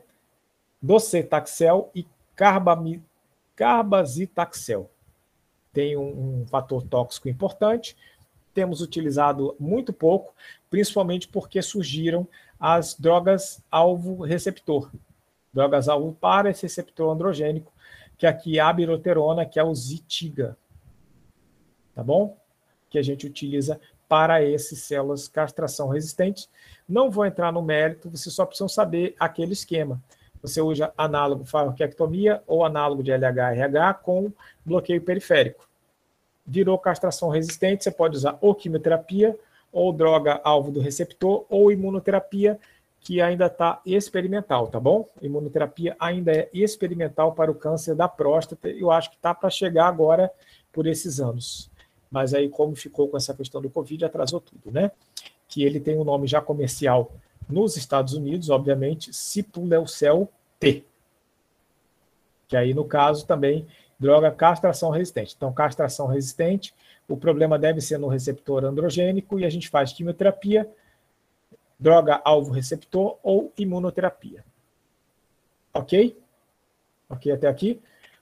docetaxel 0.81 1.89
e 1.93 2.05
carbami, 2.35 3.03
carbazitaxel. 3.55 4.89
Tem 5.73 5.97
um, 5.97 6.41
um 6.41 6.45
fator 6.47 6.83
tóxico 6.83 7.27
importante, 7.27 7.95
temos 8.53 8.81
utilizado 8.81 9.55
muito 9.59 9.93
pouco, 9.93 10.33
principalmente 10.69 11.27
porque 11.27 11.61
surgiram 11.61 12.27
as 12.59 12.95
drogas 12.95 13.63
alvo 13.69 14.23
receptor, 14.23 14.91
drogas 15.53 15.87
alvo 15.87 16.13
para 16.13 16.49
esse 16.49 16.63
receptor 16.63 17.13
androgênico, 17.13 17.71
que 18.17 18.25
aqui 18.25 18.57
é 18.57 18.61
a 18.61 18.73
biroterona, 18.73 19.45
que 19.45 19.59
é 19.59 19.63
o 19.63 19.75
Zitiga, 19.75 20.57
tá 21.93 22.03
bom? 22.03 22.35
Que 22.89 22.97
a 22.97 23.01
gente 23.03 23.25
utiliza 23.25 23.79
para 24.07 24.43
essas 24.43 24.79
células 24.79 25.27
castração 25.27 25.89
resistentes. 25.89 26.49
Não 26.87 27.11
vou 27.11 27.25
entrar 27.25 27.51
no 27.51 27.61
mérito, 27.61 28.09
vocês 28.09 28.33
só 28.33 28.45
precisam 28.45 28.69
saber 28.69 29.15
aquele 29.19 29.53
esquema. 29.53 30.01
Você 30.41 30.61
usa 30.61 30.93
análogo 30.97 31.45
faroquectomia 31.45 32.41
ou 32.47 32.63
análogo 32.63 33.03
de 33.03 33.11
LH-RH 33.11 33.95
com 33.95 34.31
bloqueio 34.65 35.01
periférico. 35.01 35.67
Virou 36.45 36.77
castração 36.77 37.29
resistente, 37.29 37.83
você 37.83 37.91
pode 37.91 38.15
usar 38.15 38.37
ou 38.39 38.55
quimioterapia, 38.55 39.37
ou 39.71 39.91
droga 39.91 40.39
alvo 40.43 40.71
do 40.71 40.79
receptor, 40.79 41.45
ou 41.49 41.71
imunoterapia, 41.71 42.57
que 43.01 43.21
ainda 43.21 43.47
está 43.47 43.81
experimental, 43.85 44.67
tá 44.67 44.79
bom? 44.79 45.09
Imunoterapia 45.21 45.95
ainda 45.99 46.31
é 46.31 46.49
experimental 46.53 47.33
para 47.33 47.51
o 47.51 47.55
câncer 47.55 47.95
da 47.95 48.07
próstata, 48.07 48.69
eu 48.69 48.89
acho 48.89 49.09
que 49.09 49.17
está 49.17 49.33
para 49.33 49.49
chegar 49.49 49.87
agora 49.87 50.31
por 50.71 50.87
esses 50.87 51.19
anos 51.19 51.69
mas 52.09 52.33
aí 52.33 52.49
como 52.49 52.75
ficou 52.75 53.07
com 53.07 53.17
essa 53.17 53.33
questão 53.33 53.61
do 53.61 53.69
Covid, 53.69 54.05
atrasou 54.05 54.39
tudo, 54.39 54.71
né? 54.71 54.91
Que 55.47 55.63
ele 55.63 55.79
tem 55.79 55.97
um 55.97 56.03
nome 56.03 56.27
já 56.27 56.41
comercial 56.41 57.11
nos 57.49 57.77
Estados 57.77 58.13
Unidos, 58.13 58.49
obviamente, 58.49 59.13
Cipuleucel 59.13 60.29
T. 60.59 60.83
que 62.47 62.57
aí 62.57 62.73
no 62.73 62.85
caso 62.85 63.25
também 63.25 63.65
droga 63.99 64.31
castração 64.31 64.89
resistente. 64.89 65.33
Então, 65.35 65.51
castração 65.51 66.07
resistente, 66.07 66.73
o 67.07 67.17
problema 67.17 67.57
deve 67.57 67.81
ser 67.81 67.97
no 67.97 68.07
receptor 68.07 68.63
androgênico 68.63 69.39
e 69.39 69.45
a 69.45 69.49
gente 69.49 69.69
faz 69.69 69.93
quimioterapia, 69.93 70.69
droga 71.79 72.21
alvo 72.23 72.51
receptor 72.51 73.17
ou 73.23 73.51
imunoterapia. 73.57 74.43
Ok? 75.73 76.17
Ok 77.09 77.31
até 77.31 77.47
aqui? 77.47 77.81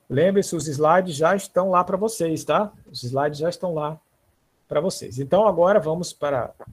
Lembre-se, 0.09 0.55
os 0.55 0.67
slides 0.67 1.15
já 1.15 1.35
estão 1.35 1.69
lá 1.69 1.83
para 1.83 1.97
vocês, 1.97 2.43
tá? 2.43 2.71
Os 2.91 3.03
slides 3.03 3.39
já 3.39 3.49
estão 3.49 3.73
lá 3.73 3.99
para 4.67 4.79
vocês. 4.79 5.19
Então, 5.19 5.47
agora 5.47 5.79
vamos 5.79 6.13
para 6.13 6.53
a 6.59 6.65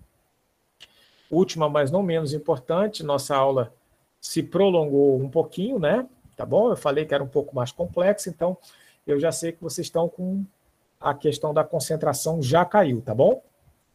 última, 1.30 1.68
mas 1.68 1.91
não 1.91 2.03
menos 2.03 2.33
importante. 2.33 3.03
Nossa 3.03 3.35
aula 3.35 3.72
se 4.20 4.43
prolongou 4.43 5.16
um 5.20 5.28
pouquinho, 5.28 5.78
né? 5.78 6.07
Tá 6.37 6.47
bom? 6.47 6.70
Eu 6.70 6.76
falei 6.76 7.05
que 7.05 7.14
era 7.14 7.24
um 7.24 7.28
pouco 7.28 7.55
mais 7.55 7.72
complexa, 7.72 8.30
então 8.30 8.57
eu 9.07 9.18
já 9.18 9.33
sei 9.33 9.53
que 9.53 9.62
vocês 9.62 9.87
estão 9.87 10.09
com 10.09 10.45
a 11.01 11.12
questão 11.12 11.53
da 11.53 11.64
concentração 11.64 12.41
já 12.41 12.64
caiu, 12.64 13.03
tá 13.03 13.14
bom? 13.14 13.43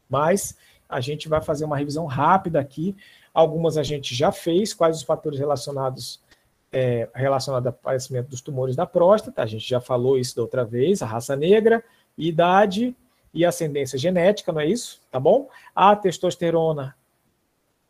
Mas 0.09 0.57
a 0.89 0.99
gente 0.99 1.29
vai 1.29 1.41
fazer 1.41 1.65
uma 1.65 1.77
revisão 1.77 2.05
rápida 2.05 2.59
aqui. 2.59 2.95
Algumas 3.33 3.77
a 3.77 3.83
gente 3.83 4.13
já 4.13 4.31
fez, 4.31 4.73
quais 4.73 4.97
os 4.97 5.03
fatores 5.03 5.39
relacionados 5.39 6.19
é, 6.72 7.09
relacionados 7.13 7.68
ao 7.68 7.72
aparecimento 7.72 8.30
dos 8.30 8.41
tumores 8.41 8.76
da 8.76 8.86
próstata, 8.86 9.41
a 9.41 9.45
gente 9.45 9.68
já 9.68 9.80
falou 9.80 10.18
isso 10.18 10.36
da 10.36 10.41
outra 10.41 10.65
vez, 10.65 11.01
a 11.01 11.05
raça 11.05 11.36
negra, 11.36 11.84
idade 12.18 12.95
e 13.34 13.45
ascendência 13.45 13.97
genética, 13.97 14.51
não 14.51 14.61
é 14.61 14.65
isso? 14.65 15.01
Tá 15.11 15.20
bom? 15.20 15.49
A 15.76 15.95
testosterona, 15.95 16.95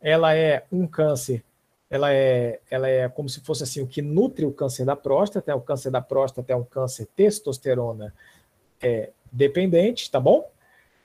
ela 0.00 0.34
é 0.34 0.64
um 0.70 0.86
câncer 0.86 1.42
ela 1.90 2.12
é, 2.12 2.60
ela 2.70 2.88
é 2.88 3.08
como 3.08 3.28
se 3.28 3.40
fosse 3.40 3.62
assim 3.62 3.80
o 3.80 3.86
que 3.86 4.02
nutre 4.02 4.44
o 4.44 4.52
câncer 4.52 4.84
da 4.84 4.94
próstata. 4.94 5.54
O 5.56 5.60
câncer 5.60 5.90
da 5.90 6.00
próstata 6.00 6.52
é 6.52 6.56
um 6.56 6.64
câncer 6.64 7.08
testosterona 7.16 8.14
é, 8.80 9.10
dependente, 9.32 10.10
tá 10.10 10.20
bom? 10.20 10.48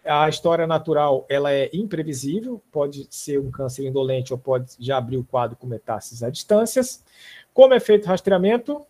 A 0.03 0.27
história 0.27 0.67
natural 0.67 1.25
ela 1.29 1.53
é 1.53 1.69
imprevisível, 1.71 2.61
pode 2.69 3.07
ser 3.09 3.39
um 3.39 3.49
câncer 3.49 3.87
indolente 3.87 4.33
ou 4.33 4.39
pode 4.39 4.73
já 4.77 4.97
abrir 4.97 5.15
o 5.15 5.23
quadro 5.23 5.55
com 5.55 5.65
metástases 5.65 6.21
a 6.21 6.29
distâncias. 6.29 7.01
Como 7.53 7.73
é 7.73 7.79
feito 7.79 8.05
o 8.05 8.07
rastreamento? 8.07 8.85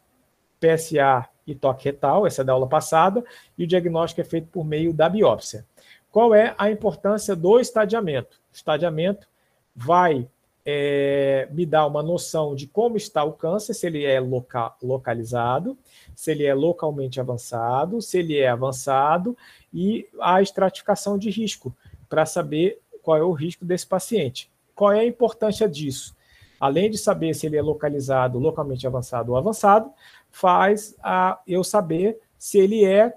PSA 0.60 1.28
e 1.46 1.54
toque 1.54 1.86
retal, 1.86 2.26
essa 2.26 2.42
é 2.42 2.46
da 2.46 2.54
aula 2.54 2.68
passada, 2.68 3.24
e 3.58 3.66
o 3.66 3.68
diagnóstico 3.68 4.22
é 4.22 4.24
feito 4.24 4.48
por 4.48 4.64
meio 4.64 4.94
da 4.94 5.10
biópsia. 5.10 5.66
Qual 6.10 6.34
é 6.34 6.56
a 6.58 6.72
importância 6.72 7.36
do 7.36 7.60
estadiamento? 7.60 8.38
O 8.52 8.56
estadiamento 8.56 9.28
vai 9.76 10.28
é, 10.66 11.48
me 11.52 11.66
dá 11.66 11.86
uma 11.86 12.02
noção 12.02 12.56
de 12.56 12.68
como 12.68 12.96
está 12.96 13.24
o 13.24 13.34
câncer, 13.34 13.74
se 13.74 13.86
ele 13.86 14.06
é 14.06 14.20
loca 14.20 14.74
localizado, 14.82 15.78
se 16.16 16.32
ele 16.32 16.46
é 16.46 16.54
localmente 16.54 17.20
avançado, 17.20 18.02
se 18.02 18.20
ele 18.20 18.38
é 18.38 18.48
avançado 18.48 19.38
e 19.74 20.08
a 20.22 20.42
estratificação 20.42 21.18
de 21.18 21.30
risco, 21.30 21.76
para 22.08 22.26
saber 22.26 22.80
qual 23.02 23.18
é 23.18 23.24
o 23.24 23.34
risco 23.34 23.66
desse 23.66 23.86
paciente. 23.86 24.50
Qual 24.74 24.92
é 24.92 25.02
a 25.02 25.06
importância 25.06 25.68
disso? 25.68 26.16
Além 26.64 26.90
de 26.90 26.98
saber 26.98 27.34
se 27.34 27.46
ele 27.46 27.58
é 27.58 27.62
localizado, 27.62 28.40
localmente 28.40 28.88
avançado 28.88 29.34
ou 29.34 29.38
avançado, 29.38 29.92
faz 30.32 30.96
a, 31.04 31.38
eu 31.46 31.62
saber 31.62 32.18
se 32.38 32.58
ele 32.58 32.86
é, 32.86 33.14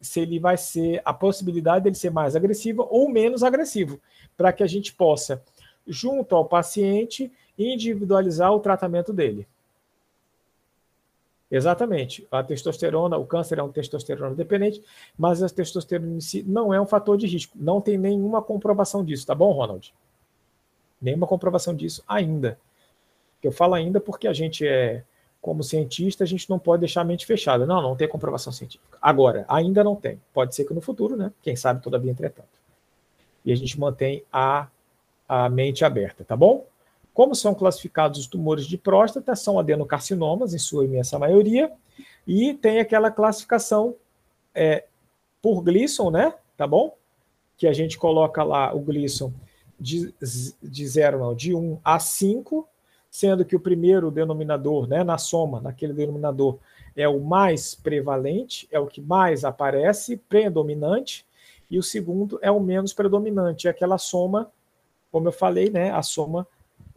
se 0.00 0.18
ele 0.18 0.40
vai 0.40 0.56
ser, 0.56 1.00
a 1.04 1.14
possibilidade 1.14 1.84
dele 1.84 1.94
ser 1.94 2.10
mais 2.10 2.34
agressivo 2.34 2.88
ou 2.90 3.08
menos 3.08 3.44
agressivo, 3.44 4.00
para 4.36 4.52
que 4.52 4.64
a 4.64 4.66
gente 4.66 4.92
possa 4.92 5.40
junto 5.86 6.34
ao 6.34 6.46
paciente 6.46 7.30
individualizar 7.56 8.52
o 8.52 8.58
tratamento 8.58 9.12
dele. 9.12 9.46
Exatamente. 11.48 12.26
A 12.32 12.42
testosterona, 12.42 13.16
o 13.16 13.24
câncer 13.24 13.60
é 13.60 13.62
um 13.62 13.70
testosterona 13.70 14.34
dependente, 14.34 14.82
mas 15.16 15.40
a 15.40 15.48
testosterona 15.48 16.16
em 16.16 16.20
si 16.20 16.42
não 16.42 16.74
é 16.74 16.80
um 16.80 16.86
fator 16.86 17.16
de 17.16 17.28
risco. 17.28 17.56
Não 17.60 17.80
tem 17.80 17.96
nenhuma 17.96 18.42
comprovação 18.42 19.04
disso, 19.04 19.24
tá 19.24 19.36
bom, 19.36 19.52
Ronald? 19.52 19.94
Nenhuma 21.00 21.28
comprovação 21.28 21.76
disso 21.76 22.02
ainda. 22.08 22.58
Eu 23.42 23.52
falo 23.52 23.74
ainda 23.74 24.00
porque 24.00 24.26
a 24.26 24.32
gente 24.32 24.66
é, 24.66 25.02
como 25.40 25.62
cientista, 25.62 26.24
a 26.24 26.26
gente 26.26 26.48
não 26.50 26.58
pode 26.58 26.80
deixar 26.80 27.02
a 27.02 27.04
mente 27.04 27.26
fechada. 27.26 27.66
Não, 27.66 27.80
não 27.80 27.96
tem 27.96 28.08
comprovação 28.08 28.52
científica. 28.52 28.98
Agora, 29.00 29.44
ainda 29.48 29.84
não 29.84 29.94
tem. 29.94 30.20
Pode 30.32 30.54
ser 30.54 30.64
que 30.64 30.74
no 30.74 30.80
futuro, 30.80 31.16
né? 31.16 31.32
Quem 31.42 31.56
sabe, 31.56 31.82
todavia, 31.82 32.10
entretanto. 32.10 32.48
E 33.44 33.52
a 33.52 33.56
gente 33.56 33.78
mantém 33.78 34.24
a 34.32 34.68
a 35.28 35.48
mente 35.48 35.84
aberta, 35.84 36.24
tá 36.24 36.34
bom? 36.34 36.64
Como 37.12 37.34
são 37.34 37.54
classificados 37.54 38.18
os 38.18 38.26
tumores 38.26 38.66
de 38.66 38.78
próstata? 38.78 39.36
São 39.36 39.58
adenocarcinomas, 39.58 40.54
em 40.54 40.58
sua 40.58 40.86
imensa 40.86 41.18
maioria, 41.18 41.70
e 42.26 42.54
tem 42.54 42.78
aquela 42.78 43.10
classificação 43.10 43.94
é, 44.54 44.84
por 45.42 45.60
Gleason, 45.60 46.10
né? 46.10 46.32
Tá 46.56 46.66
bom? 46.66 46.96
Que 47.56 47.66
a 47.66 47.72
gente 47.72 47.98
coloca 47.98 48.42
lá 48.42 48.74
o 48.74 48.80
Gleason 48.80 49.32
de, 49.78 50.14
de 50.62 50.88
0, 50.88 51.18
não, 51.18 51.34
de 51.34 51.54
1 51.54 51.58
um 51.58 51.78
a 51.84 51.98
5, 51.98 52.66
sendo 53.10 53.44
que 53.44 53.56
o 53.56 53.60
primeiro 53.60 54.10
denominador, 54.10 54.86
né, 54.86 55.02
na 55.02 55.18
soma, 55.18 55.60
naquele 55.60 55.92
denominador, 55.92 56.58
é 56.94 57.08
o 57.08 57.20
mais 57.20 57.74
prevalente, 57.74 58.68
é 58.70 58.78
o 58.78 58.86
que 58.86 59.00
mais 59.00 59.44
aparece, 59.44 60.16
predominante, 60.16 61.26
e 61.70 61.78
o 61.78 61.82
segundo 61.82 62.38
é 62.42 62.50
o 62.50 62.60
menos 62.60 62.92
predominante, 62.92 63.66
é 63.66 63.70
aquela 63.70 63.98
soma 63.98 64.50
como 65.10 65.28
eu 65.28 65.32
falei, 65.32 65.70
né, 65.70 65.90
a 65.90 66.02
soma 66.02 66.46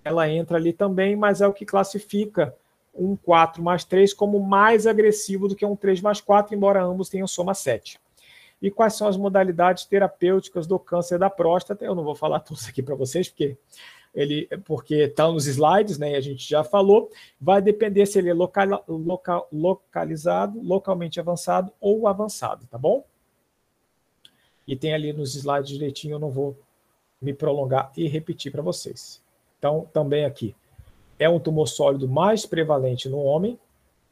ela 0.03 0.29
entra 0.29 0.57
ali 0.57 0.73
também, 0.73 1.15
mas 1.15 1.41
é 1.41 1.47
o 1.47 1.53
que 1.53 1.65
classifica 1.65 2.55
um 2.93 3.15
4 3.15 3.63
mais 3.63 3.85
3 3.85 4.13
como 4.13 4.39
mais 4.39 4.85
agressivo 4.85 5.47
do 5.47 5.55
que 5.55 5.65
um 5.65 5.75
3 5.75 6.01
mais 6.01 6.19
4, 6.19 6.55
embora 6.55 6.83
ambos 6.83 7.07
tenham 7.07 7.27
soma 7.27 7.53
7. 7.53 7.99
E 8.61 8.69
quais 8.69 8.93
são 8.93 9.07
as 9.07 9.17
modalidades 9.17 9.85
terapêuticas 9.85 10.67
do 10.67 10.77
câncer 10.77 11.17
da 11.17 11.29
próstata? 11.29 11.85
Eu 11.85 11.95
não 11.95 12.03
vou 12.03 12.15
falar 12.15 12.39
tudo 12.41 12.59
aqui 12.67 12.81
para 12.81 12.95
vocês, 12.95 13.29
porque 13.29 13.57
ele 14.13 14.47
porque 14.65 14.95
está 14.95 15.29
nos 15.29 15.47
slides, 15.47 15.97
né? 15.97 16.15
A 16.15 16.21
gente 16.21 16.47
já 16.47 16.63
falou. 16.63 17.09
Vai 17.39 17.61
depender 17.61 18.05
se 18.05 18.19
ele 18.19 18.29
é 18.29 18.33
local, 18.33 18.83
local, 18.87 19.47
localizado, 19.51 20.61
localmente 20.61 21.19
avançado 21.19 21.71
ou 21.79 22.07
avançado, 22.07 22.65
tá 22.67 22.77
bom? 22.77 23.05
E 24.67 24.75
tem 24.75 24.93
ali 24.93 25.11
nos 25.13 25.35
slides 25.35 25.69
direitinho, 25.69 26.15
eu 26.15 26.19
não 26.19 26.29
vou 26.29 26.57
me 27.21 27.33
prolongar 27.33 27.91
e 27.95 28.07
repetir 28.07 28.51
para 28.51 28.61
vocês. 28.61 29.21
Então, 29.57 29.87
também 29.93 30.25
aqui, 30.25 30.55
é 31.19 31.29
um 31.29 31.39
tumor 31.39 31.67
sólido 31.67 32.07
mais 32.07 32.45
prevalente 32.45 33.07
no 33.07 33.19
homem, 33.19 33.59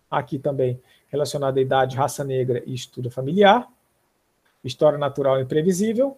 aqui 0.10 0.38
também 0.38 0.80
relacionado 1.08 1.58
à 1.58 1.62
idade, 1.62 1.98
raça 1.98 2.24
negra 2.24 2.62
e 2.66 2.74
estudo 2.74 3.10
familiar, 3.10 3.68
história 4.64 4.98
natural 4.98 5.40
imprevisível, 5.42 6.18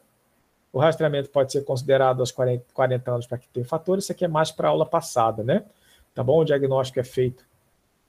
o 0.73 0.79
rastreamento 0.79 1.29
pode 1.29 1.51
ser 1.51 1.63
considerado 1.63 2.19
aos 2.21 2.31
40, 2.31 2.65
40 2.73 3.11
anos 3.11 3.27
para 3.27 3.37
que 3.37 3.47
tenha 3.49 3.65
fator, 3.65 3.97
isso 3.97 4.11
aqui 4.11 4.25
é 4.25 4.27
mais 4.27 4.51
para 4.51 4.69
aula 4.69 4.85
passada, 4.85 5.43
né? 5.43 5.65
Tá 6.13 6.23
bom? 6.23 6.39
O 6.39 6.45
diagnóstico 6.45 6.99
é 6.99 7.03
feito 7.03 7.45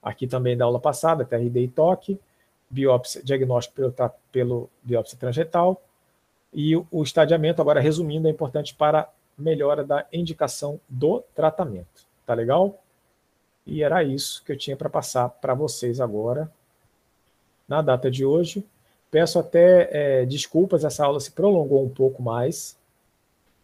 aqui 0.02 0.26
também 0.26 0.56
da 0.56 0.64
aula 0.64 0.80
passada, 0.80 1.24
TRD 1.24 1.62
e 1.62 1.68
toque, 1.68 2.18
biópsia, 2.68 3.22
diagnóstico 3.22 3.74
pelo, 3.74 3.94
pelo 4.30 4.70
biópsia 4.82 5.18
transretal, 5.18 5.80
e 6.52 6.76
o 6.76 7.02
estadiamento, 7.02 7.62
agora 7.62 7.80
resumindo, 7.80 8.28
é 8.28 8.30
importante 8.30 8.74
para 8.74 9.08
melhora 9.38 9.82
da 9.82 10.06
indicação 10.12 10.78
do 10.88 11.22
tratamento. 11.34 12.06
Tá 12.26 12.34
legal? 12.34 12.78
E 13.66 13.82
era 13.82 14.04
isso 14.04 14.42
que 14.44 14.52
eu 14.52 14.58
tinha 14.58 14.76
para 14.76 14.90
passar 14.90 15.28
para 15.28 15.54
vocês 15.54 16.00
agora, 16.00 16.50
na 17.66 17.80
data 17.80 18.10
de 18.10 18.24
hoje. 18.24 18.64
Peço 19.12 19.38
até 19.38 19.88
é, 19.92 20.26
desculpas, 20.26 20.84
essa 20.84 21.04
aula 21.04 21.20
se 21.20 21.30
prolongou 21.30 21.84
um 21.84 21.88
pouco 21.88 22.20
mais, 22.20 22.76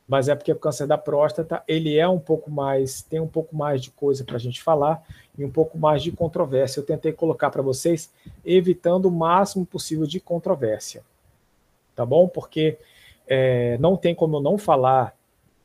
mas 0.07 0.29
é 0.29 0.37
porque 0.37 0.53
o 0.53 0.57
câncer 0.57 0.87
da 0.87 0.97
próstata, 0.97 1.65
ele 1.67 1.99
é 1.99 2.07
um 2.07 2.21
pouco 2.21 2.51
mais, 2.51 3.03
tem 3.03 3.19
um 3.19 3.27
pouco 3.27 3.57
mais 3.57 3.83
de 3.83 3.91
coisa 3.91 4.25
para 4.25 4.37
a 4.37 4.41
gente 4.41 4.63
falar 4.63 5.03
e 5.37 5.45
um 5.45 5.51
pouco 5.51 5.77
mais 5.77 6.05
de 6.05 6.13
controvérsia. 6.13 6.79
Eu 6.79 6.87
tentei 6.87 7.13
colocar 7.13 7.51
para 7.51 7.63
vocês, 7.63 8.13
evitando 8.45 9.07
o 9.07 9.11
máximo 9.11 9.67
possível 9.67 10.07
de 10.07 10.21
controvérsia 10.21 11.03
tá 11.99 12.07
bom? 12.07 12.29
Porque 12.29 12.79
é, 13.27 13.77
não 13.79 13.97
tem 13.97 14.15
como 14.15 14.39
não 14.39 14.57
falar 14.57 15.17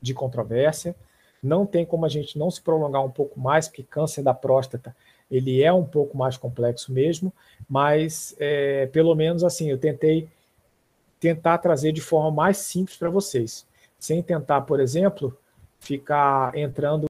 de 0.01 0.15
controvérsia, 0.15 0.95
não 1.43 1.63
tem 1.63 1.85
como 1.85 2.07
a 2.07 2.09
gente 2.09 2.39
não 2.39 2.49
se 2.49 2.59
prolongar 2.59 3.05
um 3.05 3.11
pouco 3.11 3.39
mais, 3.39 3.67
porque 3.67 3.83
câncer 3.83 4.23
da 4.23 4.33
próstata 4.33 4.95
ele 5.35 5.63
é 5.63 5.73
um 5.73 5.83
pouco 5.83 6.15
mais 6.15 6.37
complexo 6.37 6.93
mesmo, 6.93 7.33
mas 7.67 8.35
é, 8.39 8.85
pelo 8.87 9.15
menos 9.15 9.43
assim 9.43 9.69
eu 9.71 9.79
tentei 9.79 10.29
tentar 11.19 11.57
trazer 11.57 11.91
de 11.91 12.01
forma 12.01 12.29
mais 12.29 12.57
simples 12.57 12.97
para 12.97 13.09
vocês, 13.09 13.65
sem 13.97 14.21
tentar, 14.21 14.61
por 14.61 14.79
exemplo, 14.79 15.35
ficar 15.79 16.55
entrando 16.55 17.01